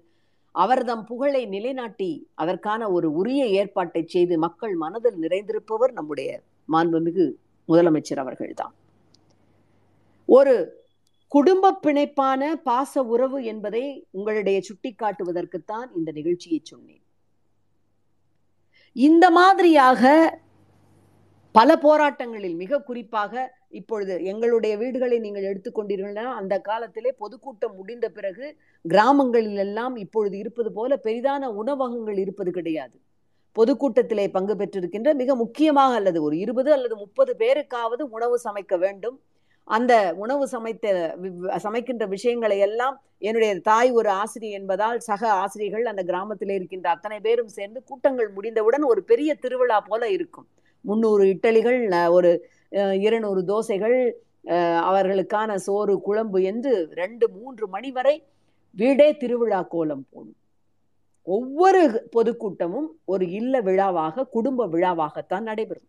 அவர்தம் 0.56 1.04
புகழை 1.06 1.46
நிலைநாட்டி 1.46 2.28
அதற்கான 2.34 2.90
ஒரு 2.92 3.14
உரிய 3.14 3.46
ஏற்பாட்டை 3.46 4.04
செய்து 4.08 4.38
மக்கள் 4.38 4.76
மனதில் 4.76 5.20
நிறைந்திருப்பவர் 5.20 5.92
நம்முடைய 5.92 6.42
மாண்புமிகு 6.70 7.26
முதலமைச்சர் 7.70 8.22
அவர்கள்தான். 8.24 8.74
ஒரு 10.30 10.81
குடும்ப 11.32 11.76
பிணைப்பான 11.84 12.42
பாச 12.70 13.02
உறவு 13.14 13.40
என்பதை 13.52 13.84
உங்களுடைய 14.12 14.58
சுட்டிக்காட்டுவதற்குத்தான் 14.68 15.88
இந்த 15.98 16.10
நிகழ்ச்சியை 16.18 16.60
சொன்னேன். 16.64 17.04
இந்த 18.96 19.26
மாதிரியாக 19.30 20.04
பல 21.56 21.70
போராட்டங்களில் 21.86 22.58
மிக 22.64 22.82
குறிப்பாக 22.90 23.34
இப்பொழுது 23.80 24.14
எங்களுடைய 24.32 24.74
வீடுகளை 24.78 25.18
நீங்கள் 25.20 25.48
எடுத்துக்கொண்டீர்கள்னா 25.52 26.26
அந்த 26.40 26.54
காலத்திலே 26.60 27.12
பொதுக்கூட்டம் 27.24 27.76
முடிந்த 27.80 28.06
பிறகு 28.10 28.46
கிராமங்களில் 28.86 29.60
எல்லாம் 29.66 29.96
இப்பொழுது 29.96 30.36
இருப்பது 30.38 30.72
போல 30.72 31.00
பெரிதான 31.08 31.52
உணவகங்கள் 31.62 32.20
இருப்பது 32.26 32.52
கிடையாது. 32.52 32.96
பொதுக்கூட்டத்திலே 33.56 34.26
பங்கு 34.38 34.56
பெற்றிருக்கின்ற 34.56 35.12
மிக 35.22 35.36
முக்கியமாக 35.36 35.96
அல்லது 36.00 36.20
ஒரு 36.28 36.36
இருபது 36.38 36.70
அல்லது 36.74 36.96
முப்பது 37.04 37.32
பேருக்காவது 37.40 38.04
உணவு 38.18 38.38
சமைக்க 38.48 38.76
வேண்டும். 38.86 39.18
அந்த 39.68 39.94
உணவு 40.16 40.48
சமைத்த 40.48 40.86
சமைக்கின்ற 41.66 42.06
விஷயங்களை 42.08 42.58
எல்லாம் 42.68 42.96
என்னுடைய 43.18 43.52
தாய் 43.60 43.92
ஒரு 43.92 44.10
ஆசிரியர் 44.10 44.58
என்பதால் 44.60 45.00
சக 45.00 45.30
ஆசிரியர்கள் 45.44 45.92
அந்த 45.92 46.04
கிராமத்தில் 46.04 46.54
இருக்கின்ற 46.56 46.90
அத்தனை 46.90 47.20
பேரும் 47.20 47.54
சேர்ந்து 47.58 47.80
கூட்டங்கள் 47.84 48.30
முடிந்தவுடன் 48.30 48.84
ஒரு 48.84 49.04
பெரிய 49.04 49.34
திருவிழா 49.36 49.78
போல 49.82 50.10
இருக்கும். 50.10 50.48
முந்நூறு 50.86 51.24
இட்டலிகள் 51.34 51.80
ஒரு 52.10 52.32
இருநூறு 53.06 53.42
தோசைகள் 53.46 53.98
அவர்களுக்கான 54.90 55.56
சோறு 55.56 55.96
குழம்பு 56.02 56.40
என்று 56.44 56.74
ரெண்டு 57.02 57.26
மூன்று 57.30 57.66
மணி 57.68 57.90
வரை 57.92 58.16
வீடே 58.78 59.10
திருவிழா 59.18 59.62
கோலம் 59.74 60.06
போடும். 60.12 60.38
ஒவ்வொரு 61.28 61.82
பொதுக்கூட்டமும் 62.16 62.88
ஒரு 63.06 63.26
இல்ல 63.32 63.56
விழாவாக 63.62 64.26
குடும்ப 64.36 64.68
விழாவாகத்தான் 64.68 65.48
நடைபெறும். 65.50 65.88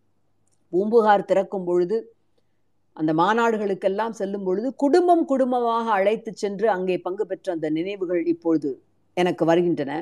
பூம்புகார் 0.73 1.29
திறக்கும் 1.31 1.65
பொழுது 1.65 1.97
அந்த 2.97 3.11
மாநாடுகளுக்கெல்லாம் 3.13 4.11
செல்லும் 4.11 4.45
பொழுது 4.45 4.69
குடும்பம் 4.75 5.25
குடும்பமாக 5.25 5.87
அழைத்து 5.91 6.31
சென்று 6.35 6.67
அங்கே 6.69 6.97
பங்கு 6.99 7.27
பெற்ற 7.27 7.53
அந்த 7.53 7.69
நினைவுகள் 7.71 8.23
இப்பொழுது 8.25 8.71
எனக்கு 9.17 9.45
வருகின்றன. 9.45 9.93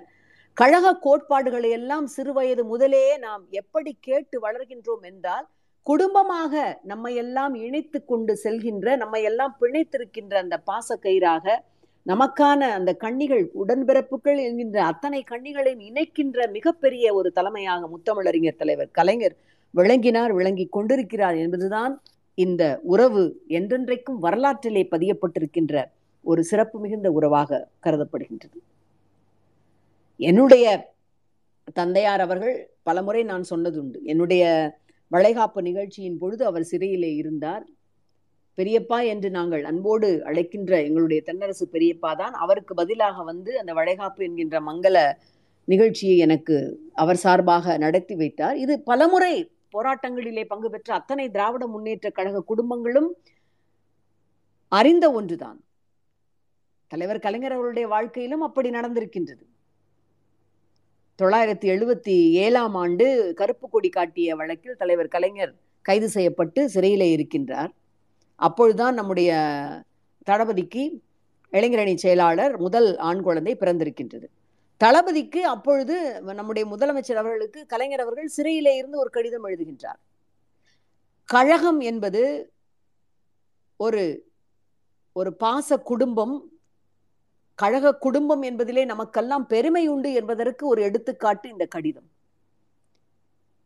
கழக 0.56 0.96
கோட்பாடுகளை 0.98 1.70
எல்லாம் 1.70 2.06
சிறுவயது 2.06 2.62
முதலே 2.64 3.04
நாம் 3.18 3.42
எப்படி 3.52 3.92
கேட்டு 4.00 4.36
வளர்கின்றோம் 4.40 5.04
என்றால் 5.04 5.46
குடும்பமாக 5.86 6.54
நம்மை 6.82 7.12
எல்லாம் 7.14 7.54
இணைத்து 7.56 7.98
கொண்டு 8.04 8.32
செல்கின்ற 8.44 8.96
நம்மை 8.96 9.20
எல்லாம் 9.22 9.54
பிணைத்திருக்கின்ற 9.60 10.34
அந்த 10.38 10.56
பாசக்கயிறாக 10.66 11.56
நமக்கான 12.06 12.60
அந்த 12.72 12.90
கண்ணிகள் 12.94 13.44
உடன்பிறப்புகள் 13.54 14.38
என்கின்ற 14.38 14.78
அத்தனை 14.84 15.20
கண்ணிகளையும் 15.22 15.82
இணைக்கின்ற 15.82 16.46
மிகப்பெரிய 16.50 17.14
ஒரு 17.14 17.28
தலைமையாக 17.32 17.88
முத்தமிழறிஞர் 17.88 18.56
தலைவர் 18.56 18.90
கலைஞர் 18.90 19.36
விளங்கினார் 19.74 20.32
விளங்கி 20.32 20.66
கொண்டிருக்கிறார் 20.68 21.36
என்பதுதான் 21.36 21.92
இந்த 22.44 22.62
உறவு 22.92 23.22
என்றென்றைக்கும் 23.58 24.22
வரலாற்றிலே 24.26 24.82
பதியப்பட்டிருக்கின்ற 24.94 25.74
ஒரு 26.24 26.40
சிறப்பு 26.50 26.76
மிகுந்த 26.84 27.08
உறவாக 27.18 27.60
கருதப்படுகின்றது. 27.84 28.58
என்னுடைய 30.20 30.66
தந்தையார் 31.78 32.22
அவர்கள் 32.26 32.56
பலமுறை 32.88 33.22
நான் 33.32 33.44
சொன்னதுண்டு. 33.50 33.98
என்னுடைய 34.12 34.44
வளைகாப்பு 35.10 35.60
நிகழ்ச்சியின் 35.68 36.18
பொழுது 36.22 36.42
அவர் 36.50 36.70
சிறையிலே 36.70 37.10
இருந்தார். 37.20 37.64
பெரியப்பா 38.58 38.98
என்று 39.12 39.28
நாங்கள் 39.36 39.62
அன்போடு 39.70 40.08
அழைக்கின்ற 40.28 40.72
எங்களுடைய 40.86 41.20
தென்னரசு 41.28 41.66
பெரியப்பா 41.74 42.10
தான் 42.22 42.34
அவருக்கு 42.44 42.72
பதிலாக 42.80 43.22
வந்து 43.30 43.50
அந்த 43.60 43.72
வளைகாப்பு 43.78 44.20
என்கின்ற 44.26 44.56
மங்கள 44.68 44.96
நிகழ்ச்சியை 45.68 46.16
எனக்கு 46.26 46.56
அவர் 47.02 47.22
சார்பாக 47.24 47.76
நடத்தி 47.84 48.14
வைத்தார். 48.22 48.56
இது 48.64 48.74
பலமுறை 48.90 49.34
போராட்டங்களிலே 49.72 50.44
பங்கு 50.44 50.70
பெற்ற 50.70 50.94
அத்தனை 50.94 51.30
திராவிட 51.30 51.66
முன்னேற்ற 51.66 52.10
கழக 52.10 52.44
குடும்பங்களும் 52.44 53.08
அறிந்த 54.68 55.12
ஒன்றுதான். 55.12 55.64
தலைவர் 56.86 57.18
கலைஞர் 57.18 57.52
அவருடைய 57.52 57.88
வாழ்க்கையிலும் 57.88 58.40
அப்படி 58.40 58.70
நடந்திருக்கின்றது. 58.70 59.44
தொள்ளாயிரத்தி 61.22 61.66
எழுபத்தி 61.74 62.30
ஏழாம் 62.30 62.74
ஆண்டு 62.74 63.32
கருப்பு 63.36 63.70
கொடி 63.70 63.88
காட்டிய 63.88 64.36
வழக்கில் 64.36 64.76
தலைவர் 64.76 65.08
கலைஞர் 65.08 65.54
கைது 65.82 66.08
செய்யப்பட்டு 66.08 66.68
சிறையிலே 66.68 67.08
இருக்கின்றார். 67.16 67.70
அப்பொழுதுதான் 68.36 68.94
நம்முடைய 68.94 69.30
தளபதிக்கு 70.22 71.02
இளைஞரணி 71.52 71.94
செயலாளர் 71.94 72.58
முதல் 72.58 72.96
ஆண் 72.96 73.22
குழந்தை 73.22 73.56
பிறந்திருக்கின்றது. 73.60 74.28
தளபதிக்கு 74.80 75.40
அப்பொழுது 75.46 75.96
நம்முடைய 76.34 76.76
முதலமைச்சர் 76.76 77.20
அவர்களுக்கு 77.22 77.66
கலைஞர் 77.66 78.00
அவர்கள் 78.00 78.34
சிறையிலே 78.36 78.76
இருந்து 78.76 78.98
ஒரு 78.98 79.10
கடிதம் 79.10 79.46
எழுதுகின்றார். 79.46 80.00
கழகம் 81.28 81.80
என்பது 81.80 82.22
ஒரு 83.76 84.04
ஒரு 85.16 85.30
பாச 85.44 85.78
குடும்பம். 85.82 86.34
கழக 87.54 87.94
குடும்பம் 87.96 88.42
என்பதிலே 88.42 88.84
நமக்கெல்லாம் 88.84 89.46
பெருமை 89.46 89.88
உண்டு 89.88 90.12
என்பதற்கு 90.12 90.66
ஒரு 90.66 90.82
எடுத்துக்காட்டு 90.82 91.46
இந்த 91.48 91.64
கடிதம். 91.66 92.08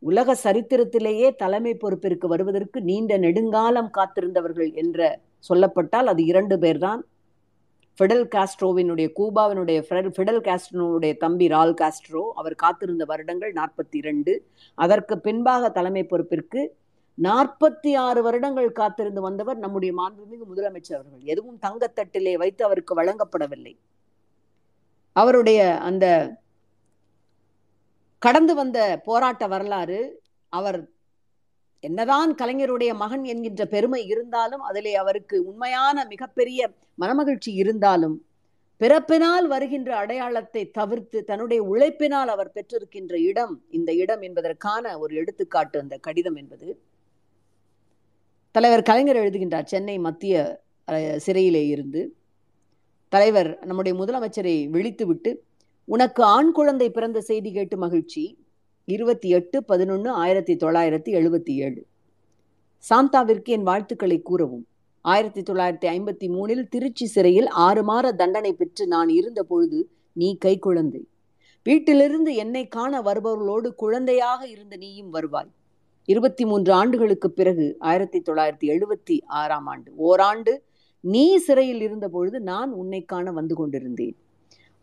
உலக 0.02 0.34
சரித்திரத்திலேயே 0.44 1.28
தலைமை 1.34 1.74
பொறுப்பிற்கு 1.74 2.26
வருவதற்கு 2.26 2.80
நீண்ட 2.80 3.16
நெடுங்காலம் 3.18 3.90
காத்திருந்தவர்கள் 3.98 4.70
என்ற 4.74 5.20
சொல்லப்பட்டால் 5.48 6.10
அது 6.12 6.24
இரண்டு 6.24 6.56
பேர்தான். 6.56 7.02
ஃபிடல் 7.99 8.26
காஸ்ட்ரோவினுடைய 8.34 9.09
கூபாவினுடைய 9.16 9.78
ஃபிடல் 9.88 10.40
காஸ்ட்ரோனுடைய 10.40 11.16
தம்பி 11.16 11.49
ரால் 11.49 11.74
காஸ்ட்ரோ 11.74 12.22
அவர் 12.34 12.55
காத்திருந்த 12.55 13.05
வருடங்கள் 13.05 13.53
நாற்பத்தி 13.53 13.97
இரண்டு 14.03 14.47
அதற்கு 14.74 15.18
பின்பாக 15.18 15.70
தலைமை 15.70 16.05
பொறுப்பிற்கு 16.05 16.66
நாற்பத்தி 17.22 17.97
ஆறு 17.97 18.22
வருடங்கள் 18.22 18.72
காத்திருந்து 18.72 19.20
வந்தவர் 19.20 19.57
நம்முடைய 19.57 19.95
மாண்புமிகு 19.95 20.45
முதலமைச்சர் 20.55 20.95
அவர்கள். 20.95 21.20
எதுவும் 21.22 21.59
தங்கத்தட்டிலே 21.66 22.34
வைத்து 22.36 22.64
அவருக்கு 22.64 23.03
வழங்கப்படவில்லை. 23.03 23.76
அவருடைய 25.12 25.78
அந்த 25.78 26.36
கடந்து 28.18 28.55
வந்த 28.55 29.01
போராட்ட 29.05 29.47
வரலாறு 29.47 30.22
அவர் 30.49 30.93
என்னதான் 31.87 32.30
கலைஞருடைய 32.41 32.93
மகன் 33.03 33.24
என்கின்ற 33.32 33.62
பெருமை 33.74 34.01
இருந்தாலும் 34.12 34.62
அதிலே 34.68 34.93
அவருக்கு 35.03 35.37
உண்மையான 35.51 36.05
மிகப்பெரிய 36.12 36.70
மனமகிழ்ச்சி 37.03 37.53
இருந்தாலும் 37.62 38.16
பிறப்பினால் 38.80 39.47
வருகின்ற 39.53 39.91
அடையாளத்தை 40.03 40.62
தவிர்த்து 40.78 41.18
தன்னுடைய 41.28 41.61
உழைப்பினால் 41.72 42.30
அவர் 42.35 42.55
பெற்றிருக்கின்ற 42.57 43.14
இடம் 43.30 43.55
இந்த 43.70 43.91
இடம் 44.03 44.22
என்பதற்கான 44.28 44.95
ஒரு 45.03 45.12
எடுத்துக்காட்டு 45.20 45.76
அந்த 45.82 45.97
கடிதம் 46.07 46.39
என்பது. 46.43 46.68
தலைவர் 48.55 48.89
கலைஞர் 48.89 49.20
எழுதுகின்றார் 49.22 49.70
சென்னை 49.72 49.97
மத்திய 50.07 50.35
சிறையிலே 51.24 51.64
இருந்து. 51.74 52.03
தலைவர் 53.12 53.51
நம்முடைய 53.68 53.95
முதலமைச்சரை 54.01 54.57
விழித்துவிட்டு 54.74 55.32
உனக்கு 55.89 56.22
ஆண் 56.35 56.53
குழந்தை 56.59 56.89
பிறந்த 56.97 57.18
செய்தி 57.30 57.51
கேட்டு 57.53 57.76
மகிழ்ச்சி. 57.85 58.24
இருபத்தி 58.87 59.28
எட்டு 59.28 59.64
பதினொன்று 59.64 60.11
ஆயிரத்தி 60.11 60.55
தொள்ளாயிரத்தி 60.55 61.11
எழுபத்தி 61.18 61.53
ஏழு. 61.66 61.87
சாந்தாவிற்கு 62.91 63.45
என் 63.45 63.62
வாழ்த்துக்களை 63.62 64.22
கூறவும். 64.22 64.66
ஆயிரத்தி 65.01 65.43
தொள்ளாயிரத்தி 65.43 65.87
ஐம்பத்தி 65.93 66.26
மூணில் 66.28 66.68
திருச்சி 66.68 67.07
சிறையில் 67.07 67.49
ஆறு 67.49 67.82
மாத 67.82 68.12
தண்டனை 68.12 68.53
பெற்று 68.53 68.87
நான் 68.87 69.09
இருந்த 69.09 69.43
பொழுது 69.43 69.91
நீ 70.12 70.37
கை 70.37 70.59
குழந்தை 70.59 71.09
வீட்டிலிருந்து 71.62 72.35
என்னை 72.35 72.68
காண 72.68 73.01
வருபவர்களோடு 73.03 73.68
குழந்தையாக 73.74 74.47
இருந்த 74.47 74.76
நீயும் 74.76 75.11
வருவாய். 75.11 75.51
இருபத்தி 76.05 76.45
மூன்று 76.45 76.72
ஆண்டுகளுக்கு 76.72 77.30
பிறகு 77.30 77.76
ஆயிரத்தி 77.78 78.22
தொள்ளாயிரத்தி 78.28 78.64
எழுபத்தி 78.64 79.16
ஆறாம் 79.26 79.66
ஆண்டு 79.66 79.93
ஓராண்டு 79.97 80.62
நீ 81.01 81.37
சிறையில் 81.37 81.80
இருந்த 81.80 82.09
பொழுது 82.09 82.41
நான் 82.41 82.72
உன்னை 82.72 83.05
காண 83.05 83.32
வந்து 83.32 83.55
கொண்டிருந்தேன். 83.55 84.16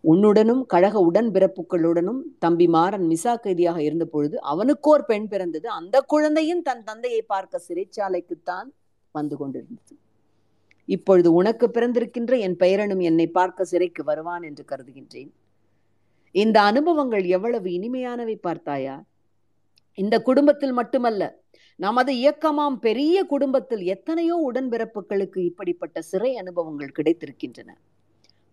உன்னுடனும் 0.04 0.62
கழக 0.66 0.96
உடன்பிறப்புகளுடனும் 1.00 2.22
தம்பி 2.40 2.68
மாறன் 2.68 3.06
மிசா 3.08 3.34
கைதியாக 3.40 3.80
இருந்த 3.82 4.06
பொழுது 4.06 4.36
அவனுக்கோர் 4.42 5.06
பெண் 5.06 5.28
பிறந்தது. 5.28 5.70
அந்த 5.70 6.02
குழந்தையும் 6.02 6.62
தன் 6.62 6.84
தந்தையை 6.84 7.22
பார்க்க 7.22 7.62
சிறைச்சாலைக்குத்தான் 7.68 8.70
வந்து 9.12 9.38
கொண்டிருந்தது. 9.38 9.94
இப்பொழுது 10.86 11.34
உனக்கு 11.34 11.66
பிறந்திருக்கின்ற 11.68 12.34
என் 12.40 12.58
பெயரனும் 12.58 13.00
என்னை 13.00 13.28
பார்க்க 13.28 13.66
சிறைக்கு 13.66 14.04
வருவான் 14.04 14.44
என்று 14.44 14.66
கருதுகின்றேன். 14.72 15.32
இந்த 16.36 16.58
அனுபவங்கள் 16.62 17.26
எவ்வளவு 17.26 17.70
இனிமையானவை 17.70 18.36
பார்த்தாயா? 18.42 19.04
இந்த 19.98 20.16
குடும்பத்தில் 20.22 20.72
மட்டுமல்ல 20.72 21.24
நமது 21.80 22.12
இயக்கமாம் 22.14 22.76
பெரிய 22.80 23.18
குடும்பத்தில் 23.24 23.84
எத்தனையோ 23.86 24.36
உடன்பிறப்புகளுக்கு 24.52 25.40
இப்படிப்பட்ட 25.50 26.02
சிறை 26.02 26.32
அனுபவங்கள் 26.38 26.96
கிடைத்திருக்கின்றன. 26.98 27.70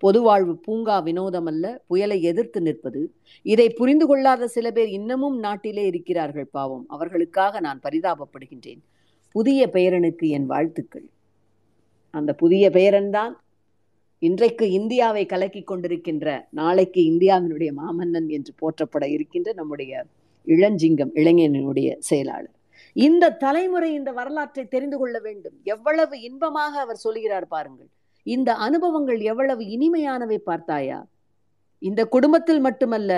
பொதுவாழ்வு 0.02 0.52
பூங்கா 0.52 0.98
வினோதம் 0.98 1.46
அல்ல 1.46 1.82
புயலை 1.86 2.22
எதிர்த்து 2.22 2.60
நிற்பது. 2.60 3.14
இதை 3.42 3.70
புரிந்து 3.70 4.06
கொள்ளாத 4.06 4.48
சில 4.48 4.70
பேர் 4.70 4.88
இன்னமும் 4.88 5.38
நாட்டிலே 5.38 5.86
இருக்கிறார்கள் 5.86 6.46
பாவம். 6.46 6.84
அவர்களுக்காக 6.88 7.60
நான் 7.60 7.80
பரிதாபப்படுகின்றேன். 7.82 8.80
புதிய 9.30 9.66
பெயரனுக்கு 9.72 10.28
என் 10.28 10.46
வாழ்த்துக்கள். 10.46 11.06
அந்த 12.10 12.34
புதிய 12.34 12.70
பெயரன்தான் 12.70 13.32
இன்றைக்கு 14.18 14.70
இந்தியாவை 14.70 15.26
கலக்கி 15.26 15.64
கொண்டிருக்கின்ற 15.66 16.46
நாளைக்கு 16.50 17.00
இந்தியாவினுடைய 17.02 17.70
மாமன்னன் 17.76 18.28
என்று 18.28 18.52
போற்றப்பட 18.60 19.04
இருக்கின்ற 19.08 19.52
நம்முடைய 19.52 20.06
இளஞ்சிங்கம் 20.46 21.12
இளைஞனுடைய 21.14 21.96
செயலாளர். 21.98 22.56
இந்த 22.92 23.30
தலைமுறை 23.30 23.92
இந்த 23.92 24.10
வரலாற்றை 24.12 24.68
தெரிந்து 24.68 24.98
கொள்ள 24.98 25.18
வேண்டும். 25.18 25.56
எவ்வளவு 25.64 26.20
இன்பமாக 26.20 26.80
அவர் 26.80 26.96
சொல்கிறார் 26.96 27.46
பாருங்கள். 27.46 27.88
இந்த 28.34 28.50
அனுபவங்கள் 28.66 29.20
எவ்வளவு 29.30 29.62
இனிமையானவை 29.74 30.38
பார்த்தாயா? 30.50 30.98
இந்த 31.82 32.00
குடும்பத்தில் 32.14 32.62
மட்டுமல்ல 32.66 33.12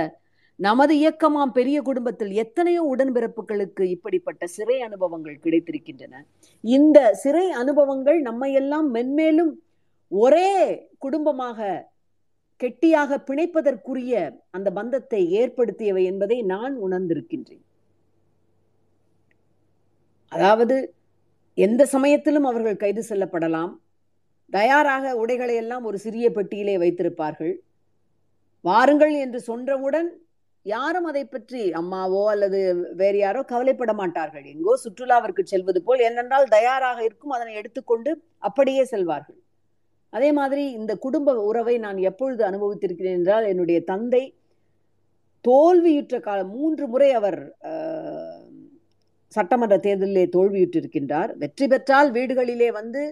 நமது 0.58 0.94
இயக்கமாம் 1.02 1.52
பெரிய 1.58 1.78
குடும்பத்தில் 1.82 2.32
எத்தனையோ 2.42 2.80
உடன்பிறப்புகளுக்கு 2.92 3.84
இப்படிப்பட்ட 3.94 4.42
சிறை 4.56 4.76
அனுபவங்கள் 4.88 5.42
கிடைத்திருக்கின்றன. 5.44 6.14
இந்த 6.64 6.98
சிறை 7.22 7.46
அனுபவங்கள் 7.62 8.18
நம்மையெல்லாம் 8.28 8.88
மென்மேலும் 8.96 9.52
ஒரே 10.12 10.50
குடும்பமாக 11.04 11.68
கெட்டியாக 12.60 13.16
பிணைப்பதற்குரிய 13.28 14.14
அந்த 14.56 14.68
பந்தத்தை 14.78 15.20
ஏற்படுத்தியவை 15.40 16.02
என்பதை 16.10 16.38
நான் 16.52 16.74
உணர்ந்திருக்கின்றேன். 16.86 17.64
அதாவது 20.32 20.76
எந்த 21.58 21.82
சமயத்திலும் 21.94 22.48
அவர்கள் 22.50 22.82
கைது 22.82 23.02
செல்லப்படலாம். 23.08 23.72
தயாராக 24.52 25.12
உடைகளை 25.22 25.54
எல்லாம் 25.62 25.84
ஒரு 25.88 25.98
சிறிய 26.04 26.26
பெட்டியிலே 26.36 26.74
வைத்திருப்பார்கள். 26.82 27.54
வாருங்கள் 28.64 29.14
என்று 29.24 29.38
சொன்றவுடன் 29.48 30.08
யாரும் 30.66 31.06
அதை 31.10 31.22
பற்றி 31.26 31.60
அம்மாவோ 31.80 32.22
அல்லது 32.32 32.58
வேறு 33.00 33.18
யாரோ 33.20 33.40
கவலைப்பட 33.52 33.92
மாட்டார்கள். 34.00 34.46
எங்கோ 34.54 34.74
சுற்றுலாவிற்கு 34.82 35.42
செல்வது 35.52 35.80
போல் 35.86 36.02
என்னென்றால் 36.08 36.46
தயாராக 36.56 36.98
இருக்கும் 37.06 37.34
அதனை 37.36 37.54
எடுத்துக்கொண்டு 37.60 38.10
அப்படியே 38.48 38.82
செல்வார்கள். 38.92 39.38
அதே 40.12 40.28
மாதிரி 40.38 40.64
இந்த 40.78 40.92
குடும்ப 41.04 41.34
உறவை 41.48 41.76
நான் 41.86 41.98
எப்பொழுது 42.10 42.42
அனுபவித்திருக்கிறேன் 42.50 43.18
என்றால் 43.20 43.48
என்னுடைய 43.52 43.80
தந்தை 43.90 44.22
தோல்வியுற்ற 45.44 46.16
காலம் 46.20 46.52
மூன்று 46.56 46.84
முறை 46.92 47.10
அவர் 47.18 47.38
சட்டமன்ற 49.32 49.76
தேர்தலிலே 49.84 50.24
தோல்வியுற்றிருக்கின்றார். 50.36 51.30
வெற்றி 51.42 51.66
பெற்றால் 51.72 52.08
வீடுகளிலே 52.16 52.68
வந்து 52.80 53.02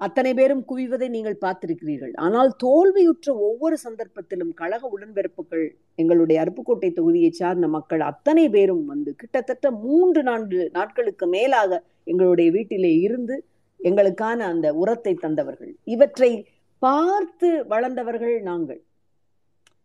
அத்தனை 0.00 0.30
பேரும் 0.34 0.62
குவிவதை 0.70 1.08
நீங்கள் 1.14 1.42
பார்த்திருக்கிறீர்கள். 1.44 2.12
ஆனால் 2.24 2.50
தோல்வியுற்ற 2.64 3.28
ஒவ்வொரு 3.48 3.76
சந்தர்ப்பத்திலும் 3.84 4.52
கழக 4.60 4.88
உடன்பிறப்புகள் 4.94 5.64
எங்களுடைய 5.94 6.36
அருப்புக்கோட்டை 6.42 6.90
தொகுதியை 6.92 7.30
சார்ந்த 7.40 7.66
மக்கள் 7.76 8.02
அத்தனை 8.10 8.44
பேரும் 8.48 8.84
வந்து 8.92 9.10
கிட்டத்தட்ட 9.20 9.70
மூன்று 9.84 10.22
நான்கு 10.30 10.60
நாட்களுக்கு 10.78 11.26
மேலாக 11.36 11.80
எங்களுடைய 12.04 12.48
வீட்டிலே 12.56 12.92
இருந்து 13.06 13.36
எங்களுக்கான 13.80 14.38
அந்த 14.52 14.66
உரத்தை 14.82 15.14
தந்தவர்கள். 15.24 15.72
இவற்றை 15.94 16.32
பார்த்து 16.82 17.48
வளர்ந்தவர்கள் 17.72 18.36
நாங்கள். 18.50 18.80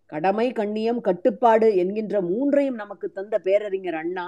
கடமை 0.09 0.45
கண்ணியம் 0.59 0.99
கட்டுப்பாடு 1.07 1.67
என்கின்ற 1.81 2.17
மூன்றையும் 2.31 2.81
நமக்கு 2.81 3.07
தந்த 3.17 3.35
பேரறிஞர் 3.47 3.97
அண்ணா. 4.01 4.27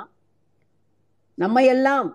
நம்மையெல்லாம் 1.38 2.10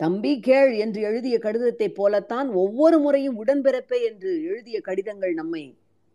தம்பி 0.00 0.40
கேள் 0.40 0.72
என்று 0.74 1.00
எழுதிய 1.00 1.38
கடிதத்தை 1.38 1.88
போலத்தான் 1.90 2.48
ஒவ்வொரு 2.54 2.98
முறையும் 2.98 3.38
உடன்பிறப்பே 3.44 3.98
என்று 4.02 4.42
எழுதிய 4.42 4.80
கடிதங்கள் 4.80 5.32
நம்மை 5.32 5.62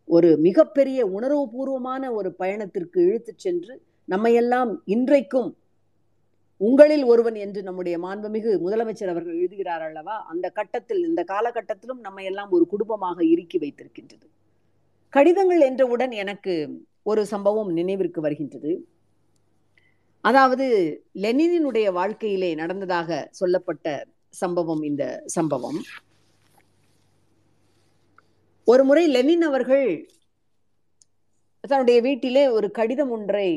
ஒரு 0.08 0.38
மிகப்பெரிய 0.38 1.00
உணர்வுபூர்வமான 1.08 2.12
ஒரு 2.12 2.30
பயணத்திற்கு 2.34 3.00
இழுத்துச் 3.02 3.40
சென்று 3.40 3.82
நம்மையெல்லாம் 4.08 4.72
இன்றைக்கும் 4.86 5.52
உங்களில் 6.62 7.04
ஒருவன் 7.04 7.36
என்று 7.36 7.64
நம்முடைய 7.64 7.96
மாண்புமிகு 8.00 8.52
முதலமைச்சர் 8.60 9.08
அவர்கள் 9.08 9.38
எழுதுகிறார் 9.38 9.82
அல்லவா? 9.82 10.16
அந்த 10.24 10.50
கட்டத்தில் 10.50 11.02
இந்த 11.04 11.22
காலகட்டத்திலும் 11.28 12.02
நம்மை 12.02 12.26
எல்லாம் 12.26 12.50
ஒரு 12.50 12.66
குடும்பமாக 12.68 13.18
இறுக்கி 13.26 13.58
வைத்திருக்கின்றது. 13.58 14.26
கடிதங்கள் 15.14 15.60
என்றவுடன் 15.60 16.12
எனக்கு 16.12 16.54
ஒரு 17.04 17.26
சம்பவம் 17.26 17.72
நினைவிற்கு 17.72 18.22
வருகின்றது. 18.22 18.72
அதாவது 20.24 20.66
லெனினுடைய 21.24 21.88
வாழ்க்கையிலே 21.92 22.50
நடந்ததாக 22.56 23.28
சொல்லப்பட்ட 23.32 23.88
சம்பவம் 24.30 24.84
இந்த 24.84 25.24
சம்பவம். 25.26 25.80
ஒரு 28.66 28.84
முறை 28.84 29.08
லெனின் 29.08 29.42
அவர்கள் 29.42 29.88
தன்னுடைய 31.60 32.02
வீட்டிலே 32.02 32.44
ஒரு 32.48 32.72
கடிதம் 32.72 33.10
ஒன்றை 33.10 33.48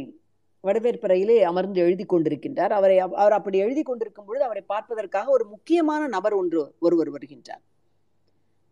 வடவேற்பறையிலே 0.64 1.37
அமர்ந்து 1.43 1.81
எழுதி 1.81 2.05
கொண்டிருக்கின்றார். 2.05 2.73
அவரை 2.79 2.97
அவர் 2.99 3.33
அப்படி 3.33 3.59
எழுதி 3.59 3.83
கொண்டிருக்கும் 3.83 4.25
பொழுது 4.25 4.45
அவரை 4.45 4.62
பார்ப்பதற்காக 4.67 5.31
ஒரு 5.31 5.45
முக்கியமான 5.45 6.03
நபர் 6.07 6.33
ஒன்று 6.33 6.62
ஒருவர் 6.79 7.11
வருகின்றார். 7.11 7.62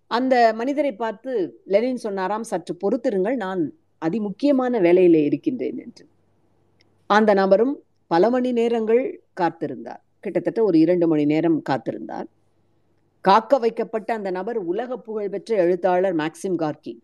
அந்த 0.07 0.35
மனிதரை 0.55 0.93
பார்த்து 0.95 1.63
லெனின் 1.65 2.03
சொன்னாராம் 2.07 2.43
சற்று 2.43 2.75
பொறுத்திருங்கள் 2.75 3.37
நான் 3.37 3.63
அதி 3.99 4.21
முக்கியமான 4.21 4.81
வேலையிலே 4.81 5.23
இருக்கின்றேன் 5.25 5.79
என்று. 5.79 6.05
அந்த 7.07 7.35
நபரும் 7.35 7.83
பல 8.07 8.31
மணி 8.31 8.53
நேரங்கள் 8.53 9.25
காத்திருந்தார். 9.41 10.03
கிட்டத்தட்ட 10.21 10.63
ஒரு 10.63 10.79
இரண்டு 10.79 11.09
மணி 11.09 11.25
நேரம் 11.25 11.63
காத்திருந்தார். 11.71 12.27
காக்க 13.21 13.59
வைக்கப்பட்ட 13.59 14.15
அந்த 14.15 14.31
நபர் 14.31 14.57
உலக 14.57 14.99
புகழ்பெற்ற 14.99 15.57
எழுத்தாளர் 15.57 16.17
மேக்சிம் 16.17 16.57
கார்கி. 16.59 16.99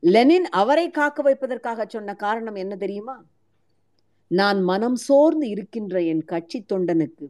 லெனின் 0.00 0.44
அவரை 0.44 0.90
காக்க 0.90 1.22
வைப்பதற்காக 1.22 1.86
சொன்ன 1.88 2.14
காரணம் 2.14 2.54
என்ன 2.54 2.76
தெரியுமா? 2.76 3.24
நான் 4.28 4.62
மனம் 4.62 4.96
சோர்ந்து 4.96 5.48
இருக்கின்ற 5.48 6.02
என் 6.02 6.24
கட்சி 6.24 6.64
தொண்டனுக்கு 6.72 7.26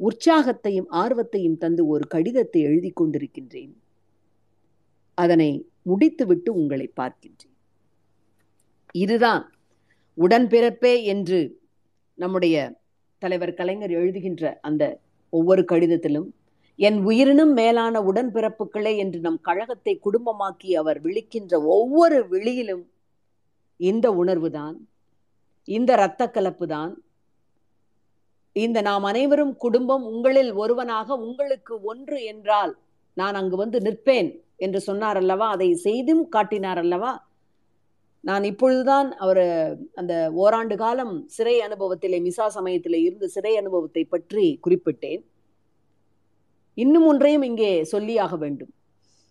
உற்சாகத்தையும் 0.00 0.86
ஆர்வத்தையும் 0.90 1.58
தந்து 1.58 1.86
ஒரு 1.86 2.06
கடிதத்தை 2.06 2.62
எழுதி 2.62 2.92
கொண்டிருக்கின்றேன். 3.00 3.72
அதனை 5.14 5.68
முடித்துவிட்டு 5.82 6.54
உங்களை 6.54 6.92
பார்க்கின்றேன். 6.96 7.56
இதுதான் 8.92 9.52
உடன்பிறப்பே 10.18 11.02
என்று 11.04 11.40
நம்முடைய 12.18 12.56
தலைவர் 13.22 13.54
கலைஞர் 13.54 13.90
எழுதுகின்ற 13.90 14.52
அந்த 14.60 14.82
ஒவ்வொரு 15.32 15.64
கடிதத்திலும் 15.64 16.28
என் 16.78 16.98
உயிரினும் 17.06 17.52
மேலான 17.52 18.00
உடன்பிறப்புகளே 18.02 18.96
என்று 18.96 19.20
நம் 19.20 19.40
கழகத்தை 19.40 20.00
குடும்பமாக்கி 20.04 20.70
அவர் 20.74 21.00
விழிக்கின்ற 21.00 21.54
ஒவ்வொரு 21.66 22.28
விழியிலும் 22.28 22.84
இந்த 23.80 24.10
உணர்வுதான் 24.12 24.76
இந்த 25.68 25.92
இரத்த 25.92 26.30
கலப்பு 26.30 26.66
தான் 26.66 26.92
இந்த 28.56 28.80
நாம் 28.80 29.04
அனைவரும் 29.04 29.56
குடும்பம் 29.56 30.04
உங்களில் 30.04 30.52
ஒருவனாக 30.52 31.16
உங்களுக்கு 31.18 31.80
ஒன்று 31.82 32.24
என்றால் 32.24 32.72
நான் 33.16 33.34
அங்கு 33.34 33.56
வந்து 33.56 33.80
நிற்பேன் 33.80 34.30
என்று 34.56 34.80
சொன்னார் 34.80 35.16
அல்லவா? 35.16 35.46
அதை 35.48 35.74
செய்தும் 35.74 36.28
காட்டினார் 36.28 36.78
அல்லவா? 36.78 37.12
நான் 38.28 38.44
இப்பொழுதுதான் 38.48 39.08
அவர் 39.24 39.44
அந்த 40.00 40.14
ஓராண்டு 40.42 40.76
காலம் 40.82 41.14
சிறை 41.36 41.54
அனுபவத்திலே 41.66 42.18
மிசா 42.26 42.46
சமயத்திலே 42.56 42.98
இருந்து 43.06 43.26
சிறை 43.36 43.52
அனுபவத்தை 43.60 44.02
பற்றி 44.14 44.44
குறிப்பிட்டேன். 44.64 45.22
இன்னும் 46.78 47.06
ஒன்றையும் 47.10 47.46
இங்கே 47.50 47.72
சொல்லியாக 47.92 48.34
வேண்டும். 48.44 48.72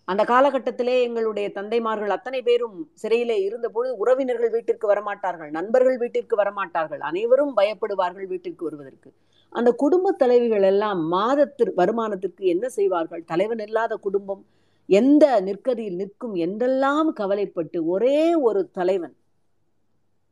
அந்த 0.08 0.22
காலகட்டத்திலே 0.32 0.96
எங்களுடைய 1.08 1.48
தந்தைமார்கள் 1.58 2.14
அத்தனை 2.16 2.40
பேரும் 2.48 2.78
சிறையிலே 3.02 3.36
இருந்தபொழுது 3.48 3.92
உறவினர்கள் 4.04 4.54
வீட்டிற்கு 4.56 4.86
வரமாட்டார்கள் 4.92 5.52
நண்பர்கள் 5.58 5.98
வீட்டிற்கு 6.04 6.36
வரமாட்டார்கள் 6.42 7.02
அனைவரும் 7.10 7.54
பயப்படுவார்கள் 7.60 8.30
வீட்டிற்கு 8.32 8.64
வருவதற்கு. 8.68 9.10
அந்த 9.54 9.70
குடும்ப 9.84 10.14
தலைவிகள் 10.22 10.66
எல்லாம் 10.72 11.00
மாதத்திற்கு 11.16 11.80
வருமானத்திற்கு 11.82 12.44
என்ன 12.54 12.66
செய்வார்கள்? 12.78 13.24
தலைவன் 13.32 13.64
இல்லாத 13.68 13.94
குடும்பம் 14.08 14.42
எந்த 14.90 15.42
நிற்கதியில் 15.42 15.96
நிற்கும் 15.96 16.36
என்றெல்லாம் 16.36 17.14
கவலைப்பட்டு 17.14 17.86
ஒரே 17.86 18.34
ஒரு 18.42 18.70
தலைவன். 18.72 19.16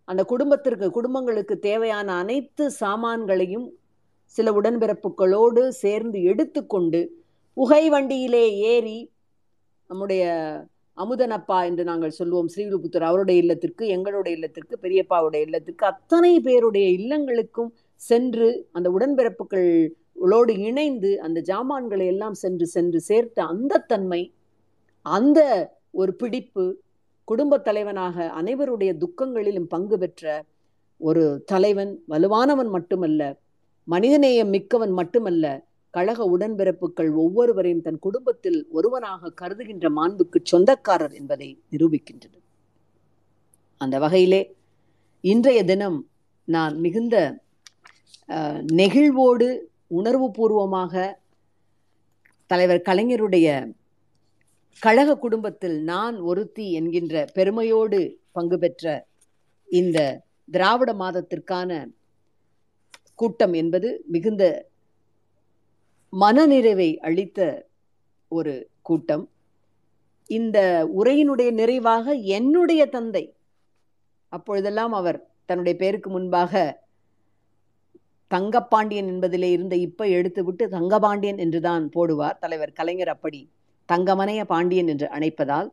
அந்த 0.07 0.23
குடும்பத்திற்கு 0.23 0.91
குடும்பங்களுக்கு 0.91 1.59
தேவையான 1.59 2.13
அனைத்து 2.13 2.71
சாமான்களையும் 2.79 3.67
சில 4.35 4.51
உடன்பிறப்புகளோடு 4.51 5.67
சேர்ந்து 5.67 6.21
எடுத்துக்கொண்டு 6.21 7.01
புகை 7.57 7.89
வண்டியிலே 7.89 8.45
ஏறி 8.57 8.99
நம்முடைய 9.89 10.23
அமுதனப்பா 10.97 11.57
என்று 11.63 11.83
நாங்கள் 11.83 12.11
சொல்லுவோம் 12.11 12.47
ஸ்ரீவில்லிபுத்தூர் 12.47 13.01
அவருடைய 13.01 13.41
இல்லத்திற்கு 13.41 13.87
எங்களுடைய 13.87 14.35
இல்லத்திற்கு 14.35 14.75
பெரியப்பாவுடைய 14.81 15.41
இல்லத்திற்கு 15.41 15.85
அத்தனை 15.85 16.39
பேருடைய 16.39 16.87
இல்லங்களுக்கும் 16.89 17.71
சென்று 18.01 18.47
அந்த 18.71 18.89
உடன்பிறப்புகளோடு 18.89 20.53
இணைந்து 20.59 21.19
அந்த 21.19 21.39
ஜாமான்களை 21.47 22.05
எல்லாம் 22.05 22.33
சென்று 22.33 22.67
சென்று 22.67 23.01
சேர்த்த 23.01 23.43
அந்த 23.43 23.83
தன்மை 23.87 24.21
அந்த 25.07 25.39
ஒரு 25.91 26.11
பிடிப்பு 26.13 26.65
குடும்ப 27.27 27.57
தலைவனாக 27.57 28.25
அனைவருடைய 28.41 28.91
துக்கங்களிலும் 29.03 29.71
பங்கு 29.73 29.97
பெற்ற 29.97 30.45
ஒரு 31.01 31.23
தலைவன் 31.45 31.93
வலுவானவன் 32.09 32.69
மட்டுமல்ல 32.69 33.21
மனிதநேயம் 33.87 34.49
மிக்கவன் 34.49 34.93
மட்டுமல்ல 34.93 35.45
கழக 35.93 36.37
உடன்பிறப்புகள் 36.37 37.09
ஒவ்வொருவரையும் 37.13 37.81
தன் 37.81 37.99
குடும்பத்தில் 37.99 38.59
ஒருவனாக 38.69 39.31
கருதுகின்ற 39.41 39.87
மாண்புக்கு 39.89 40.39
சொந்தக்காரர் 40.43 41.13
என்பதை 41.13 41.49
நிரூபிக்கின்றது. 41.71 42.37
அந்த 43.81 43.95
வகையிலே 43.99 44.41
இன்றைய 45.23 45.63
தினம் 45.63 45.99
நான் 46.47 46.75
மிகுந்த 46.79 47.15
நெகிழ்வோடு 48.79 49.47
உணர்வு 49.87 50.27
பூர்வமாக 50.31 51.21
தலைவர் 52.51 52.87
கலைஞருடைய 52.89 53.47
கழக 54.79 55.17
குடும்பத்தில் 55.17 55.77
நான் 55.83 56.19
ஒருத்தி 56.19 56.71
என்கின்ற 56.71 57.25
பெருமையோடு 57.33 57.99
பங்கு 58.31 58.57
பெற்ற 58.59 59.07
இந்த 59.69 60.23
திராவிட 60.51 60.93
மாதத்திற்கான 60.93 61.91
கூட்டம் 63.15 63.53
என்பது 63.53 64.03
மிகுந்த 64.05 64.43
மனநிறைவை 66.13 66.97
அளித்த 66.97 67.39
ஒரு 68.29 68.69
கூட்டம். 68.81 69.29
இந்த 70.29 70.87
உரையினுடைய 70.97 71.51
நிறைவாக 71.51 72.13
என்னுடைய 72.13 72.85
தந்தை 72.85 73.35
அப்பொழுதெல்லாம் 74.29 74.93
அவர் 74.93 75.19
தன்னுடைய 75.45 75.79
பேருக்கு 75.79 76.09
முன்பாக 76.09 76.83
தங்கப்பாண்டியன் 78.31 79.09
என்பதிலே 79.09 79.49
இருந்த 79.51 79.75
இப்ப 79.75 80.07
எடுத்துவிட்டு 80.07 80.67
தங்கபாண்டியன் 80.67 81.37
என்றுதான் 81.37 81.89
போடுவார். 81.95 82.37
தலைவர் 82.37 82.71
கலைஞர் 82.71 83.07
அப்படி 83.07 83.41
தங்கமனைய 83.89 84.41
பாண்டியன் 84.45 84.87
என்று 84.87 85.07
அழைப்பதால் 85.07 85.69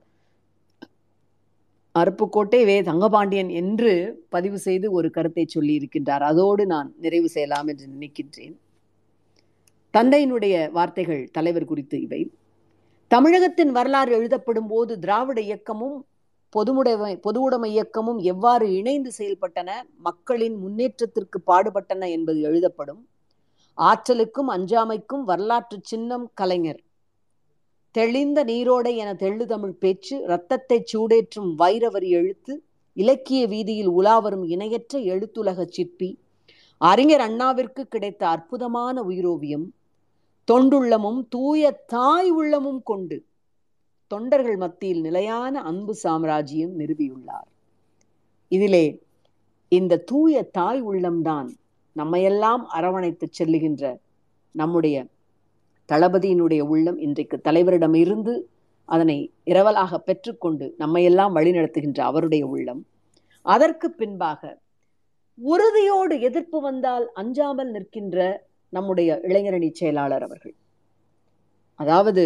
அருப்புக்கோட்டை 1.95 2.61
வே 2.65 2.83
தங்கபாண்டியன் 2.83 3.51
என்று 3.51 3.91
பதிவு 4.29 4.59
செய்து 4.59 4.93
ஒரு 4.93 5.11
கருத்தை 5.11 5.45
சொல்லி 5.47 5.75
இருக்கின்றார் 5.79 6.21
அதோடு 6.21 6.67
நான் 6.67 6.95
நிறைவு 6.99 7.29
செய்யலாம் 7.29 7.69
என்று 7.69 7.87
நினைக்கின்றேன். 7.87 8.55
தந்தையினுடைய 9.95 10.55
வார்த்தைகள் 10.71 11.29
தலைவர் 11.33 11.65
குறித்து 11.65 12.01
இவை. 12.01 12.21
தமிழகத்தின் 13.11 13.71
வரலாறு 13.71 14.13
எழுதப்படும் 14.13 14.67
போது 14.67 14.99
திராவிட 14.99 15.41
இயக்கமும் 15.41 15.97
பொதுவுடைமை 16.55 17.13
பொதுவுடைமை 17.27 17.69
இயக்கமும் 17.69 18.19
எவ்வாறு 18.19 18.67
இணைந்து 18.75 19.11
செயல்பட்டன 19.19 19.71
மக்களின் 19.99 20.57
முன்னேற்றத்திற்கு 20.57 21.41
பாடுபட்டன 21.47 22.09
என்பது 22.11 22.41
எழுதப்படும். 22.41 23.03
ஆற்றலுக்கும் 23.79 24.51
அஞ்சாமைக்கும் 24.57 25.23
வரலாற்று 25.23 25.79
சின்னம் 25.83 26.31
கலைஞர் 26.35 26.81
தெளிந்த 27.95 28.45
நீரோடை 28.45 28.97
என 28.97 29.15
தெள்ளு 29.15 29.47
தமிழ் 29.47 29.73
பேச்சு 29.73 30.19
இரத்தத்தை 30.21 30.85
சூடேற்றும் 30.93 31.51
வைரவரி 31.59 32.09
எழுத்து 32.09 32.65
இலக்கிய 32.93 33.47
வீதியில் 33.47 33.89
உலாவரும் 33.89 34.45
இணையற்ற 34.45 34.99
எழுத்துலக 34.99 35.67
சிற்பி 35.69 36.19
அறிஞர் 36.79 37.21
அண்ணாவிற்கு 37.21 37.89
கிடைத்த 37.89 38.29
அற்புதமான 38.29 39.03
உயிரோவியம் 39.03 39.67
தொண்டுள்ளமும் 40.49 41.21
தூய 41.29 41.71
தாய் 41.87 42.31
உள்ளமும் 42.31 42.83
கொண்டு 42.83 43.25
தொண்டர்கள் 44.07 44.57
மத்தியில் 44.57 45.01
நிலையான 45.01 45.63
அன்பு 45.63 45.95
சாம்ராஜ்யம் 45.95 46.79
நிறுவியுள்ளார். 46.79 47.49
இதிலே 48.49 48.85
இந்த 49.69 49.97
தூய 49.97 50.43
தாய் 50.43 50.83
உள்ளம்தான் 50.83 51.49
நம்மையெல்லாம் 51.97 52.65
அரவணைத்து 52.69 53.29
செல்லுகின்ற 53.39 53.85
நம்முடைய 54.55 54.97
தளபதியினுடைய 55.93 56.61
உள்ளம் 56.61 56.99
இன்றைக்கு 56.99 57.37
தலைவரிடம் 57.45 57.95
இருந்து 57.95 58.35
அதனை 58.85 59.17
இரவலாக 59.45 59.99
பெற்றுக்கொண்டு 59.99 60.75
நம்மையெல்லாம் 60.79 61.35
வழிநடத்துகின்ற 61.37 62.01
அவருடைய 62.01 62.47
உள்ளம். 62.47 62.83
அதற்கு 63.43 63.91
பின்பாக 63.91 64.43
உறுதியோடு 65.39 66.15
எதிர்ப்பு 66.21 66.59
வந்தால் 66.61 67.07
அஞ்சாமல் 67.13 67.71
நிற்கின்ற 67.71 68.19
நம்முடைய 68.69 69.21
இளைஞரணி 69.29 69.69
செயலாளர் 69.73 70.23
அவர்கள். 70.23 70.55
அதாவது 71.81 72.25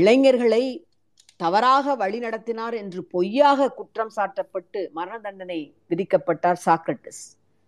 இளைஞர்களை 0.00 0.86
தவறாக 1.36 1.94
வழிநடத்தினார் 1.96 2.74
என்று 2.82 3.00
பொய்யாக 3.04 3.68
குற்றம் 3.68 4.12
சாட்டப்பட்டு 4.16 4.80
மரண 4.98 5.18
தண்டனை 5.18 5.60
விதிக்கப்பட்டார் 5.90 6.60
சாக்ரட்டிஸ். 6.66 7.22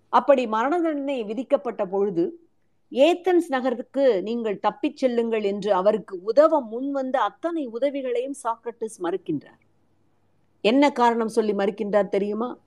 அப்படி 0.09 0.43
மரண 0.47 0.75
தண்டனை 0.81 1.19
விதிக்கப்பட்ட 1.25 1.85
பொழுது 1.87 2.25
ஏத்தன்ஸ் 2.95 3.49
நகருக்கு 3.49 4.23
நீங்கள் 4.23 4.61
தப்பிச் 4.61 4.97
செல்லுங்கள் 4.97 5.43
என்று 5.43 5.73
அவருக்கு 5.75 6.23
உதவ 6.23 6.61
முன்வந்த 6.61 7.17
அத்தனை 7.17 7.67
உதவிகளையும் 7.67 8.35
சாக்ரட்டிஸ் 8.43 8.99
மறுக்கின்றார். 9.03 9.63
என்ன 10.61 10.93
காரணம் 10.93 11.29
சொல்லி 11.29 11.53
மறுக்கின்றார் 11.53 12.09
தெரியுமா? 12.09 12.59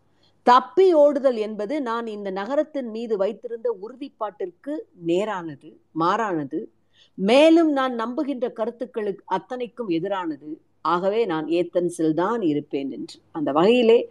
தப்பி 0.43 0.93
ஓடுதல் 0.93 1.37
என்பது 1.37 1.81
நான் 1.81 2.07
இந்த 2.07 2.29
நகரத்தின் 2.29 2.89
மீது 2.89 3.17
வைத்திருந்த 3.17 3.77
உறுதிப்பாட்டிற்கு 3.81 4.75
நேரானது 5.07 5.75
மாறானது. 5.91 6.69
மேலும் 7.13 7.71
நான் 7.71 7.95
நம்புகின்ற 7.95 8.49
கருத்துக்களுக்கு 8.49 9.23
அத்தனைக்கும் 9.25 9.89
எதிரானது. 9.89 10.57
ஆகவே 10.81 11.25
நான் 11.25 11.45
ஏத்தன்ஸில் 11.45 12.13
தான் 12.13 12.41
இருப்பேன் 12.41 12.91
என்று. 12.91 13.19
அந்த 13.31 13.51
வகையிலே 13.51 14.09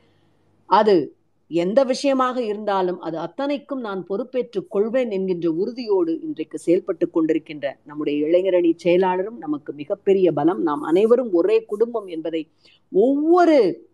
அது 0.67 1.16
எந்த 1.51 1.85
விஷயமாக 1.85 2.43
இருந்தாலும் 2.43 3.01
அது 3.01 3.19
அத்தனைக்கும் 3.19 3.81
நான் 3.81 4.07
பொறுப்பேற்றுக் 4.07 4.71
கொள்வேன் 4.71 5.11
என்கின்ற 5.11 5.51
உறுதியோடு 5.51 6.21
இன்றைக்கு 6.21 6.59
செயல்பட்டு 6.59 7.11
கொண்டிருக்கின்ற 7.11 7.77
நம்முடைய 7.85 8.27
இளைஞரணி 8.27 8.75
செயலாளரும் 8.85 9.39
நமக்கு 9.39 9.73
மிகப்பெரிய 9.73 10.33
பலம். 10.33 10.59
நாம் 10.59 10.83
அனைவரும் 10.83 11.33
ஒரே 11.33 11.65
குடும்பம் 11.65 12.07
என்பதை 12.07 12.49
ஒவ்வொரு 12.93 13.87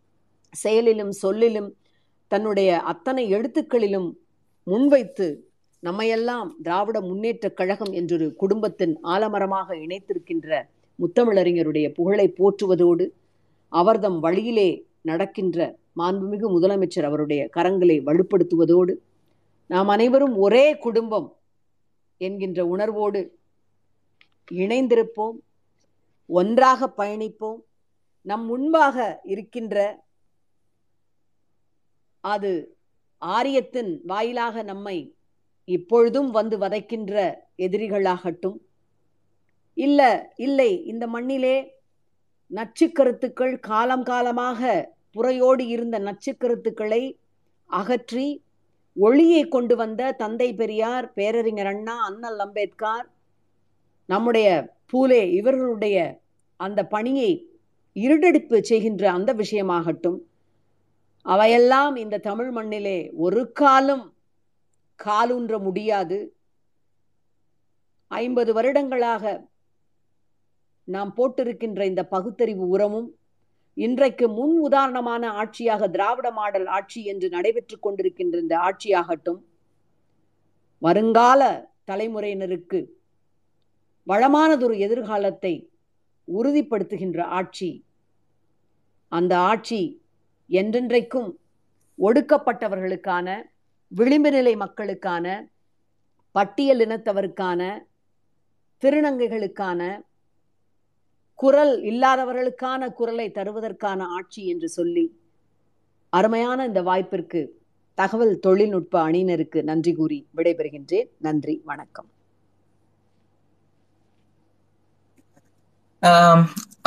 செயலிலும் 0.50 1.10
சொல்லிலும் 1.10 1.76
தன்னுடைய 2.28 2.80
அத்தனை 2.82 3.32
எழுத்துக்களிலும் 3.32 4.18
முன்வைத்து 4.62 5.50
நம்மையெல்லாம் 5.82 6.56
திராவிட 6.62 7.00
முன்னேற்ற 7.00 7.50
கழகம் 7.50 7.92
என்றொரு 7.92 8.34
குடும்பத்தின் 8.34 8.98
ஆலமரமாக 9.02 9.76
இணைத்திருக்கின்ற 9.76 10.62
முத்தமிழறிஞருடைய 10.98 11.92
புகழை 11.94 12.34
போற்றுவதோடு 12.38 13.06
அவர்தம் 13.68 14.20
வழியிலே 14.20 14.86
நடக்கின்ற 15.02 15.80
மாண்புமிகு 15.96 16.46
முதலமைச்சர் 16.56 17.04
அவருடைய 17.04 17.50
கரங்களை 17.56 17.96
வலுப்படுத்துவதோடு 18.02 18.94
நாம் 19.66 19.88
அனைவரும் 19.88 20.36
ஒரே 20.36 20.78
குடும்பம் 20.78 21.36
என்கின்ற 22.16 22.66
உணர்வோடு 22.66 23.38
இணைந்திருப்போம் 24.52 25.36
ஒன்றாக 26.26 26.92
பயணிப்போம். 26.96 27.60
நம் 28.22 28.44
முன்பாக 28.44 29.20
இருக்கின்ற 29.24 30.04
அது 32.20 32.76
ஆரியத்தின் 33.18 34.00
வாயிலாக 34.04 34.62
நம்மை 34.62 35.14
இப்பொழுதும் 35.64 36.30
வந்து 36.30 36.58
வதைக்கின்ற 36.58 37.34
எதிரிகளாகட்டும். 37.56 38.58
இல்ல 39.74 40.32
இல்லை 40.36 40.84
இந்த 40.84 41.06
மண்ணிலே 41.06 41.56
நச்சு 42.46 42.92
கருத்துக்கள் 42.92 43.60
காலம் 43.60 44.02
காலமாக 44.02 44.60
புறையோடு 45.12 45.66
இருந்த 45.66 45.98
நச்சு 45.98 46.36
கருத்துக்களை 46.36 47.18
அகற்றி 47.66 48.44
ஒளியை 48.94 49.48
கொண்டு 49.48 49.76
வந்த 49.76 50.12
தந்தை 50.12 50.54
பெரியார் 50.54 51.12
பேரறிஞர் 51.12 51.66
அண்ணா 51.66 52.04
அண்ணல் 52.04 52.38
அம்பேத்கர் 52.38 53.10
நம்முடைய 54.06 54.74
பூலே 54.92 55.30
இவர்களுடைய 55.30 56.20
அந்த 56.56 56.86
பணியை 56.86 57.48
இருடெடுப்பு 57.92 58.62
செய்கின்ற 58.62 59.10
அந்த 59.12 59.34
விஷயமாகட்டும் 59.34 60.18
அவையெல்லாம் 61.22 61.96
இந்த 61.96 62.18
தமிழ் 62.18 62.50
மண்ணிலே 62.50 63.10
ஒரு 63.14 63.52
காலம் 63.52 64.14
காலூன்ற 65.04 65.58
முடியாது. 65.58 66.34
ஐம்பது 68.08 68.52
வருடங்களாக 68.52 69.50
நாம் 70.84 71.14
போட்டிருக்கின்ற 71.16 71.84
இந்த 71.86 72.04
பகுத்தறிவு 72.04 72.68
உரமும் 72.68 73.16
இன்றைக்கு 73.76 74.28
முன் 74.28 74.60
உதாரணமான 74.60 75.30
ஆட்சியாக 75.32 75.90
திராவிட 75.90 76.30
மாடல் 76.30 76.66
ஆட்சி 76.66 77.04
என்று 77.04 77.28
நடைபெற்று 77.28 77.76
கொண்டிருக்கின்ற 77.78 78.36
இந்த 78.38 78.56
ஆட்சியாகட்டும் 78.58 79.40
வருங்கால 80.78 81.70
தலைமுறையினருக்கு 81.86 82.80
வளமானதொரு 84.06 84.78
எதிர்காலத்தை 84.78 85.70
உறுதிப்படுத்துகின்ற 86.28 87.20
ஆட்சி. 87.22 87.84
அந்த 89.08 89.38
ஆட்சி 89.38 90.02
என்றென்றைக்கும் 90.50 91.30
ஒடுக்கப்பட்டவர்களுக்கான 91.98 93.28
விளிம்பு 93.88 94.30
நிலை 94.30 94.56
மக்களுக்கான 94.56 95.26
பட்டியல் 96.32 96.78
இனத்தவருக்கான 96.78 97.62
திருநங்கைகளுக்கான 98.82 99.80
குரல் 101.42 101.74
இல்லாதவர்களுக்கான 101.90 102.88
குரலை 102.98 103.26
தருவதற்கான 103.38 104.00
ஆட்சி 104.18 104.42
என்று 104.52 104.68
சொல்லி 104.76 105.04
அருமையான 106.12 106.66
இந்த 106.70 106.80
வாய்ப்பிற்கு 106.88 107.40
தகவல் 107.98 108.34
தொழில்நுட்ப 108.46 108.94
அணியினருக்கு 109.08 109.60
நன்றி 109.70 109.92
கூறி 109.98 110.18
விடைபெறுகின்றேன். 110.36 111.08
நன்றி 111.26 111.54
வணக்கம். 111.70 112.08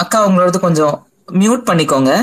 அக்கா 0.04 0.20
உங்களோடது 0.30 0.60
கொஞ்சம் 0.66 0.96
மியூட் 1.42 1.68
பண்ணிக்கோங்க. 1.70 2.14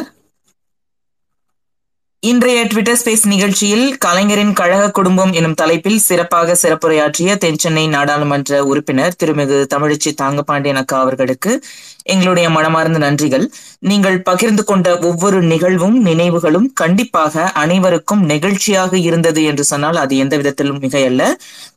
இன்றைய 2.23 2.59
ட்விட்டர் 2.65 2.99
ஸ்பேஸ் 3.01 3.25
நிகழ்ச்சியில் 3.31 3.87
கலைஞரின் 3.99 4.53
கழக 4.53 4.83
குடும்பம் 4.91 5.33
எனும் 5.33 5.57
தலைப்பில் 5.61 5.97
சிறப்பாக 5.99 6.55
சிறப்புரையாற்றிய 6.61 7.31
தென்சென்னை 7.45 7.83
நாடாளுமன்ற 7.89 8.61
உறுப்பினர் 8.65 9.17
திருமிகு 9.21 9.59
தமிழச்சி 9.75 10.11
தாங்கபாண்டியன் 10.21 10.79
அக்கா 10.81 10.99
அவர்களுக்கு 11.05 11.53
எங்களுடைய 12.03 12.51
மனமார்ந்த 12.57 12.99
நன்றிகள். 12.99 13.47
நீங்கள் 13.91 14.19
பகிர்ந்து 14.23 14.65
கொண்ட 14.65 14.99
ஒவ்வொரு 14.99 15.41
நிகழ்வும் 15.43 15.97
நினைவுகளும் 16.03 16.69
கண்டிப்பாக 16.73 17.45
அனைவருக்கும் 17.63 18.23
நெகிழ்ச்சியாக 18.29 18.93
இருந்தது 19.09 19.43
என்று 19.45 19.65
சொன்னால் 19.65 19.97
அது 19.97 20.17
எந்த 20.17 20.37
விதத்திலும் 20.37 20.81
மிகையல்ல. 20.85 21.27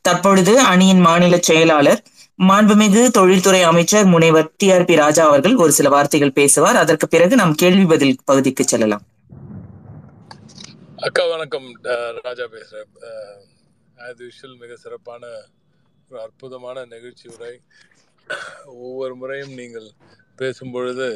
தற்பொழுது 0.02 0.54
அணியின் 0.60 1.02
மாநில 1.08 1.42
செயலாளர் 1.50 2.00
மாண்புமிகு 2.38 3.04
தொழில்துறை 3.18 3.64
அமைச்சர் 3.72 4.08
முனைவர் 4.14 4.48
டி 4.56 4.70
ஆர் 4.70 4.84
பி 4.84 4.94
ராஜா 4.94 5.26
அவர்கள் 5.26 5.56
ஒரு 5.56 5.74
சில 5.80 5.88
வார்த்தைகள் 5.88 6.36
பேசுவார். 6.40 6.80
அதற்கு 6.84 7.08
பிறகு 7.08 7.36
நாம் 7.36 7.58
கேள்வி 7.64 7.84
பதில் 7.84 8.16
பகுதிக்கு 8.24 8.64
செல்லலாம். 8.64 9.04
அக்கா 10.96 11.22
வணக்கம். 11.32 11.66
ராஜா 12.18 12.44
பேசுகிறேன் 12.52 12.92
ஆஸ் 14.04 14.20
யூஷுவல் 14.24 14.54
மிக 14.60 14.76
சிறப்பான 14.82 15.22
ஒரு 16.08 16.18
அற்புதமான 16.22 16.84
நிகழ்ச்சி 16.92 17.26
உரை. 17.32 17.50
ஒவ்வொரு 18.84 19.14
முறையும் 19.20 19.52
நீங்கள் 19.58 19.88
பேசும் 20.38 20.72
பொழுது 20.76 21.08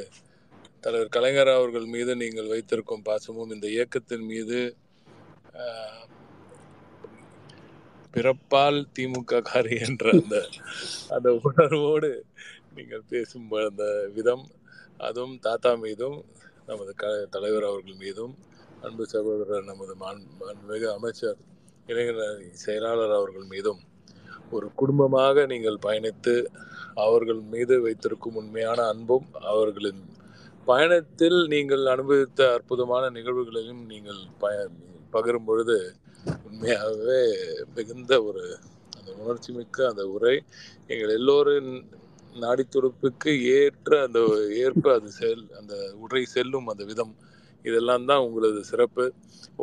தலைவர் 0.85 1.15
கலைஞர் 1.17 1.53
அவர்கள் 1.55 1.87
மீது 1.95 2.15
நீங்கள் 2.23 2.51
வைத்திருக்கும் 2.53 3.07
பாசமும் 3.09 3.55
இந்த 3.57 3.67
இயக்கத்தின் 3.77 4.27
மீது 4.33 4.61
பிறப்பால் 8.15 8.81
திமுக 8.99 9.43
காரி 9.51 9.79
என்ற 9.89 10.13
அந்த 10.19 10.37
அந்த 11.17 11.31
உணர்வோடு 11.49 12.13
நீங்கள் 12.77 13.09
பேசும் 13.15 13.49
அந்த 13.65 13.87
விதம் 14.19 14.47
அதுவும் 15.01 15.37
தாத்தா 15.49 15.75
மீதும் 15.87 16.21
நமது 16.69 16.95
க 16.95 17.07
தலைவர் 17.31 17.71
அவர்கள் 17.71 18.03
மீதும் 18.05 18.35
அன்பு 18.81 19.05
சகோதரர் 19.07 19.65
நமது 19.65 19.95
மாண்புமிகு 20.01 20.87
அமைச்சர் 20.91 21.39
இளைஞர் 21.87 22.21
செயலாளர் 22.57 23.15
அவர்கள் 23.17 23.47
மீதும் 23.47 23.81
ஒரு 24.51 24.67
குடும்பமாக 24.75 25.45
நீங்கள் 25.47 25.83
பயணித்து 25.83 26.35
அவர்கள் 26.99 27.43
மீது 27.51 27.75
வைத்திருக்கும் 27.83 28.39
உண்மையான 28.41 28.81
அன்பும் 28.85 29.27
அவர்களின் 29.45 30.03
பயணத்தில் 30.67 31.39
நீங்கள் 31.49 31.85
அனுபவித்த 31.87 32.41
அற்புதமான 32.53 33.05
நிகழ்வுகளையும் 33.11 33.83
நீங்கள் 33.87 34.21
பய 34.39 34.57
பகிரும் 35.13 35.47
பொழுது 35.47 35.79
உண்மையாகவே 36.45 37.23
மிகுந்த 37.75 38.15
ஒரு 38.25 38.45
அந்த 38.97 39.11
உணர்ச்சி 39.19 39.51
மிக்க 39.53 39.89
அந்த 39.89 40.03
உரை 40.09 40.37
எங்கள் 40.87 41.15
எல்லோரின் 41.15 41.73
நாடித்துடுப்புக்கு 42.37 43.33
ஏற்ற 43.55 43.93
அந்த 44.03 44.21
ஏற்ப 44.59 44.85
அது 44.95 45.09
செல் 45.15 45.47
அந்த 45.59 45.75
உரை 45.99 46.23
செல்லும் 46.29 46.69
அந்த 46.69 46.85
விதம் 46.85 47.15
இதெல்லாம் 47.65 48.09
தான் 48.11 48.25
உங்களது 48.27 48.61
சிறப்பு. 48.71 49.05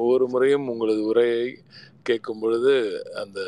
ஒவ்வொரு 0.02 0.26
முறையும் 0.34 0.68
உங்களது 0.74 1.02
உரையை 1.12 1.46
கேட்கும் 2.10 2.42
பொழுது 2.44 2.74
அந்த 3.22 3.40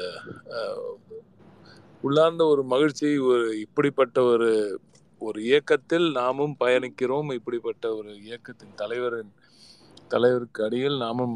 உள்ளார்ந்த 2.04 2.44
ஒரு 2.54 2.64
மகிழ்ச்சி 2.74 3.10
ஒரு 3.30 3.46
இப்படிப்பட்ட 3.66 4.18
ஒரு 4.34 4.50
ஒரு 5.22 5.40
இயக்கத்தில் 5.50 6.08
நாமும் 6.20 6.56
பயணிக்கிறோம். 6.64 7.30
இப்படிப்பட்ட 7.38 7.86
ஒரு 8.00 8.12
இயக்கத்தின் 8.28 8.78
தலைவரின் 8.82 9.34
தலைவருக்கு 10.14 10.62
அடியில் 10.68 10.98
நாமும் 11.06 11.36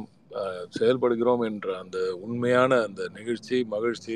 செயல்படுகிறோம் 0.77 1.43
என்ற 1.49 1.67
அந்த 1.81 1.97
உண்மையான 2.25 2.71
அந்த 2.87 3.01
நிகழ்ச்சி 3.17 3.57
மகிழ்ச்சி 3.73 4.15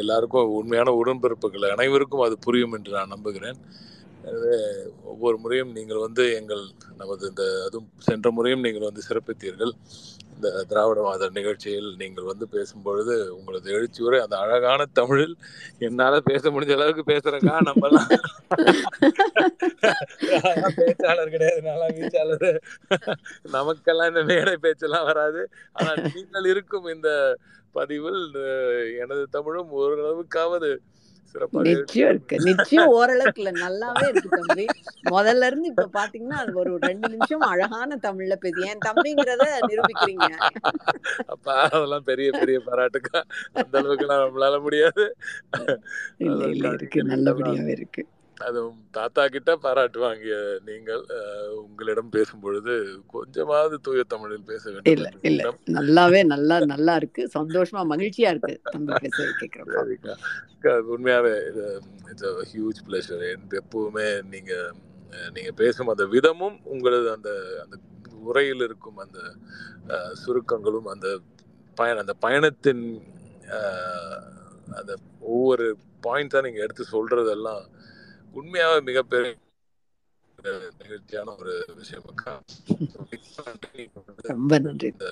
எல்லாருக்கும் 0.00 0.54
உண்மையான 0.60 0.90
உடன்பிறப்புகள் 1.00 1.66
அனைவருக்கும் 1.74 2.24
அது 2.26 2.36
புரியும் 2.46 2.74
என்று 2.78 2.92
நான் 2.98 3.14
நம்புகிறேன். 3.14 3.58
எனவே 4.28 4.56
ஒவ்வொரு 5.12 5.36
முறையும் 5.42 5.72
நீங்கள் 5.78 6.04
வந்து 6.06 6.24
எங்கள் 6.40 6.64
நமது 7.00 7.24
இந்த 7.30 7.44
அதுவும் 7.66 7.88
சென்ற 8.08 8.28
முறையும் 8.36 8.64
நீங்கள் 8.66 8.88
வந்து 8.88 9.02
சிறப்பித்தீர்கள். 9.08 9.72
இந்த 10.34 10.48
திராவிடவாத 10.70 11.28
நிகழ்ச்சியில் 11.36 11.90
நீங்கள் 12.00 12.28
வந்து 12.30 12.46
பேசும்பொழுது 12.54 13.14
உங்களது 13.36 13.68
எழுச்சி 13.76 14.00
உரை 14.06 14.18
அந்த 14.24 14.36
அழகான 14.44 14.86
தமிழில் 14.98 15.34
என்னால 15.86 16.14
பேச 16.30 16.50
முடிஞ்ச 16.54 16.72
அளவுக்கு 16.76 17.04
பேசுறக்கா 17.12 17.54
நம்ம 17.68 17.88
எல்லாம் 17.88 18.10
பேச்சாளர் 20.80 21.34
கிடையாது 21.34 21.60
நல்லா 21.70 21.88
பேச்சாளர் 21.98 22.48
நமக்கெல்லாம் 23.56 24.10
இந்த 24.12 24.24
மேடை 24.32 24.56
பேச்செல்லாம் 24.66 25.08
வராது. 25.10 25.42
ஆனா 25.78 25.92
நீங்கள் 26.08 26.50
இருக்கும் 26.54 26.88
இந்த 26.96 27.10
பதிவில் 27.78 28.24
எனது 29.04 29.22
தமிழும் 29.36 29.70
ஓரளவுக்காவது 29.78 30.72
நிச்சயம் 31.64 32.10
இருக்கு. 32.10 32.36
நிச்சயம் 32.42 32.88
ஓரளவுக்கு 32.92 33.40
இல்ல 33.42 33.52
நல்லாவே 33.60 34.06
இருக்கு 34.06 34.30
தம்பி. 34.32 34.66
முதல்ல 35.08 35.46
இருந்து 35.46 35.68
இப்ப 35.68 35.90
பாத்தீங்கன்னா 35.94 36.38
அது 36.42 36.52
ஒரு 36.54 36.72
ரெண்டு 36.80 37.08
நிமிஷம் 37.08 37.44
அழகான 37.44 37.98
தமிழ்ல 38.02 38.36
பேசி. 38.36 38.60
என் 38.64 38.84
தம்பிங்கிறத 38.84 39.44
நிரூபிக்கிறீங்க. 39.68 40.30
அப்பா 41.26 41.54
அதெல்லாம் 41.68 42.04
பெரிய 42.04 42.28
பெரிய 42.32 42.58
பாராட்டுக்கா 42.60 43.20
அந்த 43.52 43.74
அளவுக்குலாம் 43.80 44.24
நம்மளால 44.24 44.60
முடியாது. 44.62 45.04
இருக்கு. 46.74 47.00
நல்லபடியாவே 47.04 47.70
இருக்கு. 47.70 48.02
அதுவும் 48.40 48.78
தாத்தா 48.90 49.22
கிட்ட 49.28 49.50
பாராட்டு 49.56 49.98
வாங்கிய 50.00 50.36
நீங்கள் 50.68 51.02
உங்களிடம் 51.60 52.10
பேசும் 52.10 52.40
பொழுது 52.40 52.74
கொஞ்சமாவது 53.12 53.76
தூய 53.84 54.02
தமிழில் 54.12 54.48
பேச 54.50 54.64
வேண்டும் 54.68 54.90
இல்ல 54.92 55.08
இல்ல. 55.30 55.42
நல்லாவே 55.76 56.20
நல்லா 56.32 56.56
நல்லா 56.72 56.94
இருக்கு. 57.00 57.22
சந்தோஷமா 57.36 57.82
மகிழ்ச்சியா 57.92 58.30
இருக்கு 58.32 58.54
உண்மையாவே 60.92 61.34
இட்ஸ் 62.10 62.28
ஹியூஜ் 62.50 62.80
பிளஷர் 62.86 63.24
எப்பவுமே 63.60 64.06
நீங்க 64.32 64.52
நீங்க 65.34 65.50
பேசும் 65.54 65.92
அந்த 65.92 66.04
விதமும் 66.14 66.56
உங்களது 66.72 67.08
அந்த 67.16 67.30
அந்த 67.64 67.76
உரையில் 68.24 68.66
இருக்கும் 68.68 68.98
அந்த 69.04 69.18
சுருக்கங்களும் 70.22 70.88
அந்த 70.94 71.08
பயண 71.78 72.02
அந்த 72.04 72.14
பயணத்தின் 72.24 72.84
அந்த 74.78 74.92
ஒவ்வொரு 75.32 75.66
பாயிண்ட்ஸா 76.02 76.40
நீங்க 76.40 76.60
எடுத்து 76.62 76.84
சொல்றதெல்லாம் 76.92 77.62
உண்மையாவே 78.34 78.78
மிகப்பெரிய 78.88 79.32
நிகழ்ச்சியான 80.78 81.38
ஒரு 81.38 81.52
விஷயம். 81.76 82.04
ரொம்ப 84.30 84.60
நன்றி. 84.60 84.92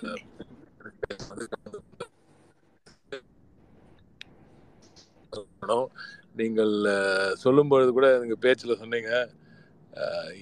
நீங்கள் 6.38 6.70
சொல்லும் 7.42 7.70
பொழுது 7.70 7.92
கூட 7.92 8.06
நீங்க 8.20 8.36
பேச்சுல 8.42 8.76
சொன்னீங்க. 8.76 9.10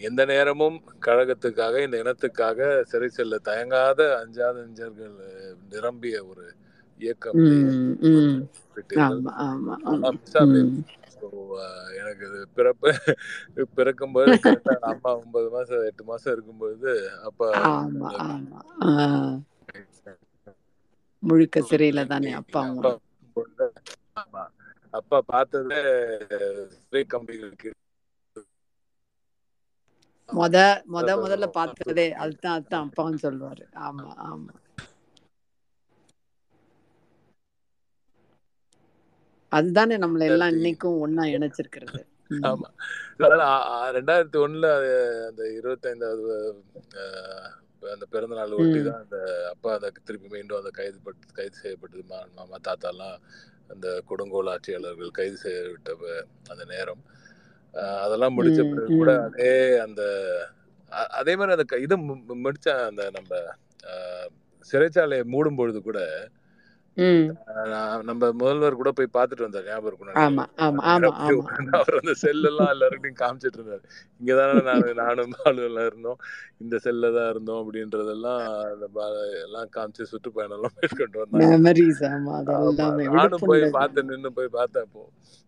எந்த 0.09 0.27
நேரமும் 0.27 0.77
கழகத்துக்காக 1.07 1.83
இந்த 1.87 1.97
இனத்துக்காக 2.03 2.59
சிறை 2.91 3.11
செல்ல 3.11 3.39
தயங்காத 3.43 4.01
அஞ்சாத 4.21 4.63
நெஞ்சர்கள் 4.63 5.17
அஹ், 5.29 5.55
நிரம்பிய 5.71 6.15
ஒரு 6.31 6.45
இயக்கம். 7.01 7.35
ஸோ 11.21 11.29
எனக்கு 12.01 12.25
இது 12.29 12.41
பிறப்பு 12.57 12.91
பிறக்கும்போது 13.77 14.33
கரெக்டா 14.45 14.75
அம்மா 14.91 15.13
ஒன்பது 15.21 15.49
மாசம் 15.51 15.87
எட்டு 15.89 16.05
மாசம் 16.11 16.33
இருக்கும்பொழுது 16.35 16.93
அப்பா 17.29 17.49
முழுக்க 21.23 21.63
சிறையில 21.69 22.01
தானே 22.13 22.31
அப்பா 22.41 22.63
ஆமா. 24.17 24.43
அப்பா 24.95 25.19
பார்த்ததே 25.29 25.81
சிறை 26.77 27.03
கம்பிகளுக்கு 27.07 27.71
முத 30.29 30.57
முத 30.93 31.09
முதல்ல 31.19 31.47
பார்த்ததே 31.53 32.07
அதுதான் 32.23 32.57
அதுதான் 32.57 32.85
அப்பாவும் 32.87 33.23
சொல்லுவாரு. 33.23 33.65
ஆமா 33.85 34.09
ஆமா. 34.29 34.53
அதுதானே 39.53 39.97
நம்மள 40.03 40.25
எல்லாம் 40.31 40.55
இன்னைக்கும் 40.57 41.01
ஒன்னா 41.05 41.25
இணைச்சிருக்கிறது. 41.37 42.01
ஆமா. 42.51 42.69
அதனால 43.17 43.45
ரெண்டாயிரத்தி 43.99 44.39
ஒண்ணுல 44.45 44.67
அந்த 45.29 45.43
இருபத்தைந்தாவது 45.59 46.35
அந்த 47.83 48.05
பிறந்த 48.13 48.35
நாள் 48.39 48.59
ஒட்டி 48.59 48.81
தான் 48.89 49.03
அந்த 49.05 49.19
அப்பா 49.53 49.71
அந்த 49.77 49.89
திருப்பி 50.09 50.29
மீண்டும் 50.35 50.61
அந்த 50.61 50.71
கைது 50.79 50.99
பட்டு 51.07 51.39
கைது 51.39 51.57
செய்யப்பட்டது. 51.63 52.05
மாமா 52.39 52.59
தாத்தா 52.69 52.91
எல்லாம் 52.95 53.17
அந்த 53.75 53.89
கொடுங்கோல் 54.11 54.51
ஆட்சியாளர்கள் 54.55 55.19
கைது 55.19 55.37
செய்யப்பட்ட 55.45 55.91
அந்த 56.53 56.65
நேரம். 56.75 57.03
அதெல்லாம் 58.05 58.37
முடிச்ச 58.37 58.61
பிறகு 58.71 58.99
கூட 59.01 59.13
அதே 59.27 59.53
அந்த 59.87 60.03
அதே 61.19 61.33
மாதிரி 61.39 61.55
அந்த 61.57 61.77
இது 61.87 61.97
முடிச்ச 62.47 62.69
அந்த 62.91 63.03
நம்ம 63.19 63.33
சிறைச்சாலையை 64.71 65.25
மூடும் 65.35 65.59
பொழுது 65.61 65.79
கூட 65.81 66.01
நம்ம 68.09 68.21
முதல்வர் 68.41 68.79
கூட 68.81 68.91
போய் 68.91 69.15
பார்த்துட்டு 69.17 69.47
வந்தார் 69.47 69.69
ஞாபகம் 69.69 70.21
ஆமா 70.25 70.45
அவர் 71.69 71.99
அந்த 72.01 72.15
செல்லெல்லாம் 72.25 72.73
எல்லாருக்கிட்டையும் 72.75 73.21
காமிச்சிட்டு 73.23 73.59
இருந்தார். 73.61 73.85
இங்கதானே 74.21 74.63
நான் 74.69 75.01
நானும் 75.01 75.35
எல்லாம் 75.69 75.89
இருந்தோம். 75.91 76.19
இந்த 76.65 76.79
செல்ல 76.87 77.13
தான் 77.17 77.31
இருந்தோம் 77.33 77.61
அப்படின்றதெல்லாம் 77.63 78.43
எல்லாம் 79.47 79.71
காமிச்சு 79.77 80.11
சுற்றுப்பயணம் 80.13 80.57
எல்லாம் 80.59 80.77
மேற்கொண்டு 80.79 81.19
வந்தாங்க. 81.23 81.45
நானும் 83.17 83.43
போய் 83.43 83.61
விழுப்புண்கள் 83.61 83.79
பார்த்து 83.79 84.09
நின்னு 84.11 84.39
போய் 84.39 84.57
பார்த்தேன் 84.59 84.87
அப்போ 84.89 85.05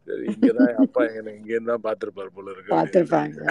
சரி 0.09 0.25
இங்கதான் 0.31 0.79
அப்பா 0.85 1.01
எங்க 1.09 1.33
இங்க 1.33 1.51
இருந்து 1.53 1.71
தான் 1.73 1.85
பார்த்திருப்பாரு 1.85 2.31
போல 2.37 2.47
இருக்கு 2.53 2.71
அப்படின்னு. 2.71 2.79
பார்த்திருப்பாங்க. 2.79 3.43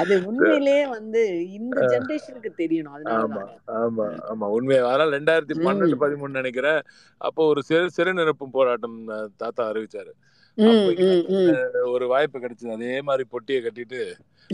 அது 0.00 0.14
உண்மையிலேயே 0.30 0.82
வந்து 0.94 1.22
இந்த 1.58 1.76
ஜெனரேஷனுக்கு 1.92 2.50
தெரியணும் 2.58 3.06
ஆமா 3.14 3.42
ஆமா 3.78 4.06
ஆமா. 4.32 4.46
உண்மையா 4.56 4.82
அதனால 4.88 5.14
ரெண்டாயிரத்தி 5.16 5.56
பன்னெண்டு 5.66 5.98
பதிமூணு 6.02 6.40
நினைக்கிறேன். 6.40 6.80
அப்போ 7.20 7.46
ஒரு 7.46 7.62
சிறு 7.62 7.90
சிறு 7.90 8.12
நிரப்பும் 8.14 8.52
போராட்டம் 8.52 8.96
தாத்தா 9.36 9.70
அறிவிச்சாரு. 9.70 10.12
ஒரு 11.92 12.06
வாய்ப்பு 12.06 12.38
கிடைச்சது. 12.38 12.72
அதே 12.72 13.02
மாதிரி 13.02 13.24
பொட்டியை 13.30 13.60
கட்டிட்டு 13.62 14.00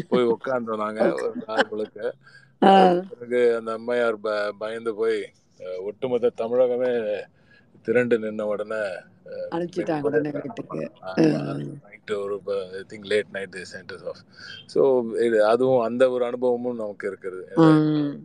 போய் 0.09 0.27
உட்கார்ந்தோம் 0.29 0.83
நாங்க 0.85 1.01
ஒரு 1.25 1.37
நாள் 1.47 1.69
முழுக்க. 1.71 1.99
ஆஹ் 2.63 2.79
அதுக்கு 2.83 3.07
பிறகு 3.11 3.41
அந்த 3.57 3.73
அம்மையார் 3.73 4.19
ப 4.21 4.29
பயந்து 4.59 4.93
போய் 4.95 5.19
ஒட்டுமொத்த 5.87 6.33
தமிழகமே 6.37 6.93
திரண்டு 7.87 8.17
நின்ன 8.19 8.47
உடனே 8.53 8.81
அனுப்பிச்சிட்டாங்க 9.55 10.09
உடனே 10.09 10.31
வீட்டுக்கு. 10.37 10.81
ஒரு 12.19 12.37
I 12.79 12.83
think 12.91 13.07
late 13.13 13.31
night 13.37 13.57
centres 13.73 14.07
off 14.11 14.21
so 14.75 14.81
இது 15.27 15.39
அதுவும் 15.53 15.83
அந்த 15.89 16.05
ஒரு 16.15 16.25
அனுபவமும் 16.29 16.81
நமக்கு 16.83 17.07
இருக்குது. 17.11 17.41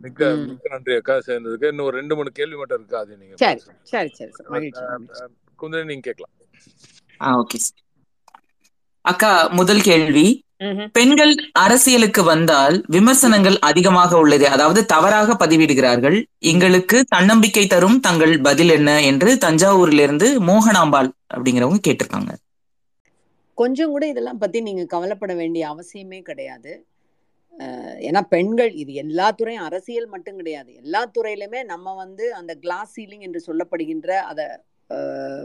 மிக்க 0.04 0.20
மிக்க 0.42 0.72
நன்றி 0.74 0.94
அக்கா 1.00 1.14
சேர்ந்ததுக்கு. 1.28 1.70
இன்னும் 1.72 1.88
ஒரு 1.88 1.98
ரெண்டு 2.00 2.16
மூணு 2.18 2.30
கேள்வி 2.38 2.58
மட்டும் 2.60 2.80
இருக்கு 2.80 2.98
அது 3.02 3.18
நீங்க 3.22 3.36
சரி 3.42 3.62
சரி 3.92 4.32
குந்திரி 5.58 5.84
நீங்க 5.90 6.04
கேட்கலாம். 6.08 6.34
ஆ 7.20 7.36
ஓகே 7.40 7.58
அக்கா 9.04 9.30
முதல் 9.58 9.82
கேள்வி. 9.82 10.26
பெண்கள் 10.92 11.34
அரசியலுக்கு 11.52 12.22
வந்தால் 12.22 12.84
விமர்சனங்கள் 12.86 13.58
அதிகமாக 13.58 14.16
உள்ளது 14.16 14.48
அதாவது 14.48 14.86
தவறாக 14.86 15.46
பதிவிடுகிறார்கள். 15.46 16.24
எங்களுக்கு 16.38 17.04
தன்னம்பிக்கை 17.04 17.66
தரும் 17.66 18.00
தங்கள் 18.00 18.40
பதில் 18.40 18.68
என்ன 18.68 19.02
என்று 19.02 19.34
தஞ்சாவூரிலிருந்து 19.34 20.40
மோகனாம்பாள் 20.40 21.10
அப்படிங்கிறவங்க 21.34 21.76
கேட்டிருக்காங்க. 21.88 22.34
கொஞ்சம் 23.54 23.88
கூட 23.88 24.06
இதெல்லாம் 24.06 24.38
பத்தி 24.38 24.60
நீங்க 24.60 24.84
கவலைப்பட 24.84 25.34
வேண்டிய 25.34 25.68
அவசியமே 25.68 26.22
கிடையாது. 26.22 26.86
அஹ் 27.58 27.98
ஏன்னா 27.98 28.20
பெண்கள் 28.20 28.72
இது 28.72 28.92
எல்லா 28.92 29.30
துறையும் 29.30 29.64
அரசியல் 29.64 30.06
மட்டும் 30.06 30.36
கிடையாது. 30.36 30.74
எல்லா 30.74 31.10
துறையிலுமே 31.18 31.64
நம்ம 31.64 31.94
வந்து 31.94 32.34
அந்த 32.34 32.54
கிளாஸ் 32.54 33.00
சீலிங் 33.00 33.20
என்று 33.20 33.42
சொல்லப்படுகின்ற 33.46 34.10
அதை 34.10 34.44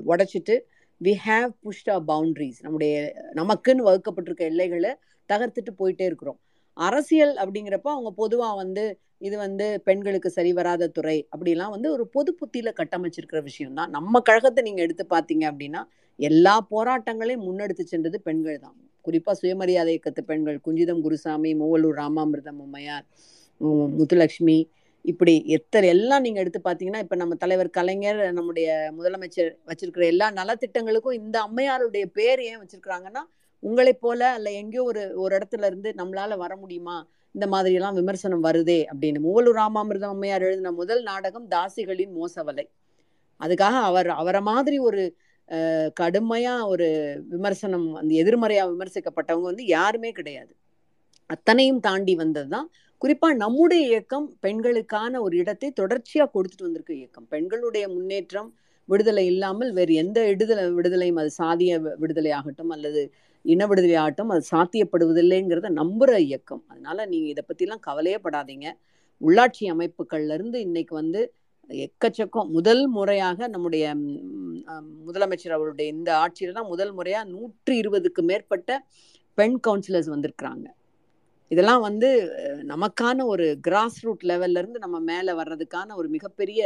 உடைச்சிட்டு 0.08 0.60
we 1.02 1.14
have 1.26 1.52
pushed 1.66 1.90
a 1.94 2.00
boundaries 2.10 2.60
நம்முடைய 2.66 2.94
நமக்குன்னு 3.34 3.86
வகுக்கப்பட்டிருக்க 3.88 4.44
எல்லைகளை 4.52 4.92
தகர்த்துட்டு 5.30 5.72
போயிட்டே 5.80 6.06
இருக்கிறோம். 6.10 6.40
அரசியல் 6.78 7.34
அப்படிங்கிறப்ப 7.42 7.88
அவங்க 7.96 8.12
பொதுவாக 8.22 8.56
வந்து 8.62 8.84
இது 9.22 9.36
வந்து 9.38 9.66
பெண்களுக்கு 9.88 10.30
சரி 10.36 10.52
வராத 10.58 10.90
துறை 10.98 11.16
அப்படிலாம் 11.34 11.74
வந்து 11.76 11.90
ஒரு 11.96 12.04
பொது 12.16 12.32
புத்தியில் 12.40 12.78
கட்டமைச்சிருக்கிற 12.80 13.40
விஷயம்தான். 13.50 13.92
நம்ம 13.98 14.22
கழகத்தை 14.30 14.62
நீங்கள் 14.68 14.86
எடுத்து 14.88 15.06
பார்த்தீங்க 15.16 15.46
அப்படின்னா 15.52 15.82
எல்லா 16.20 16.56
போராட்டங்களையும் 16.74 17.46
முன்னெடுத்து 17.48 17.84
சென்றது 17.94 18.18
பெண்கள் 18.28 18.64
தான். 18.66 18.76
குறிப்பாக 19.06 19.36
சுயமரியாதை 19.42 19.92
இயக்கத்து 19.94 20.24
பெண்கள் 20.32 20.58
குஞ்சிதம் 20.66 21.04
குருசாமி 21.06 21.52
மூவலூர் 21.62 22.00
ராமாமிர்தம் 22.02 22.62
அம்மையார் 22.66 23.06
முத்துலக்ஷ்மி 24.00 24.58
இப்படி 25.06 25.34
எத்தனை 25.56 25.88
எல்லாம் 25.90 26.22
நீங்க 26.22 26.40
எடுத்து 26.40 26.60
பாத்தீங்கன்னா 26.64 27.00
இப்ப 27.00 27.16
நம்ம 27.16 27.36
தலைவர் 27.36 27.70
கலைஞர் 27.70 28.20
நம்முடைய 28.34 28.68
முதலமைச்சர் 28.98 29.52
வச்சிருக்கிற 29.68 30.06
எல்லா 30.06 30.28
நலத்திட்டங்களுக்கும் 30.32 31.20
இந்த 31.20 31.38
அம்மையாருடைய 31.46 32.06
பேர் 32.14 32.42
ஏன் 32.48 32.60
வச்சிருக்கிறாங்கன்னா 32.62 33.24
உங்களைப் 33.64 34.02
போல 34.02 34.22
அல்ல 34.34 34.50
எங்கேயோ 34.54 34.84
ஒரு 34.84 35.04
ஒரு 35.18 35.34
இடத்துல 35.38 35.66
இருந்து 35.66 35.90
நம்மளால 35.94 36.38
வர 36.38 36.54
முடியுமா? 36.56 36.98
இந்த 37.36 37.48
மாதிரி 37.48 37.74
எல்லாம் 37.76 37.98
விமர்சனம் 37.98 38.46
வருதே 38.46 38.80
அப்படின்னு. 38.92 39.20
மூவலூர் 39.26 39.60
ராமாமிர்தம் 39.60 40.14
அம்மையார் 40.14 40.42
எழுதின 40.42 40.72
முதல் 40.74 41.04
நாடகம் 41.04 41.48
தாசிகளின் 41.50 42.14
மோசவலை. 42.16 42.66
அதுக்காக 43.42 43.76
அவர் 43.90 44.10
அவரை 44.22 44.42
மாதிரி 44.50 44.80
ஒரு 44.90 45.02
அஹ், 45.50 45.90
கடுமையா 46.00 46.54
ஒரு 46.68 46.88
விமர்சனம் 47.32 47.88
அந்த 47.96 48.12
எதிர்மறையா 48.22 48.64
விமர்சிக்கப்பட்டவங்க 48.72 49.48
வந்து 49.52 49.66
யாருமே 49.70 50.12
கிடையாது. 50.12 50.52
அத்தனையும் 51.30 51.82
தாண்டி 51.82 52.14
வந்ததுதான் 52.16 52.68
குறிப்பா 53.02 53.28
நம்முடைய 53.42 53.82
இயக்கம் 53.90 54.26
பெண்களுக்கான 54.46 55.20
ஒரு 55.26 55.36
இடத்தை 55.42 55.68
தொடர்ச்சியா 55.80 56.24
கொடுத்துட்டு 56.34 56.66
வந்திருக்க 56.68 56.94
இயக்கம். 56.94 57.28
பெண்களுடைய 57.34 57.84
முன்னேற்றம் 57.94 58.50
விடுதலை 58.90 59.24
இல்லாமல் 59.32 59.72
வேறு 59.78 59.94
எந்த 60.02 60.20
விடுதலை 60.30 60.64
விடுதலையும் 60.78 61.20
அது 61.22 61.32
சாதிய 61.42 61.74
விடுதலை 62.02 62.32
ஆகட்டும் 62.38 62.72
அல்லது 62.76 63.02
இன 63.46 63.66
விடுதலை 63.72 63.96
ஆகட்டும் 64.02 64.32
அது 64.36 64.44
சாத்தியப்படுவதில்லைங்கிறத 64.54 65.70
நம்புற 65.82 66.12
இயக்கம். 66.28 66.64
அதனால 66.72 67.06
நீங்க 67.12 67.28
இதை 67.34 67.44
பத்திலாம் 67.50 67.84
கவலையே 67.88 68.18
படாதீங்க. 68.26 68.68
உள்ளாட்சி 69.22 69.64
அமைப்புகள்ல 69.74 70.36
இருந்து 70.40 70.58
இன்னைக்கு 70.68 70.96
வந்து 71.02 71.22
எக்கச்சக்கம் 71.70 72.52
முதல் 72.58 72.84
முறையாக 72.98 73.48
நம்முடைய 73.56 73.86
முதலமைச்சர் 75.08 75.56
அவருடைய 75.58 75.88
இந்த 75.96 76.10
ஆட்சியில 76.24 76.56
தான் 76.58 76.70
முதல் 76.74 76.94
முறையா 77.00 77.22
நூற்றி 77.34 77.76
இருபதுக்கு 77.82 78.24
மேற்பட்ட 78.32 78.80
பெண் 79.38 79.58
கவுன்சிலர்ஸ் 79.68 80.12
வந்திருக்கிறாங்க. 80.16 80.68
இதெல்லாம் 81.52 81.82
வந்து 81.82 82.10
அஹ், 82.42 82.64
நமக்கான 82.66 83.26
ஒரு 83.26 83.46
கிராஸ் 83.62 84.00
ரூட் 84.06 84.24
லெவல்ல 84.24 84.58
இருந்து 84.58 84.80
நம்ம 84.80 85.00
மேல 85.08 85.36
வர்றதுக்கான 85.36 85.96
ஒரு 85.96 86.10
மிகப்பெரிய 86.10 86.62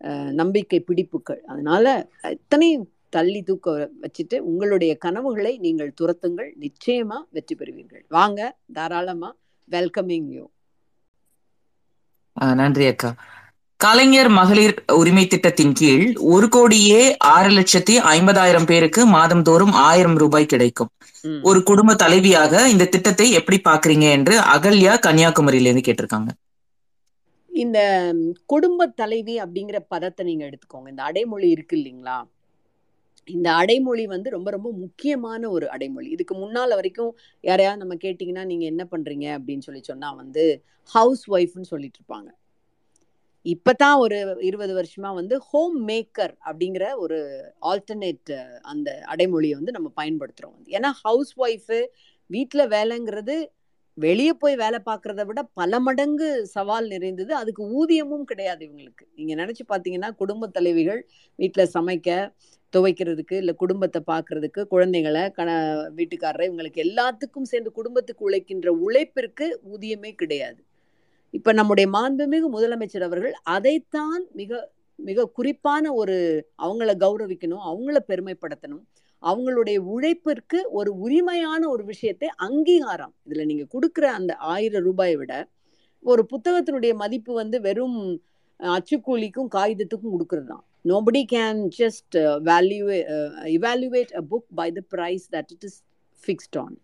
அஹ், 0.00 0.32
நம்பிக்கை 0.32 0.80
பிடிப்புகள். 0.80 1.40
அதனால 1.46 1.86
எத்தனையும் 2.30 2.86
தள்ளி 3.10 3.42
தூக்க 3.42 3.70
வச்சுட்டு 4.02 4.36
உங்களுடைய 4.42 4.92
கனவுகளை 4.98 5.52
நீங்கள் 5.58 5.96
துரத்துங்கள். 6.00 6.50
நிச்சயமா 6.60 7.18
வெற்றி 7.30 7.54
பெறுவீர்கள். 7.54 8.04
வாங்க 8.10 8.40
தாராளமா 8.72 9.30
வெல்கமிங் 9.68 10.30
யூ 10.30 10.44
ஆஹ் 12.36 12.54
நன்றி 12.54 12.86
அக்கா. 12.86 13.10
கலைஞர் 13.80 14.28
மகளிர் 14.28 14.84
உரிமை 14.92 15.26
திட்டத்தின் 15.26 15.72
கீழ் 15.72 16.14
ஒரு 16.16 16.48
கோடியே 16.48 17.16
ஆறு 17.18 17.50
லட்சத்தி 17.50 17.94
ஐம்பதாயிரம் 18.14 18.66
பேருக்கு 18.66 19.08
மாதம்தோறும் 19.12 19.70
ஆயிரம் 19.70 20.16
ரூபாய் 20.16 20.46
கிடைக்கும். 20.46 20.90
ஒரு 21.42 21.62
குடும்ப 21.62 21.94
தலைவியாக 21.94 22.66
இந்த 22.66 22.84
திட்டத்தை 22.84 23.30
எப்படி 23.30 23.60
பாக்குறீங்க 23.64 24.10
என்று 24.10 24.38
அகல்யா 24.38 24.94
கன்னியாகுமரியில 25.06 25.72
கேட்டிருக்காங்க. 25.86 26.30
இந்த 27.50 27.78
குடும்ப 28.46 28.86
தலைவி 28.86 29.40
அப்படிங்கிற 29.40 29.78
பதத்தை 29.88 30.26
நீங்க 30.26 30.44
எடுத்துக்கோங்க. 30.50 30.88
இந்த 30.88 31.02
அடைமொழி 31.02 31.48
இருக்கு 31.50 31.76
இல்லைங்களா? 31.76 32.18
இந்த 33.24 33.52
அடைமொழி 33.52 34.06
வந்து 34.06 34.30
ரொம்ப 34.30 34.50
ரொம்ப 34.50 34.72
முக்கியமான 34.72 35.50
ஒரு 35.50 35.70
அடைமொழி. 35.70 36.10
இதுக்கு 36.10 36.34
முன்னால 36.34 36.68
வரைக்கும் 36.68 37.16
யாரையாவது 37.40 37.78
நம்ம 37.78 37.94
கேட்டிங்கன்னா 37.94 38.44
நீங்க 38.44 38.64
என்ன 38.64 38.86
பண்றீங்க 38.90 39.26
அப்படின்னு 39.38 39.58
சொல்லி 39.58 39.82
சொன்னா 39.82 40.12
வந்து 40.12 40.64
ஹவுஸ் 40.84 41.30
ஒய்ஃப்னு 41.30 41.70
சொல்லிட்டு 41.72 42.00
இருப்பாங்க. 42.00 42.30
இப்பதான் 43.46 43.98
ஒரு 43.98 44.16
இருபது 44.40 44.72
வருஷமா 44.78 45.10
வந்து 45.14 45.34
ஹோம் 45.46 45.76
மேக்கர் 45.88 46.34
அப்படிங்கிற 46.48 46.84
ஒரு 46.96 47.18
ஆல்டர்னேட் 47.70 48.32
அந்த 48.62 48.88
அடைமொழியை 49.12 49.54
வந்து 49.54 49.72
நம்ம 49.72 49.88
பயன்படுத்துறோம். 49.96 50.58
ஏன்னா 50.76 50.90
ஹவுஸ் 51.04 51.32
ஒய்ஃபு 51.38 51.78
வீட்டுல 52.30 52.62
வேலைங்கிறது 52.68 53.36
வெளியே 53.98 54.34
போய் 54.34 54.56
வேலை 54.56 54.78
பார்க்கறத 54.84 55.22
விட 55.26 55.40
பல 55.54 55.80
மடங்கு 55.80 56.28
சவால் 56.54 56.86
நிறைந்தது. 56.86 57.32
அதுக்கு 57.34 57.62
ஊதியமும் 57.80 58.24
கிடையாது 58.24 58.62
இவங்களுக்கு. 58.68 59.04
நீங்க 59.16 59.32
நினைச்சு 59.42 59.64
பார்த்தீங்கன்னா 59.72 60.10
குடும்ப 60.14 60.48
தலைவிகள் 60.48 61.00
வீட்டுல 61.38 61.64
சமைக்க 61.76 62.10
துவைக்கிறதுக்கு 62.72 63.36
இல்லை 63.42 63.54
குடும்பத்தை 63.54 64.00
பார்க்கறதுக்கு 64.06 64.62
குழந்தைகளை 64.66 65.22
கண 65.38 65.50
வீட்டுக்காரரை 65.98 66.44
இவங்களுக்கு 66.50 66.84
எல்லாத்துக்கும் 66.86 67.50
சேர்ந்து 67.52 67.72
குடும்பத்துக்கு 67.72 68.26
உழைக்கின்ற 68.28 68.70
உழைப்பிற்கு 68.86 69.46
ஊதியமே 69.72 70.12
கிடையாது. 70.22 70.60
இப்ப 71.34 71.52
நம்முடைய 71.52 71.88
மாண்புமிகு 71.88 72.48
முதலமைச்சர் 72.50 73.00
அவர்கள் 73.00 73.34
அதைத்தான் 73.42 74.22
மிக 74.32 74.52
மிக 74.98 75.26
குறிப்பான 75.26 75.92
ஒரு 75.92 76.16
அவங்கள 76.58 76.90
கௌரவிக்கணும் 76.96 77.64
அவங்கள 77.66 77.98
பெருமைப்படுத்தணும் 78.08 78.82
அவங்களுடைய 79.22 79.78
உழைப்பிற்கு 79.94 80.58
ஒரு 80.70 80.98
உரிமையான 80.98 81.68
ஒரு 81.68 81.84
விஷயத்தை 81.84 82.28
அங்கீகாரம். 82.38 83.14
இதுல 83.26 83.44
நீங்க 83.44 83.66
கொடுக்குற 83.74 84.04
அந்த 84.10 84.34
ஆயிரம் 84.34 84.84
ரூபாயை 84.84 85.16
விட 85.16 85.32
ஒரு 86.04 86.26
புத்தகத்தினுடைய 86.32 86.92
மதிப்பு 86.94 87.32
வந்து 87.34 87.60
வெறும் 87.60 87.98
அச்சுக்கூலிக்கும் 88.60 89.50
காகிதத்துக்கும் 89.54 90.14
கொடுக்கறது 90.14 90.46
தான் 90.46 90.64
nobody 90.84 91.22
can 91.32 91.60
just 91.78 92.16
value 92.44 92.98
evaluate 93.56 94.12
a 94.12 94.22
book 94.30 94.48
by 94.54 94.70
the 94.70 94.82
price 94.90 95.26
that 95.32 95.52
it 95.52 95.64
is 95.64 95.78
fixed 96.22 96.58
on 96.58 96.76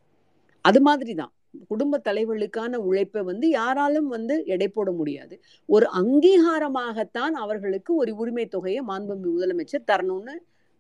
அது 0.64 0.80
மாதிரி 0.80 1.14
தான் 1.14 1.32
குடும்ப 1.70 2.00
தலைவர்களுக்கான 2.08 2.78
உழைப்பை 2.88 3.22
வந்து 3.30 3.46
யாராலும் 3.50 4.08
வந்து 4.14 4.34
எடை 4.54 4.68
போட 4.68 4.90
முடியாது. 4.92 5.34
ஒரு 5.68 5.86
அங்கீகாரமாகத்தான் 6.00 7.34
அவர்களுக்கு 7.44 7.92
ஒரு 8.02 8.12
உரிமை 8.22 8.46
தொகையை 8.54 8.82
மாண்புமிகு 8.90 9.34
முதலமைச்சர் 9.36 9.88
தரணும்னு 9.92 10.34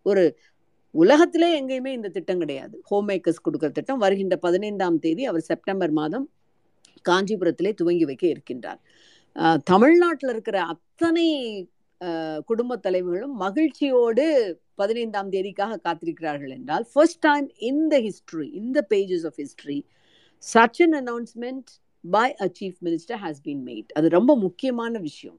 ஒரு 0.06 0.24
உலகத்திலே 0.94 1.48
எங்கேயுமே 1.60 1.90
இந்த 1.96 2.08
திட்டம் 2.08 2.42
கிடையாது. 2.42 2.74
ஹோம் 2.90 3.08
மேக்கர்ஸ் 3.08 3.44
கொடுக்குற 3.46 3.70
திட்டம் 3.78 4.02
வருகின்ற 4.04 4.36
பதினைந்தாம் 4.46 4.98
தேதி 4.98 5.24
அவர் 5.30 5.48
செப்டம்பர் 5.50 5.94
மாதம் 6.00 6.26
காஞ்சிபுரத்திலே 7.04 7.72
துவங்கி 7.80 8.04
வைக்க 8.10 8.24
இருக்கின்றார். 8.34 8.80
தமிழ்நாட்டில் 9.72 10.32
இருக்கிற 10.34 10.58
அத்தனை 10.74 11.26
குடும்ப 12.48 12.72
தலைவர்களும் 12.86 13.34
மகிழ்ச்சியோடு 13.42 14.24
பதினைந்தாம் 14.80 15.30
தேதிக்காக 15.34 15.78
காத்திருக்கிறார்கள் 15.86 16.52
என்றால் 16.56 16.84
first 16.92 17.20
time 17.26 17.46
in 17.68 17.84
the 17.92 17.98
history 18.06 18.48
in 18.60 18.72
the 18.76 18.80
pages 18.92 19.24
of 19.28 19.38
history 19.42 19.78
such 20.42 20.80
an 20.84 20.96
announcement 21.02 21.70
by 22.04 22.28
a 22.34 22.48
chief 22.58 22.78
minister 22.84 23.20
has 23.22 23.40
been 23.44 23.62
made 23.68 23.88
அது 23.94 24.08
ரொம்ப 24.08 24.32
முக்கியமான 24.36 24.98
விஷயம். 24.98 25.38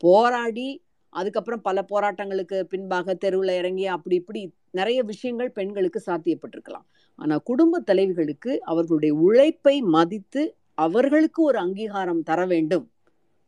போராடி 0.00 0.68
அதுக்கப்புறம் 1.12 1.60
பல 1.60 1.84
போராட்டங்களுக்கு 1.90 2.60
பின்பாக 2.62 3.14
தெருவில் 3.14 3.52
இறங்கி 3.56 3.86
அப்படி 3.86 4.16
இப்படி 4.16 4.42
நிறைய 4.70 5.02
விஷயங்கள் 5.02 5.50
பெண்களுக்கு 5.52 6.00
சாத்தியப்பட்டிருக்கலாம். 6.06 6.86
ஆனால் 7.18 7.42
குடும்ப 7.42 7.80
தலைவிகளுக்கு 7.80 8.52
அவர்களுடைய 8.58 9.14
உழைப்பை 9.14 9.76
மதித்து 9.96 10.42
அவர்களுக்கு 10.74 11.42
ஒரு 11.42 11.58
அங்கீகாரம் 11.58 12.22
தர 12.22 12.40
வேண்டும் 12.46 12.86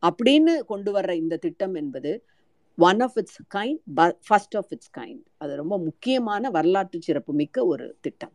அப்படின்னு 0.02 0.52
கொண்டு 0.64 0.90
வர்ற 0.92 1.12
இந்த 1.12 1.36
திட்டம் 1.36 1.74
என்பது 1.74 2.12
one 2.78 3.00
of 3.00 3.16
its 3.16 3.40
kind 3.54 3.80
first 4.26 4.56
of 4.56 4.70
its 4.70 4.92
kind 4.98 5.24
அது 5.38 5.56
ரொம்ப 5.56 5.78
முக்கியமான 5.78 6.50
வரலாற்று 6.50 7.00
சிறப்பு 7.02 7.32
மிக்க 7.32 7.64
ஒரு 7.64 7.96
திட்டம். 8.00 8.34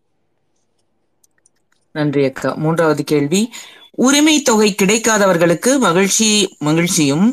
நன்றி 1.95 2.21
அக்கா. 2.29 2.49
மூன்றாவது 2.63 3.03
கேள்வி. 3.11 3.41
உரிமை 4.05 4.35
தொகை 4.41 4.69
கிடைக்காதவர்களுக்கு 4.81 5.71
மகிழ்ச்சி 5.79 6.29
மகிழ்ச்சியும் 6.59 7.27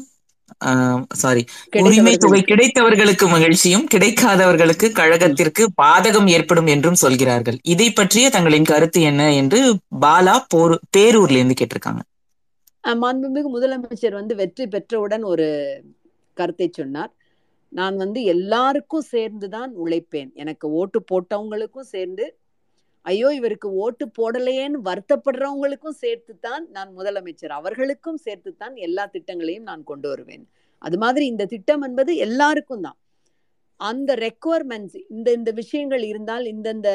சாரி 1.20 1.42
உரிமை 1.80 2.12
தொகை 2.16 2.40
கிடைத்தவர்களுக்கு 2.42 3.26
மகிழ்ச்சியும் 3.28 3.86
கிடைக்காதவர்களுக்கு 3.94 4.86
கழகத்திற்கு 4.98 5.62
பாதகம் 5.82 6.28
ஏற்படும் 6.28 6.68
என்றும் 6.74 6.98
சொல்கிறார்கள். 7.02 7.58
இதை 7.72 7.88
பற்றிய 7.92 8.26
தங்களின் 8.30 8.68
கருத்து 8.70 9.00
என்ன 9.10 9.22
என்று 9.32 9.60
பாலா 10.04 10.36
போர் 10.48 10.74
பேரூர்ல 10.96 11.38
இருந்து 11.40 11.58
கேட்டிருக்காங்க 11.60 12.02
மாண்புமிகு 12.84 13.48
முதலமைச்சர் 13.56 14.18
வந்து 14.20 14.34
வெற்றி 14.34 14.64
பெற்றவுடன் 14.66 15.24
ஒரு 15.32 15.48
கருத்தை 16.36 16.68
சொன்னார். 16.70 17.12
நான் 17.72 17.96
வந்து 17.96 18.20
எல்லாருக்கும் 18.32 19.08
சேர்ந்துதான் 19.10 19.72
உழைப்பேன். 19.84 20.30
எனக்கு 20.34 20.66
ஓட்டு 20.80 20.98
போட்டவங்களுக்கும் 21.10 21.90
சேர்ந்து 21.94 22.24
ஐயோ 23.05 23.28
இவருக்கு 23.38 23.68
ஓட்டு 23.84 24.05
போடலையேன்னு 24.18 24.78
வருத்தப்படுறவங்களுக்கும் 24.88 26.00
சேர்த்துத்தான் 26.03 26.64
நான் 26.76 26.90
முதலமைச்சர். 26.98 27.55
அவர்களுக்கும் 27.61 28.20
சேர்த்துத்தான் 28.26 28.74
எல்லா 28.86 29.05
திட்டங்களையும் 29.14 29.68
நான் 29.70 29.82
கொண்டு 29.90 30.09
வருவேன். 30.12 30.44
அது 30.82 30.96
மாதிரி 31.05 31.24
இந்த 31.32 31.44
திட்டம் 31.55 31.84
என்பது 31.88 32.12
எல்லாருக்கும் 32.26 32.84
தான். 32.86 32.98
அந்த 33.80 34.11
ரெக்குவயர்மெண்ட்ஸ் 34.26 34.96
இந்த 35.14 35.28
இந்த 35.38 35.50
விஷயங்கள் 35.61 36.05
இருந்தால் 36.11 36.44
இந்தந்த 36.53 36.88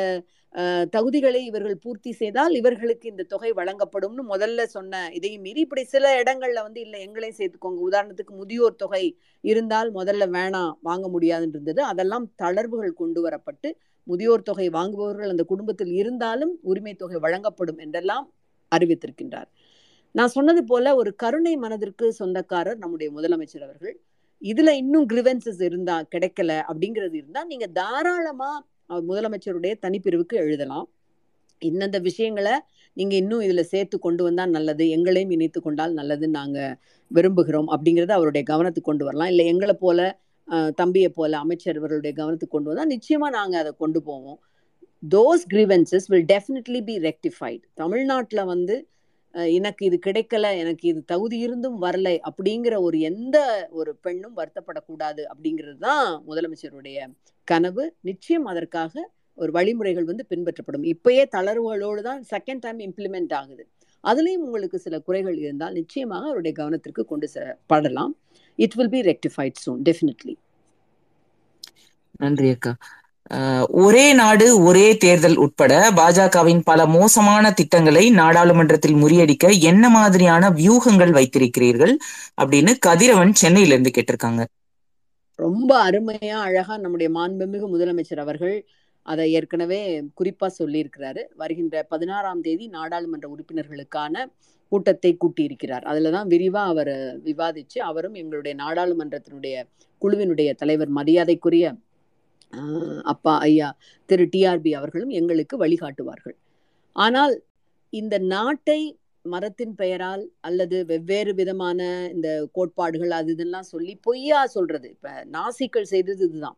தகுதிகளை 0.96 1.40
இவர்கள் 1.48 1.82
பூர்த்தி 1.84 2.12
செய்தால் 2.20 2.54
இவர்களுக்கு 2.60 3.06
இந்த 3.12 3.24
தொகை 3.34 3.52
வழங்கப்படும்னு 3.60 4.24
முதல்ல 4.32 4.62
சொன்ன 4.76 5.02
இதையும் 5.18 5.44
மீறி 5.46 5.62
இப்படி 5.66 5.84
சில 5.94 6.14
இடங்கள்ல 6.22 6.62
வந்து 6.68 6.80
இல்லை 6.86 7.00
எங்களையும் 7.08 7.38
சேர்த்துக்கோங்க. 7.40 7.82
உதாரணத்துக்கு 7.90 8.34
முதியோர் 8.42 8.80
தொகை 8.84 9.04
இருந்தால் 9.44 9.92
முதல்ல 10.00 10.28
வேணாம் 10.38 10.72
வாங்க 10.90 11.08
முடியாதுன்னு 11.16 11.56
இருந்தது. 11.58 11.84
அதெல்லாம் 11.92 12.28
தளர்வுகள் 12.44 13.00
கொண்டு 13.02 13.22
வரப்பட்டு 13.28 13.72
முதியோர் 14.10 14.48
தொகை 14.50 14.68
வாங்குபவர்கள் 14.70 15.32
அந்த 15.34 15.44
குடும்பத்தில் 15.44 15.94
இருந்தாலும் 16.02 16.54
உரிமை 16.62 16.94
தொகை 16.96 17.20
வழங்கப்படும் 17.26 17.80
என்றெல்லாம் 17.86 18.26
அறிவித்திருக்கின்றார். 18.72 19.50
நான் 20.16 20.34
சொன்னது 20.36 20.62
போல 20.64 20.96
ஒரு 20.96 21.12
கருணை 21.16 21.54
மனதிற்கு 21.58 22.06
சொந்தக்காரர் 22.14 22.82
நம்முடைய 22.84 23.10
முதலமைச்சர் 23.18 23.66
அவர்கள். 23.68 23.96
இதுல 24.42 24.70
இன்னும் 24.82 25.08
கிரிவன்சஸ் 25.10 25.62
இருந்தா 25.62 25.96
கிடைக்கல 26.14 26.52
அப்படிங்கிறது 26.70 27.16
இருந்தா 27.22 27.42
நீங்க 27.44 27.68
தாராளமா 27.80 28.52
அவர் 28.90 29.08
முதலமைச்சருடைய 29.10 29.74
தனிப்பிரிவுக்கு 29.86 30.36
எழுதலாம். 30.44 30.88
இந்தந்த 31.62 31.98
விஷயங்களை 32.02 32.56
நீங்க 32.98 33.14
இன்னும் 33.16 33.42
இதுல 33.42 33.62
சேர்த்து 33.72 33.96
கொண்டு 34.00 34.22
வந்தா 34.24 34.44
நல்லது 34.56 34.84
எங்களையும் 34.90 35.34
இணைத்து 35.36 35.60
கொண்டால் 35.62 35.94
நல்லதுன்னு 35.94 36.38
நாங்க 36.40 36.60
விரும்புகிறோம் 37.12 37.70
அப்படிங்கறத 37.74 38.14
அவருடைய 38.20 38.44
கவனத்துக்கு 38.52 38.90
கொண்டு 38.90 39.06
வரலாம். 39.06 39.28
இல்லை 39.28 39.46
எங்களை 39.46 39.76
போல 39.80 40.00
தம்பியை 40.76 41.10
போல 41.10 41.38
அமைச்சர் 41.38 41.76
இவர்களுடைய 41.76 42.24
கவனத்துக்கு 42.24 42.48
கொண்டு 42.48 42.68
வந்தால் 42.68 42.88
நிச்சயமாக 42.88 43.36
நாங்கள் 43.36 43.60
அதை 43.60 43.72
கொண்டு 43.78 44.02
போவோம். 44.02 44.40
Those 45.16 45.54
grievances 45.54 46.08
will 46.08 46.26
definitely 46.34 46.84
be 46.84 47.00
rectified 47.00 47.62
தமிழ்நாட்டில் 47.74 48.46
வந்து 48.46 48.88
எனக்கு 49.32 49.86
இது 49.86 50.00
கிடைக்கல 50.06 50.58
எனக்கு 50.58 50.88
இது 50.88 51.04
தகுதி 51.06 51.38
இருந்தும் 51.38 51.82
வரலை 51.82 52.20
அப்படிங்கிற 52.30 52.82
ஒரு 52.82 53.00
எந்த 53.00 53.68
ஒரு 53.72 53.96
பெண்ணும் 53.96 54.38
வருத்தப்படக்கூடாது 54.38 55.26
அப்படிங்கிறது 55.34 55.78
தான் 55.78 56.24
முதலமைச்சருடைய 56.28 57.14
கனவு. 57.44 57.94
நிச்சயம் 58.02 58.46
அதற்காக 58.46 59.12
ஒரு 59.36 59.52
வழிமுறைகள் 59.52 60.04
வந்து 60.04 60.26
பின்பற்றப்படும். 60.30 60.94
இப்பயே 60.94 61.26
தளர்வுகளோடு 61.36 62.02
தான் 62.02 62.24
செகண்ட் 62.36 62.60
டைம் 62.60 62.80
இம்ப்ளிமெண்ட் 62.80 63.34
ஆகுது. 63.34 63.68
அதுலேயும் 64.04 64.46
உங்களுக்கு 64.48 64.80
சில 64.80 65.00
குறைகள் 65.00 65.38
இருந்தால் 65.38 65.74
நிச்சயமாக 65.74 66.26
அவருடைய 66.26 66.64
கவனத்திற்கு 66.64 67.06
கொண்டு 67.06 67.28
செ- 67.34 67.56
it 68.66 68.76
will 68.80 68.94
be 68.96 69.02
rectified 69.12 69.58
soon 69.64 69.82
definitely 69.90 70.36
நன்றி 72.24 72.50
அக்கா. 72.56 72.72
ஒரே 73.84 74.04
நாடு 74.14 74.46
ஒரே 74.68 74.86
தேர்தல் 74.98 75.36
உட்பட 75.46 75.74
பாஜகவின் 75.98 76.62
பல 76.70 76.80
மோசமான 76.96 77.52
திட்டங்களை 77.60 78.04
நாடாளுமன்றத்தில் 78.20 79.00
முறியடிக்க 79.02 79.46
என்ன 79.72 79.90
மாதிரியான 79.96 80.50
வியூகங்கள் 80.60 81.12
வைத்திருக்கிறீர்கள் 81.18 81.94
அப்படின்னு 82.42 82.74
கதிரவன் 82.88 83.34
சென்னையில 83.42 83.76
இருந்து 83.76 83.96
கேட்டிருக்காங்க. 83.98 84.44
ரொம்ப 85.40 85.72
அருமையா 85.90 86.38
அழகா 86.48 86.76
நம்முடைய 86.78 87.10
மாண்புமிகு 87.18 87.68
முதலமைச்சர் 87.74 88.24
அவர்கள் 88.26 88.56
அதை 89.06 89.26
ஏற்கனவே 89.38 89.82
குறிப்பா 90.20 90.48
சொல்லியிருக்கிறாரு. 90.60 91.22
வருகின்ற 91.42 91.84
பதினாறாம் 91.92 92.42
தேதி 92.42 92.66
நாடாளுமன்ற 92.78 93.28
உறுப்பினர்களுக்கான 93.36 94.16
கூட்டத்தை 94.72 95.12
கூட்டியிருக்கிறார். 95.24 95.86
அதில் 95.90 96.16
தான் 96.16 96.30
விரிவா 96.34 96.64
அவர் 96.74 96.94
விவாதிச்சு 97.28 97.80
அவரும் 97.90 98.16
எங்களுடைய 98.22 98.54
நாடாளுமன்றத்தினுடைய 98.64 99.56
குழுவினுடைய 100.02 100.50
தலைவர் 100.62 100.92
மரியாதைக்குரிய 101.00 101.66
அப்பா 103.14 103.34
ஐயா 103.48 103.70
திரு 104.10 104.26
டிஆர்பி 104.34 104.72
அவர்களும் 104.80 105.14
எங்களுக்கு 105.20 105.56
வழிகாட்டுவார்கள். 105.64 106.38
ஆனால் 106.96 107.34
இந்த 107.94 108.16
நாட்டை 108.36 108.80
மரத்தின் 109.26 109.74
பெயரால் 109.82 110.24
அல்லது 110.48 110.78
வெவ்வேறு 110.92 111.32
விதமான 111.40 111.80
இந்த 112.14 112.30
கோட்பாடுகள் 112.58 113.14
அது 113.20 113.32
இதெல்லாம் 113.36 113.68
சொல்லி 113.74 113.94
பொய்யா 114.08 114.42
சொல்றது. 114.56 114.88
இப்ப 114.96 115.10
நாசிக்கள் 115.36 115.92
செய்தது 115.94 116.24
இதுதான். 116.28 116.58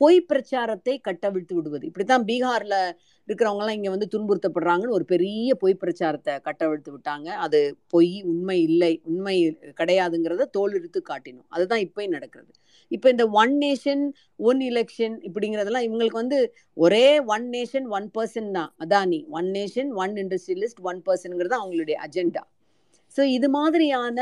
பொய் 0.00 0.18
பிரச்சாரத்தை 0.30 0.94
கட்டவிழ்த்து 1.08 1.54
விடுவது. 1.58 1.84
இப்படித்தான் 1.88 2.24
பீகார்ல 2.30 2.76
இருக்கிறவங்க 3.28 3.62
எல்லாம் 3.62 3.78
இங்க 3.78 3.90
வந்து 3.94 4.08
துன்புறுத்தப்படுறாங்கன்னு 4.14 4.96
ஒரு 4.98 5.04
பெரிய 5.12 5.50
பொய் 5.62 5.76
பிரச்சாரத்தை 5.82 6.34
கட்டவிழ்த்து 6.48 6.90
விட்டாங்க. 6.94 7.28
அது 7.44 7.60
பொய் 7.94 8.12
உண்மை 8.32 8.58
இல்லை 8.68 8.92
உண்மை 9.10 9.36
கிடையாதுங்கிறத 9.80 10.48
தோலெடுத்து 10.56 11.02
காட்டினோம். 11.10 11.48
அதுதான் 11.54 11.84
இப்பயும் 11.86 12.16
நடக்கிறது. 12.16 12.52
இப்போ 12.90 13.06
இந்த 13.14 13.26
ஒன் 13.42 13.54
நேஷன் 13.64 14.04
ஒன் 14.50 14.60
எலெக்ஷன் 14.70 15.16
இப்படிங்கிறதெல்லாம் 15.28 15.86
இவங்களுக்கு 15.88 16.22
வந்து 16.22 16.40
ஒரே 16.76 17.06
ஒன் 17.36 17.46
நேஷன் 17.56 17.88
ஒன் 17.98 18.08
பர்சன் 18.18 18.50
தான். 18.58 18.70
Adani. 18.84 19.20
One 19.38 19.48
nation 19.58 19.90
one 20.02 20.14
industrialist 20.24 20.82
one 20.90 21.00
பர்சன்ங்கிறது 21.08 21.56
அவங்களுடைய 21.60 21.98
அஜெண்டா 22.06 22.44
ஸோ 23.16 23.22
இது 23.36 23.48
மாதிரியான 23.56 24.18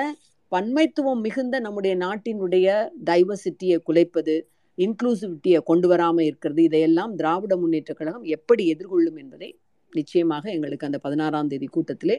பன்மைத்துவம் 0.52 1.22
மிகுந்த 1.26 1.56
நம்முடைய 1.60 1.94
நாட்டினுடைய 2.02 2.66
டைவர்சிட்டியை 3.04 3.76
குலைப்பது 3.88 4.34
இன்க்ளூசிவிட்டியை 4.78 5.60
கொண்டு 5.70 5.86
வராமல் 5.92 6.26
இருக்கிறது. 6.30 6.60
இதையெல்லாம் 6.68 7.12
திராவிட 7.20 7.54
முன்னேற்ற 7.62 7.92
கழகம் 8.00 8.26
எப்படி 8.36 8.64
எதிர்கொள்ளும் 8.74 9.18
என்பதை 9.22 9.50
நிச்சயமாக 9.92 10.44
எங்களுக்கு 10.56 10.88
அந்த 10.88 10.98
பதினாறாம் 11.04 11.50
தேதி 11.52 11.66
கூட்டத்திலே 11.74 12.16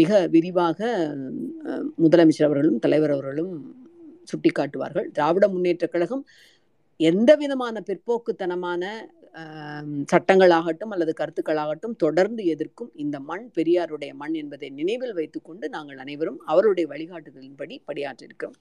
மிக 0.00 0.20
விரிவாக 0.34 0.78
முதலமைச்சர் 2.04 2.48
அவர்களும் 2.48 2.80
தலைவர் 2.84 3.14
அவர்களும் 3.16 3.52
சுட்டிக்காட்டுவார்கள். 4.30 5.06
திராவிட 5.16 5.44
முன்னேற்ற 5.54 5.86
கழகம் 5.94 6.24
எந்த 7.00 7.30
விதமான 7.42 7.82
பிற்போக்குத்தனமான 7.88 8.82
சட்டங்களாகட்டும் 10.12 10.92
அல்லது 10.94 11.12
கருத்துக்களாகட்டும் 11.20 11.94
தொடர்ந்து 11.96 12.42
எதிர்க்கும் 12.54 12.90
இந்த 13.02 13.16
மண் 13.28 13.44
பெரியாருடைய 13.56 14.12
மண் 14.22 14.34
என்பதை 14.34 14.68
நினைவில் 14.78 15.14
வைத்துக்கொண்டு 15.18 15.68
நாங்கள் 15.68 16.00
அனைவரும் 16.04 16.40
அவருடைய 16.52 16.86
வழிகாட்டுதலின்படி 16.92 17.76
படியாற்றிருக்கிறோம் 17.90 18.56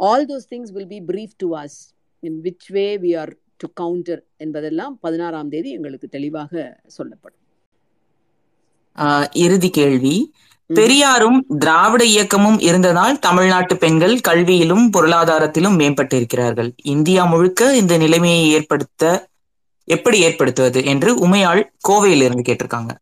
all 0.00 0.28
those 0.30 0.48
things 0.52 0.72
will 0.76 0.92
be 0.94 1.00
brief 1.10 1.36
to 1.38 1.48
us 1.62 1.80
in 2.22 2.38
which 2.42 2.68
way 2.68 2.84
we 2.98 3.10
are 3.18 3.32
to 3.56 3.66
counter 3.72 4.22
என்பதெல்லாம் 4.36 4.94
பதினாறாம் 5.00 5.48
தேதி 5.48 5.70
எங்களுக்கு 5.70 6.08
தெளிவாக 6.08 6.52
சொல்லப்படும். 6.88 7.40
இறுதி 9.44 9.70
கேள்வி. 9.70 10.14
பெரியாரும் 10.70 11.38
திராவிட 11.58 12.02
இயக்கமும் 12.04 12.58
இருந்ததால் 12.60 13.18
தமிழ்நாட்டு 13.18 13.76
பெண்கள் 13.76 14.14
கல்வியிலும் 14.28 14.84
பொருளாதாரத்திலும் 14.92 15.78
மேம்பட்டிருக்கிறார்கள். 15.78 16.70
இந்தியா 16.94 17.24
முழுக்க 17.24 17.76
இந்த 17.76 17.96
நிலைமையை 17.96 18.48
ஏற்படுத்த 18.50 19.02
எப்படி 19.88 20.18
ஏற்படுத்துவது 20.20 20.84
என்று 20.84 21.10
உமையாள் 21.26 21.62
கோவையிலிருந்து 21.88 22.44
கேட்டிருக்காங்க. 22.48 22.92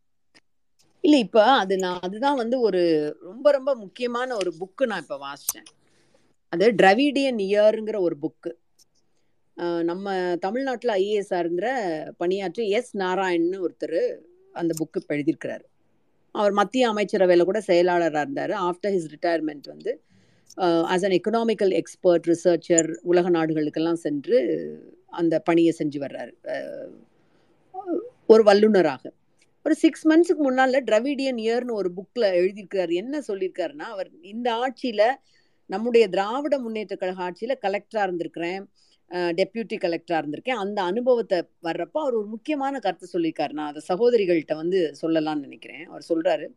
இல்ல 1.04 1.16
இப்ப 1.18 1.42
அது 1.54 1.74
நான் 1.76 2.00
அதுதான் 2.00 2.36
வந்து 2.36 2.56
ஒரு 2.60 2.80
ரொம்ப 3.20 3.50
ரொம்ப 3.50 3.74
முக்கியமான 3.74 4.34
ஒரு 4.34 4.50
புக்கு 4.60 4.84
நான் 4.86 5.00
இப்ப 5.00 5.18
வாசிச்சேன். 5.18 5.68
அது 6.52 6.66
டிரவிடியன் 6.72 7.40
இயருங்கிற 7.48 7.96
ஒரு 8.00 8.16
புக்கு 8.22 8.50
நம்ம 9.56 10.36
தமிழ்நாட்டில் 10.36 10.92
ஐஏஎஸ் 10.92 11.32
பணியாற்றி 12.16 12.68
எஸ் 12.68 12.96
நாராயண்னு 12.96 13.58
ஒருத்தர் 13.66 14.00
அந்த 14.52 14.72
புக்கு 14.80 15.00
எழுதியிருக்கிறாரு. 15.08 15.64
அவர் 16.34 16.52
மத்திய 16.52 16.88
அமைச்சரவையில் 16.88 17.44
கூட 17.44 17.60
செயலாளராக 17.60 18.24
இருந்தார். 18.24 18.50
ஆஃப்டர் 18.50 18.92
ஹிஸ் 18.94 19.10
ரிட்டையர்மெண்ட் 19.14 19.66
வந்து 19.66 19.92
as 20.92 21.04
an 21.06 21.16
economical 21.18 21.72
expert 21.72 22.26
researcher 22.26 22.88
உலக 23.02 23.30
நாடுகளுக்கெல்லாம் 23.30 24.00
சென்று 24.06 24.38
அந்த 25.06 25.38
பணியை 25.38 25.74
செஞ்சு 25.78 25.98
வர்றாரு. 26.04 26.32
ஒரு 28.26 28.42
வல்லுனராக 28.42 29.12
ஒரு 29.64 29.74
சிக்ஸ் 29.74 30.04
மந்த்ஸுக்கு 30.08 30.42
முன்னால் 30.46 30.84
டிரவிடியன் 30.88 31.40
இயர்னு 31.46 31.72
ஒரு 31.72 31.90
புக்கில் 31.96 32.26
எழுதியிருக்கிறார். 32.40 32.92
என்ன 32.92 33.20
சொல்லியிருக்காருன்னா 33.28 33.86
அவர் 33.94 34.10
இந்த 34.20 34.54
ஆட்சியில் 34.54 35.06
நம்முடைய 35.66 36.08
திராவிட 36.08 36.58
முன்னேற்ற 36.58 36.96
கழக 36.96 37.22
ஆட்சியில் 37.22 37.60
கலெக்டராக 37.64 38.06
இருந்திருக்கிறேன். 38.06 38.62
டெப்யூட்டி 39.38 39.76
கலெக்டராக 39.84 40.20
இருந்திருக்கேன். 40.22 40.60
அந்த 40.64 40.78
அனுபவத்தை 40.90 41.38
வர்றப்போ 41.66 41.98
அவர் 42.04 42.18
ஒரு 42.20 42.28
முக்கியமான 42.34 42.74
கருத்தை 42.86 43.08
சொல்லியிருக்காரு. 43.12 43.54
நான் 43.58 43.70
அதை 43.72 43.82
சகோதரிகள்கிட்ட 43.88 44.56
வந்து 44.62 44.80
சொல்லலாம்னு 45.02 45.46
நினைக்கிறேன். 45.48 45.84
அவர் 45.90 46.04
சொல்றாரு 46.10 46.48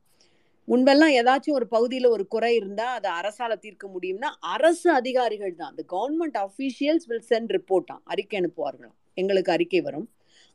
முன்பெல்லாம் 0.68 1.14
ஏதாச்சும் 1.20 1.58
ஒரு 1.60 1.66
பகுதியில் 1.68 2.14
ஒரு 2.16 2.24
குறை 2.34 2.52
இருந்தா 2.56 2.86
அதை 2.98 3.10
அரசால 3.20 3.54
தீர்க்க 3.64 3.86
முடியும்னா 3.96 4.30
அரசு 4.56 4.88
அதிகாரிகள் 5.00 5.56
தான். 5.56 5.72
அந்த 5.74 5.84
கவர்மெண்ட் 5.94 6.38
அஃபீஷியல்ஸ் 6.44 7.08
வில் 7.10 7.26
சென்ட் 7.32 7.52
ரிப்போர்ட்டாம் 7.58 8.02
அறிக்கை 8.14 8.38
அனுப்புவார்களாம். 8.42 8.96
எங்களுக்கு 9.22 9.52
அறிக்கை 9.56 9.82
வரும். 9.88 10.08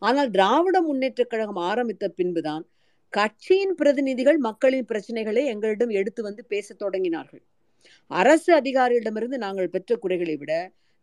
ஆனால் 0.03 0.31
திராவிட 0.37 0.77
முன்னேற்ற 0.89 1.23
கழகம் 1.25 1.61
ஆரம்பித்த 1.71 2.09
பின்புதான் 2.19 2.65
கட்சியின் 3.13 3.75
பிரதிநிதிகள் 3.75 4.39
மக்களின் 4.47 4.89
பிரச்சனைகளை 4.89 5.43
எங்களிடம் 5.53 5.93
எடுத்து 6.01 6.21
வந்து 6.23 6.43
பேசத் 6.53 6.81
தொடங்கினார்கள். 6.83 7.43
அரசு 8.11 8.51
அதிகாரிகளிடமிருந்து 8.61 9.39
நாங்கள் 9.45 9.73
பெற்ற 9.75 9.97
குறைகளை 9.97 10.37
விட 10.37 10.53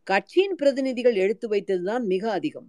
கட்சியின் 0.08 0.56
பிரதிநிதிகள் 0.56 1.16
எடுத்து 1.16 1.48
வைத்ததுதான் 1.50 2.04
மிக 2.06 2.24
அதிகம். 2.32 2.68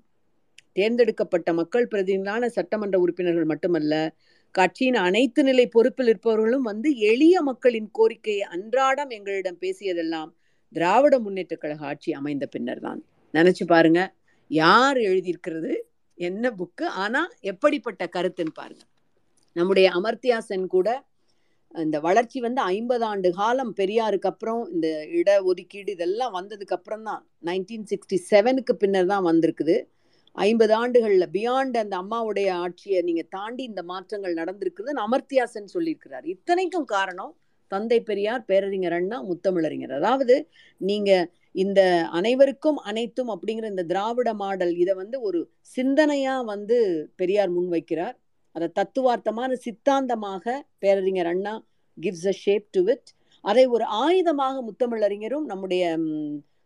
தேர்ந்தெடுக்கப்பட்ட 0.72 1.52
மக்கள் 1.52 1.90
பிரதிநிதிகளான 1.90 2.46
சட்டமன்ற 2.46 2.96
உறுப்பினர்கள் 2.98 3.44
மட்டுமல்ல 3.44 3.94
கட்சியின் 4.54 4.98
அனைத்து 4.98 5.42
நிலை 5.42 5.66
பொறுப்பில் 5.66 6.06
இருப்பவர்களும் 6.06 6.62
வந்து 6.62 6.88
எளிய 6.98 7.42
மக்களின் 7.42 7.88
கோரிக்கையை 7.92 8.44
அன்றாடம் 8.46 9.10
எங்களிடம் 9.10 9.58
பேசியதெல்லாம் 9.60 10.30
திராவிட 10.72 11.18
முன்னேற்ற 11.18 11.56
கழக 11.56 11.84
ஆட்சி 11.86 12.12
அமைந்த 12.12 12.46
பின்னர் 12.46 12.80
தான் 12.80 13.00
நினைச்சு 13.34 13.64
பாருங்க 13.64 14.00
யார் 14.50 14.96
எழுதியிருக்கிறது 14.96 15.72
என்ன 16.18 16.50
புக்கு 16.50 16.86
ஆனா 16.96 17.20
எப்படிப்பட்ட 17.40 18.02
கருத்துன்னு 18.06 18.54
பாருங்க. 18.54 18.82
நம்முடைய 19.56 19.86
அமர்த்தியா 19.90 20.38
சென் 20.38 20.66
கூட 20.66 20.88
இந்த 21.84 21.96
வளர்ச்சி 22.06 22.38
வந்து 22.46 22.60
ஐம்பது 22.74 23.04
ஆண்டு 23.10 23.28
காலம் 23.38 23.72
பெரியாருக்கு 23.80 24.28
அப்புறம் 24.32 24.62
இந்த 24.74 24.88
இட 25.18 25.30
ஒதுக்கீடு 25.50 25.90
இதெல்லாம் 25.96 26.34
வந்ததுக்கு 26.38 26.76
அப்புறம் 26.78 27.04
தான். 27.08 27.22
நைன்டீன் 27.48 27.88
சிக்ஸ்டி 27.90 28.18
செவனுக்கு 28.30 28.74
பின்னர் 28.82 29.10
தான் 29.12 29.26
வந்திருக்குது. 29.30 29.76
ஐம்பது 30.36 30.72
ஆண்டுகளில் 30.80 31.32
பியாண்ட் 31.36 31.76
அந்த 31.82 31.94
அம்மாவுடைய 32.02 32.48
ஆட்சியை 32.64 33.00
நீங்கள் 33.08 33.30
தாண்டி 33.36 33.62
இந்த 33.70 33.82
மாற்றங்கள் 33.92 34.38
நடந்திருக்குதுன்னு 34.40 35.04
அமர்த்தியாசன் 35.06 35.74
சொல்லியிருக்கிறார். 35.74 36.24
இத்தனைக்கும் 36.34 36.88
காரணம் 36.94 37.32
தந்தை 37.72 37.98
பெரியார் 38.10 38.42
பேரறிஞர் 38.50 38.96
அண்ணா 38.98 39.16
முத்தமிழறிஞர். 39.30 39.94
அதாவது 40.00 40.34
நீங்கள் 40.80 41.28
இந்த 41.64 41.80
அனைவருக்கும் 42.18 42.78
அனைத்தும் 42.90 43.30
அப்படிங்கிற 43.34 43.66
இந்த 43.74 43.84
திராவிட 43.92 44.30
மாடல் 44.42 44.74
இதை 44.82 44.94
வந்து 45.02 45.16
ஒரு 45.28 45.40
சிந்தனையாக 45.76 46.48
வந்து 46.52 46.78
பெரியார் 47.20 47.52
முன்வைக்கிறார். 47.56 48.16
அதை 48.56 48.68
தத்துவார்த்தமான 48.78 49.52
சித்தாந்தமாக 49.64 50.54
பேரறிஞர் 50.78 51.30
Anna 51.32 51.54
gives 51.98 52.28
a 52.28 52.34
shape 52.44 52.66
to 52.70 52.82
it 52.92 53.08
அதை 53.44 53.64
ஒரு 53.66 53.84
ஆயுதமாக 54.04 54.56
முத்தமிழறிஞரும் 54.68 55.44
நம்முடைய 55.44 55.82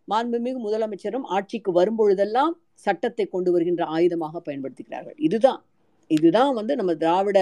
மாண்புமிகு 0.09 0.61
முதலமைச்சரும் 0.67 1.27
ஆட்சிக்கு 1.37 1.71
வரும்பொழுதெல்லாம் 1.73 2.55
சட்டத்தை 2.75 3.25
கொண்டு 3.27 3.51
வருகின்ற 3.53 3.83
ஆயுதமாக 3.97 4.41
பயன்படுத்துகிறார்கள். 4.47 5.17
இதுதான். 5.19 5.61
இதுதான் 6.11 6.53
வந்து 6.55 6.73
நம்ம 6.77 6.93
திராவிட 6.95 7.39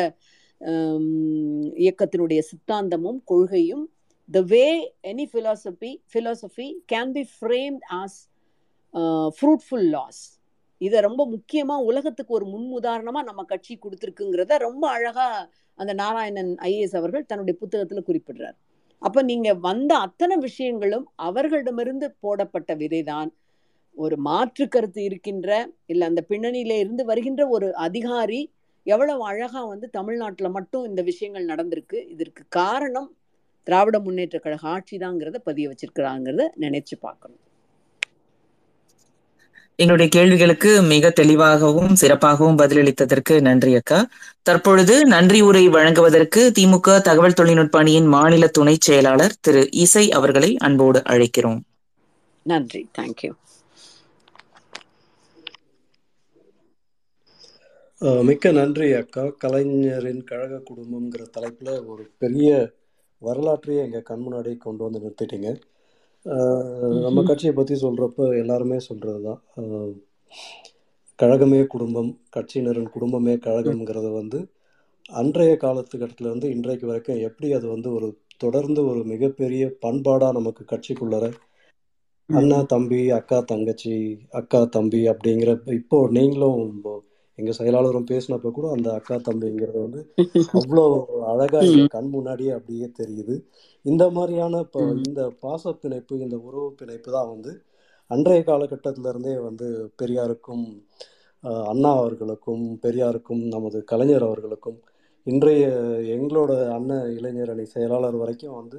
இயக்கத்தினுடைய 1.85 2.41
சித்தாந்தமும் 2.51 3.20
கொள்கையும். 3.25 3.85
The 4.29 4.41
way 4.53 4.66
any 5.11 5.27
philosophy 5.33 5.91
philosophy 6.12 6.66
can 6.93 7.12
be 7.16 7.25
frame 7.37 7.79
as 8.01 8.19
fruitful 9.39 9.89
laws 9.97 10.23
இதை 10.80 11.00
ரொம்ப 11.00 11.22
முக்கியமா 11.26 11.76
உலகத்துக்கு 11.82 12.32
ஒரு 12.34 12.46
முன்னுதாரணமா 12.46 13.20
நம்ம 13.24 13.44
கட்சி 13.44 13.78
கொடுத்துருக்குங்கிறத 13.78 14.59
ரொம்ப 14.59 14.84
அழகா 14.90 15.26
அந்த 15.78 15.92
நாராயணன் 15.92 16.52
ஐஏஎஸ் 16.60 16.96
அவர்கள் 16.96 17.26
தன்னுடைய 17.26 17.55
புத்தகத்துல 17.60 18.02
குறிப்பிடுறார். 18.09 18.56
அப்ப 19.02 19.22
நீங்க 19.22 19.48
வந்த 19.55 19.92
அத்தனை 19.96 20.36
விஷயங்களும் 20.36 21.05
அவர்களிடமிருந்து 21.16 22.06
போடப்பட்ட 22.20 22.74
விதைதான். 22.74 23.30
ஒரு 23.96 24.16
மாற்று 24.16 24.68
கருத்து 24.68 25.05
இருக்கின்ற 25.05 25.50
இல்ல 25.86 26.05
அந்த 26.05 26.24
பின்னணியில 26.28 26.78
இருந்து 26.78 27.05
வருகின்ற 27.05 27.42
ஒரு 27.48 27.68
அதிகாரி 27.74 28.40
எவ்வளவு 28.86 29.22
அழகா 29.24 29.64
வந்து 29.64 29.86
தமிழ்நாட்டுல 29.90 30.48
மட்டும் 30.50 30.84
இந்த 30.84 31.02
விஷயங்கள் 31.02 31.50
நடந்திருக்கு. 31.52 31.98
இதற்கு 32.09 32.42
காரணம் 32.48 33.09
திராவிட 33.66 33.96
முன்னேற்ற 34.00 34.38
கழக 34.38 34.64
ஆட்சிதாங்கிறத 34.68 35.38
பதிய 35.38 35.68
வச்சிருக்கிறாங்கிறத 35.68 36.44
நினைச்சு 36.60 36.94
பார்க்கணும். 37.00 37.42
எங்களுடைய 39.78 40.09
கேள்விகளுக்கு 40.09 40.70
மிக 40.84 41.10
தெளிவாகவும் 41.10 41.92
சிறப்பாகவும் 42.00 42.59
பதிலளித்ததற்கு 42.59 43.34
நன்றி 43.40 43.72
அக்கா. 43.74 43.98
தற்பொழுது 44.42 44.94
நன்றி 45.06 45.40
உரை 45.40 45.64
வழங்குவதற்கு 45.68 46.42
திமுக 46.59 46.96
தகவல் 47.00 47.34
தொழில்நுட்ப 47.34 47.78
அணியின் 47.78 48.09
மாநில 48.09 48.46
துணை 48.50 48.76
செயலாளர் 48.80 49.38
திரு 49.40 49.62
இசை 49.84 50.05
அவர்களை 50.12 50.50
அன்போடு 50.60 51.02
அழைக்கிறோம். 51.09 51.60
நன்றி. 52.46 52.82
தேங்க்யூ 52.92 53.32
மிக்க 58.22 58.50
நன்றி 58.52 58.88
அக்கா. 58.92 59.24
கலைஞரின் 59.38 60.22
கழக 60.24 60.60
குடும்பம்ங்கிற 60.64 61.22
தலைப்பில் 61.30 61.72
ஒரு 61.86 62.05
பெரிய 62.18 62.50
வரலாற்றையே 63.22 63.80
எங்கள் 63.82 64.05
கண் 64.05 64.24
முன்னாடி 64.24 64.52
கொண்டு 64.59 64.84
வந்து 64.84 65.00
நிறுத்திட்டீங்க. 65.00 65.50
நம்ம 67.05 67.23
கட்சியை 67.23 67.53
பற்றி 67.55 67.74
சொல்கிறப்ப 67.82 68.27
எல்லாருமே 68.40 68.78
சொல்கிறது 68.86 69.20
தான். 69.27 69.40
கழகமே 71.19 71.61
குடும்பம் 71.66 72.11
கட்சியினரின் 72.36 72.93
குடும்பமே 72.93 73.35
கழகம்ங்கிறது 73.47 74.11
வந்து 74.12 74.39
அன்றைய 75.20 75.53
காலத்துக்கட்டத்துல 75.57 76.28
இருந்து 76.31 76.49
இன்றைக்கு 76.51 76.86
வரைக்கும் 76.86 77.23
எப்படி 77.28 77.49
அது 77.53 77.66
வந்து 77.69 77.89
ஒரு 77.93 78.09
தொடர்ந்து 78.36 78.81
ஒரு 78.85 79.01
மிகப்பெரிய 79.12 79.62
பண்பாடாக 79.85 80.36
நமக்கு 80.36 80.65
கட்சிக்குள்ளற 80.65 81.27
அண்ணா 82.31 82.59
தம்பி 82.73 83.01
அக்கா 83.19 83.39
தங்கச்சி 83.47 83.95
அக்கா 84.40 84.61
தம்பி 84.70 85.01
அப்படிங்கிற 85.12 85.51
இப்போ 85.77 85.99
நீங்களும் 86.11 86.61
எங்க 87.39 87.52
செயலாளரும் 87.59 88.09
பேசினப்ப 88.09 88.51
கூட 88.52 88.66
அந்த 88.74 88.89
அக்கா 88.98 89.16
தம்பிங்கிறது 89.27 89.81
வந்து 89.85 90.01
அவ்வளோ 90.60 90.85
அழகா 91.32 91.60
கண் 91.93 92.10
முன்னாடியே 92.15 92.52
அப்படியே 92.56 92.86
தெரியுது. 92.98 93.35
இந்த 93.85 94.05
மாதிரியான 94.16 94.60
இப்போ 94.65 94.81
இந்த 95.02 95.23
பாச 95.43 95.73
பிணைப்பு 95.82 96.15
இந்த 96.24 96.36
உறவு 96.47 96.69
பிணைப்பு 96.81 97.10
தான் 97.16 97.31
வந்து 97.32 97.52
அன்றைய 98.10 98.43
காலகட்டத்தில 98.44 99.10
இருந்தே 99.12 99.35
வந்து 99.47 99.66
பெரியாருக்கும் 100.01 100.65
அண்ணா 101.65 101.90
அவர்களுக்கும் 101.98 102.65
பெரியாருக்கும் 102.85 103.43
நமது 103.55 103.78
கலைஞர் 103.90 104.28
அவர்களுக்கும் 104.28 104.78
இன்றைய 105.27 105.65
எங்களோட 106.15 106.52
அண்ணன் 106.77 107.10
இளைஞர் 107.16 107.52
அணி 107.55 107.65
செயலாளர் 107.73 108.16
வரைக்கும் 108.23 108.59
வந்து 108.60 108.78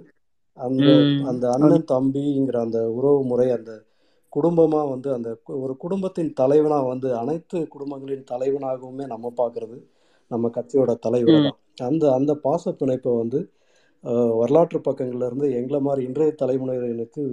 அந்த 0.57 0.87
அந்த 1.29 1.43
அண்ணன் 1.55 1.89
தம்பிங்கிற 1.91 2.57
அந்த 2.65 2.79
உறவு 2.97 3.21
முறை 3.29 3.47
அந்த 3.57 3.71
குடும்பமா 4.33 4.81
வந்து 4.89 5.09
அந்த 5.13 5.29
ஒரு 5.57 5.73
குடும்பத்தின் 5.77 6.31
தலைவனா 6.33 6.79
வந்து 6.85 7.09
அனைத்து 7.17 7.59
குடும்பங்களின் 7.67 8.29
தலைவனாகவுமே 8.31 9.05
நம்ம 9.07 9.31
பார்க்கிறது 9.37 9.77
நம்ம 10.31 10.49
கட்சியோட 10.49 10.91
தலைவரை 10.99 11.39
தான் 11.41 11.59
அந்த 11.87 12.05
அந்த 12.13 12.31
பாச 12.43 12.73
பிணைப்பை 12.79 13.13
வந்து 13.17 13.39
வரலாற்று 14.37 14.79
பக்கங்கள்ல 14.79 15.27
இருந்து 15.27 15.47
எங்களை 15.53 15.79
மாதிரி 15.79 16.01
இன்றைய 16.05 16.33
தலைமுறையினருக்கு 16.41 17.23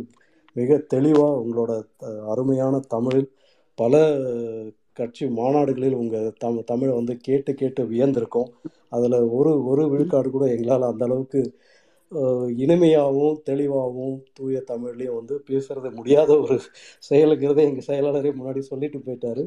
மிக 0.57 0.79
தெளிவா 0.95 1.29
உங்களோட 1.43 1.73
அருமையான 2.27 2.81
தமிழில் 2.89 3.29
பல 3.79 3.95
கட்சி 4.93 5.25
மாநாடுகளில் 5.39 5.97
உங்க 5.97 6.17
தம் 6.39 6.61
தமிழை 6.65 6.93
வந்து 6.95 7.15
கேட்டு 7.19 7.53
கேட்டு 7.55 7.83
வியந்திருக்கோம். 7.85 8.51
அதுல 8.89 9.17
ஒரு 9.31 9.53
ஒரு 9.65 9.83
விழுக்காடு 9.91 10.29
கூட 10.31 10.45
எங்களால் 10.49 10.91
அந்த 10.91 11.05
அளவுக்கு 11.05 11.41
இனிமையாகவும் 12.63 13.39
தெளிவாகவும் 13.45 14.17
தூய 14.35 14.59
தமிழ்லையும் 14.71 15.19
வந்து 15.21 15.37
பேசுறது 15.51 15.89
முடியாத 15.95 16.31
ஒரு 16.41 16.57
செயலுங்கிறத 17.11 17.63
எங்க 17.71 17.83
செயலாளரே 17.91 18.33
முன்னாடி 18.39 18.63
சொல்லிட்டு 18.71 18.99
போயிட்டாரு. 19.07 19.45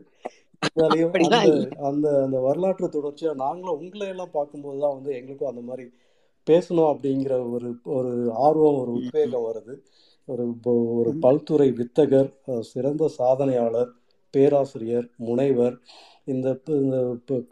அந்த 1.89 2.07
அந்த 2.21 2.37
வரலாற்று 2.47 2.87
தொடர்ச்சியா 2.97 3.31
நாங்களும் 3.45 3.79
உங்களை 3.81 4.07
எல்லாம் 4.07 4.35
பார்க்கும்போது 4.37 4.79
தான் 4.79 4.95
வந்து 4.97 5.11
எங்களுக்கும் 5.19 5.51
அந்த 5.53 5.63
மாதிரி 5.69 5.85
பேசணும் 6.47 6.91
அப்படிங்கிற 6.93 7.33
ஒரு 7.55 7.69
ஒரு 7.97 8.11
ஆர்வம் 8.47 8.79
ஒரு 8.81 8.91
உத்வேகம் 8.99 9.47
வருது. 9.49 9.75
ஒரு 10.27 10.45
ஒரு 10.97 11.11
பல்துறை 11.25 11.69
வித்தகர் 11.79 12.29
சிறந்த 12.71 13.03
சாதனையாளர் 13.19 13.91
பேராசிரியர் 14.33 15.07
முனைவர் 15.27 15.75
இந்த 16.25 16.47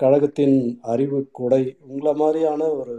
கழகத்தின் 0.03 0.57
அறிவு 0.93 1.19
கொடை 1.31 1.63
உங்களை 1.87 2.13
மாதிரியான 2.13 2.61
ஒரு 2.79 2.95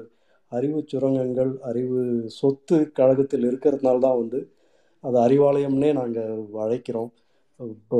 அறிவு 0.52 0.78
சுரங்கங்கள் 0.90 1.52
அறிவு 1.70 2.00
சொத்து 2.38 2.76
கழகத்தில் 2.98 3.46
இருக்கிறதுனால 3.50 4.02
தான் 4.06 4.20
வந்து 4.22 4.40
அது 5.04 5.16
அறிவாலயம்னே 5.26 5.90
நாங்கள் 6.00 6.30
அழைக்கிறோம். 6.64 7.10
இப்போ 7.60 7.98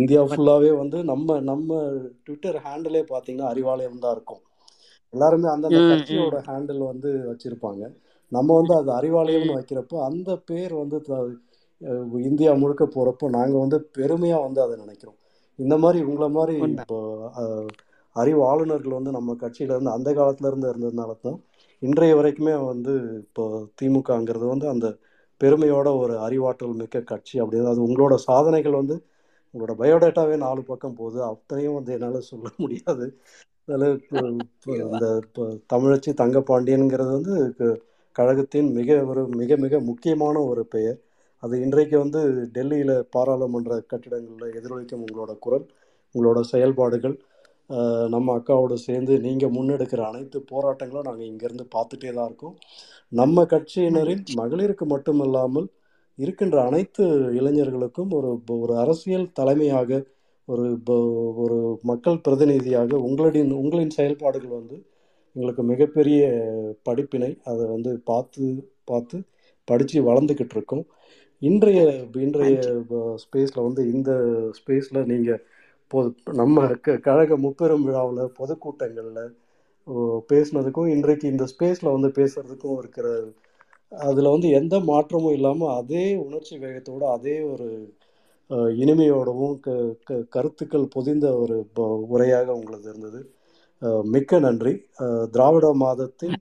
இந்தியா 0.00 0.22
ஃபுல்லாகவே 0.30 0.70
வந்து 0.82 0.98
நம்ம 1.10 1.38
நம்ம 1.50 1.68
ட்விட்டர் 2.24 2.58
ஹேண்டிலே 2.64 3.02
பார்த்தீங்கன்னா 3.12 3.50
அறிவாலயம் 3.52 4.02
தான் 4.04 4.14
இருக்கும். 4.16 4.42
எல்லாருமே 5.12 5.48
அந்தந்த. 5.54 5.80
கட்சியோட 5.92 6.36
ஹேண்டில் 6.48 6.82
வந்து 6.90 7.10
வச்சிருப்பாங்க. 7.30 7.82
நம்ம 8.32 8.54
வந்து 8.60 8.74
அது 8.80 8.90
அறிவாலயம்னு 8.98 9.56
வைக்கிறப்போ 9.58 9.96
அந்த 10.08 10.30
பேர் 10.50 10.74
வந்து 10.82 10.98
இந்தியா 12.30 12.50
முழுக்க 12.62 12.84
போகிறப்போ 12.86 13.26
நாங்கள் 13.38 13.62
வந்து 13.64 13.78
பெருமையாக 13.96 14.44
வந்து 14.46 14.60
அதை 14.64 14.74
நினைக்கிறோம். 14.84 15.18
இந்த 15.58 15.74
மாதிரி 15.82 15.98
உங்களை 16.08 16.28
மாதிரி 16.36 16.54
இப்போ 16.74 16.98
அறிவு 18.16 18.40
ஆளுநர்கள் 18.50 18.98
வந்து 18.98 19.12
நம்ம 19.16 19.34
கட்சியில 19.42 19.74
இருந்து 19.74 19.96
அந்த 19.96 20.10
காலத்துல 20.18 20.50
இருந்து 20.50 20.70
இருந்ததுனால 20.72 21.12
தான் 21.26 21.38
இன்றைய 21.82 22.12
வரைக்குமே 22.18 22.54
வந்து 22.66 22.92
இப்போ 23.22 23.44
திமுகங்கிறது 23.78 24.46
வந்து 24.52 24.66
அந்த 24.68 24.86
பெருமையோட 25.40 25.88
ஒரு 26.02 26.14
அறிவாற்றல் 26.26 26.78
மிக்க 26.80 27.00
கட்சி 27.10 27.36
அப்படின்னு 27.42 27.72
அது 27.72 27.80
உங்களோட 27.86 28.14
சாதனைகள் 28.28 28.80
வந்து 28.80 28.96
உங்களோட 29.54 29.74
பயோடேட்டாவே 29.80 30.36
நாலு 30.44 30.62
பக்கம் 30.70 30.96
போகுது. 30.96 31.18
அத்தனையும் 31.32 31.76
வந்து 31.78 31.94
என்னால் 31.96 32.28
சொல்ல 32.30 32.44
முடியாது. 32.64 33.06
அதில் 33.68 33.96
இந்த 34.84 35.06
இப்போ 35.24 35.42
தமிழச்சி 35.72 36.10
தங்கப்பாண்டியன்கிறது 36.20 37.10
வந்து 37.18 37.34
க- 37.58 37.78
கழகத்தின் 38.16 38.70
மிக 38.78 38.90
ஒரு 39.10 39.22
மிக 39.40 39.56
மிக 39.64 39.80
முக்கியமான 39.90 40.36
ஒரு 40.50 40.62
பெயர். 40.74 40.98
அது 41.42 41.54
இன்றைக்கு 41.64 41.96
வந்து 41.98 42.20
டெல்லியில் 42.56 42.94
பாராளுமன்ற 43.14 43.80
கட்டிடங்களில் 43.92 44.56
எதிரொலிக்கும் 44.58 45.04
உங்களோட 45.04 45.32
குரல் 45.38 45.66
உங்களோட 46.14 46.40
செயல்பாடுகள் 46.52 47.16
நம்ம 48.14 48.34
அக்காவோட 48.38 48.74
சேர்ந்து 48.86 49.12
நீங்கள் 49.26 49.54
முன்னெடுக்கிற 49.56 50.00
அனைத்து 50.10 50.38
போராட்டங்களும் 50.50 51.08
நாங்கள் 51.08 51.28
இங்கேருந்து 51.30 51.66
பார்த்துட்டே 51.74 52.10
தான் 52.16 52.28
இருக்கோம். 52.30 52.56
நம்ம 53.12 53.44
கட்சியினரின் 53.52 54.24
மகளிருக்கு 54.40 54.86
மட்டுமல்லாமல் 54.94 55.68
இருக்கின்ற 56.18 56.56
அனைத்து 56.68 57.04
இளைஞர்களுக்கும் 57.40 58.10
ஒரு 58.18 58.30
ஒரு 58.62 58.74
அரசியல் 58.84 59.26
தலைமையாக 59.38 60.00
ஒரு 60.48 60.66
ஒரு 61.44 61.58
மக்கள் 61.90 62.22
பிரதிநிதியாக 62.26 62.98
உங்களின் 63.08 63.52
உங்களின் 63.62 63.96
செயல்பாடுகள் 63.98 64.58
வந்து 64.60 64.76
எங்களுக்கு 65.36 65.62
மிகப்பெரிய 65.72 66.22
படிப்பினை 66.88 67.30
அதை 67.50 67.64
வந்து 67.74 67.90
பார்த்து 68.10 68.46
பார்த்து 68.90 69.18
படித்து 69.68 69.98
வளர்ந்துக்கிட்டு 70.08 70.56
இருக்கோம். 70.56 70.84
இன்றைய 71.42 71.80
இன்றைய 72.24 72.56
ஸ்பேஸில் 73.22 73.66
வந்து 73.66 73.82
இந்த 73.94 74.10
ஸ்பேஸில் 74.58 75.08
நீங்கள் 75.12 75.42
பொது 75.92 76.08
நம்ம 76.32 76.56
க 76.80 76.96
கழக 76.98 77.36
முப்பெரும் 77.44 77.84
விழாவில் 77.84 78.34
பொதுக்கூட்டங்களில் 78.38 79.24
பேசுனதுக்கும் 80.28 80.88
இன்றைக்கு 80.88 81.26
இந்த 81.28 81.44
ஸ்பேஸில் 81.52 81.94
வந்து 81.94 82.08
பேசுறதுக்கும் 82.18 82.78
இருக்கிற 82.78 83.06
அதில் 83.92 84.32
வந்து 84.34 84.48
எந்த 84.50 84.74
மாற்றமும் 84.82 85.34
இல்லாமல் 85.34 85.74
அதே 85.76 86.04
உணர்ச்சி 86.24 86.54
வேகத்தோட 86.58 87.02
அதே 87.16 87.36
ஒரு 87.52 87.66
இனிமையோடவும் 88.80 89.56
க 89.60 89.70
க 90.04 90.20
கருத்துக்கள் 90.28 90.92
பொதிந்த 90.94 91.26
ஒரு 91.42 91.56
ப- 91.74 91.84
உரையாக 92.12 92.48
உங்களது 92.58 92.88
இருந்தது. 92.88 93.20
மிக்க 94.14 94.38
நன்றி. 94.38 94.72
திராவிட 95.32 95.66
மாதத்தின் 95.82 96.36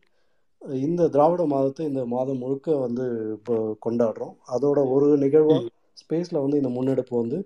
இந்த 0.81 1.07
திராவிட 1.09 1.43
மாதத்தை 1.45 1.83
இந்த 1.85 2.01
மாதம் 2.07 2.37
முழுக்க 2.37 2.75
வந்து 2.77 3.05
இப்போ 3.37 3.55
கொண்டாடுறோம். 3.85 4.35
அதோட 4.55 4.79
ஒரு 4.95 5.07
நிகழ்வாக. 5.23 5.63
ஸ்பேஸில் 6.01 6.43
வந்து 6.43 6.59
இந்த 6.61 6.69
முன்னெடுப்பு 6.69 7.15
வந்து 7.17 7.37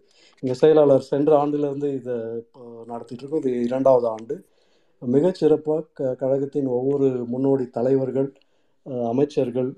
எங்கள் 0.44 0.60
செயலாளர் 0.62 1.02
சென்ற 1.04 1.38
ஆண்டிலிருந்து 1.40 1.94
இதை 1.94 2.16
நடத்திட்டு 2.86 3.24
இருக்கோம் 3.24 3.42
இது 3.44 3.64
இரண்டாவது 3.64 4.08
ஆண்டு. 4.08 4.36
மிகச்சிறப்பாக 5.02 5.86
க 5.94 6.16
கழகத்தின் 6.16 6.68
ஒவ்வொரு 6.78 7.08
முன்னோடி 7.28 7.70
தலைவர்கள் 7.70 8.30
அமைச்சர்கள் 9.08 9.70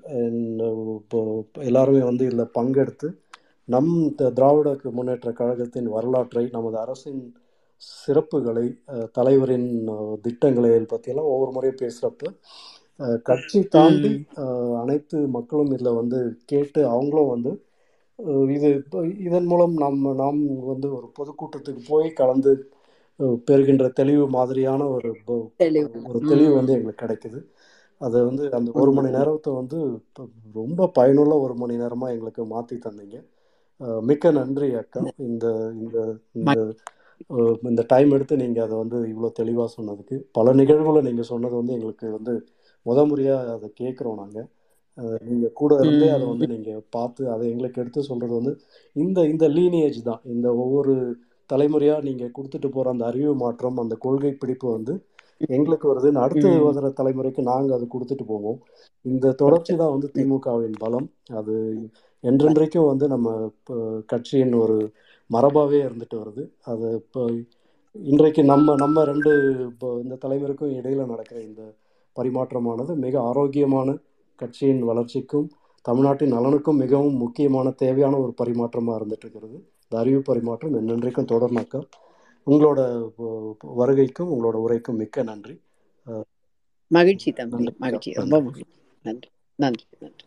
இப்போ 0.98 1.20
எல்லாருமே 1.62 2.02
வந்து 2.02 2.24
இதில் 2.24 2.54
பங்கெடுத்து 2.54 3.08
நம் 3.68 3.90
த- 4.16 4.30
திராவிட 4.30 4.68
முன்னேற்ற 4.92 5.32
கழகத்தின் 5.32 5.88
வரலாற்றை 5.88 6.44
நமது 6.52 6.78
அரசின் 6.78 7.22
சிறப்புகளை 8.02 8.66
தலைவரின் 9.12 9.68
திட்டங்களை 10.22 10.70
பற்றியெல்லாம் 10.86 11.32
ஒவ்வொரு 11.32 11.52
முறையும் 11.52 11.80
பேசுகிறப்ப 11.82 12.32
கட்சி 13.22 13.60
தாண்டி 13.68 14.12
அனைத்து 14.80 15.18
மக்களும் 15.28 15.72
இதில் 15.72 15.98
வந்து 16.00 16.20
கேட்டு 16.46 16.80
அவங்களும் 16.88 17.32
வந்து 17.34 17.52
இது 18.54 18.68
இதன் 19.26 19.48
மூலம் 19.50 19.74
நம்ம 19.82 20.12
நாம் 20.14 20.40
வந்து 20.70 20.88
ஒரு 20.96 21.06
பொதுக்கூட்டத்துக்கு 21.18 21.82
போய் 21.88 22.08
கலந்து 22.20 22.52
பெறுகின்ற 23.48 23.84
தெளிவு 24.00 24.24
மாதிரியான 24.36 24.82
ஒரு 24.96 25.10
ஒரு 26.08 26.20
தெளிவு 26.30 26.50
வந்து 26.58 26.74
எங்களுக்கு 26.76 27.02
கிடைக்குது. 27.04 27.40
அது 28.00 28.18
வந்து 28.26 28.44
அந்த 28.58 28.70
ஒரு 28.80 28.90
மணி 28.96 29.10
நேரத்தை 29.16 29.52
வந்து 29.60 29.78
இப்ப 29.98 30.26
ரொம்ப 30.54 30.88
பயனுள்ள 30.98 31.34
ஒரு 31.44 31.54
மணி 31.62 31.76
நேரமாக 31.82 32.14
எங்களுக்கு 32.14 32.42
மாற்றி 32.52 32.76
தந்தீங்க. 32.78 33.16
மிக்க 34.02 34.30
நன்றி 34.38 34.68
அக்கா. 34.82 35.00
இந்த 35.28 35.46
இந்த 35.78 35.96
இந்த 37.68 37.82
டைம் 37.92 38.10
எடுத்து 38.16 38.34
நீங்கள் 38.42 38.64
அதை 38.66 38.76
வந்து 38.82 38.98
இவ்வளோ 39.12 39.30
தெளிவாக 39.40 39.68
சொன்னதுக்கு 39.76 40.16
பல 40.32 40.52
நிகழ்வுகளை 40.60 41.00
நீங்கள் 41.08 41.30
சொன்னது 41.32 41.54
வந்து 41.60 41.74
எங்களுக்கு 41.76 42.06
வந்து 42.18 42.34
முத 42.86 42.98
முறையாக 43.10 43.54
அதை 43.56 43.68
கேட்குறோம் 43.80 44.20
நாங்கள் 44.22 44.48
நீங்கள் 45.28 45.56
கூட 45.60 45.72
இருந்தே 45.82 46.08
அதை 46.14 46.24
வந்து 46.30 46.46
நீங்கள் 46.54 46.82
பார்த்து 46.96 47.22
அதை 47.34 47.44
எங்களுக்கு 47.52 47.80
எடுத்து 47.82 48.08
சொல்கிறது 48.10 48.34
வந்து 48.38 48.52
இந்த 48.96 49.18
இந்த 49.32 49.44
லீனியேஜ் 49.58 50.00
தான். 50.10 50.22
இந்த 50.34 50.48
ஒவ்வொரு 50.62 50.94
தலைமுறையாக 51.50 52.06
நீங்கள் 52.08 52.34
கொடுத்துட்டு 52.36 52.68
போகிற 52.72 52.92
அந்த 52.94 53.04
அறிவு 53.10 53.34
மாற்றம் 53.44 53.80
அந்த 53.82 53.94
கொள்கை 54.06 54.32
பிடிப்பு 54.42 54.66
வந்து 54.76 54.94
எங்களுக்கு 55.56 55.86
வருதுன்னு 55.90 56.22
அடுத்து 56.24 56.48
வர 56.66 56.88
தலைமுறைக்கு 57.00 57.42
நாங்கள் 57.50 57.76
அதை 57.76 57.86
கொடுத்துட்டு 57.94 58.24
போவோம். 58.30 58.58
இந்த 59.04 59.32
தொடர்ச்சி 59.42 59.74
தான் 59.82 59.94
வந்து 59.94 60.08
திமுகவின் 60.16 60.78
பலம். 60.82 61.06
அது 61.38 61.54
என்றென்றைக்கும் 62.24 62.90
வந்து 62.90 63.06
நம்ம 63.14 63.28
கட்சியின் 64.12 64.54
ஒரு 64.64 64.78
மரபாகவே 65.30 65.80
இருந்துட்டு 65.86 66.16
வருது. 66.22 66.42
அது 66.72 66.86
இப்போ 67.02 67.22
இன்றைக்கு 67.94 68.42
நம்ம 68.52 68.74
நம்ம 68.82 69.04
ரெண்டு 69.10 69.30
இப்போ 69.70 69.88
இந்த 70.04 70.18
தலைவருக்கும் 70.24 70.74
இடையில 70.78 71.06
நடக்கிற 71.12 71.38
இந்த 71.48 71.62
பரிமாற்றமானது 72.16 72.92
மிக 73.04 73.14
ஆரோக்கியமான 73.30 73.88
கட்சியின் 74.38 74.82
வளர்ச்சிக்கும் 74.82 75.48
தமிழ்நாட்டின் 75.84 76.32
நலனுக்கும் 76.32 76.80
மிகவும் 76.84 77.16
முக்கியமான 77.16 77.70
தேவையான 77.70 78.16
ஒரு 78.16 78.34
பரிமாற்றமாக 78.42 78.98
இருந்துட்டு 79.00 79.24
இருக்கிறது 79.24 79.56
இந்த 79.82 79.96
அறிவு 79.98 80.20
பரிமாற்றம் 80.22 80.74
என்னென்றைக்கும் 80.74 81.30
தொடர்னாக்கா 81.32 81.80
உங்களோட 82.46 82.80
வருகைக்கும் 83.78 84.30
உங்களோட 84.34 84.58
உரைக்கும் 84.66 84.96
மிக்க 84.96 85.22
நன்றி. 85.22 85.54
மகிழ்ச்சி 86.90 87.30
அக்கா 87.32 87.58
மகிழ்ச்சி. 87.78 88.12
ரொம்ப 88.12 88.36
நன்றி. 88.40 89.28
நன்றி. 89.56 89.84
நன்றி. 89.98 90.24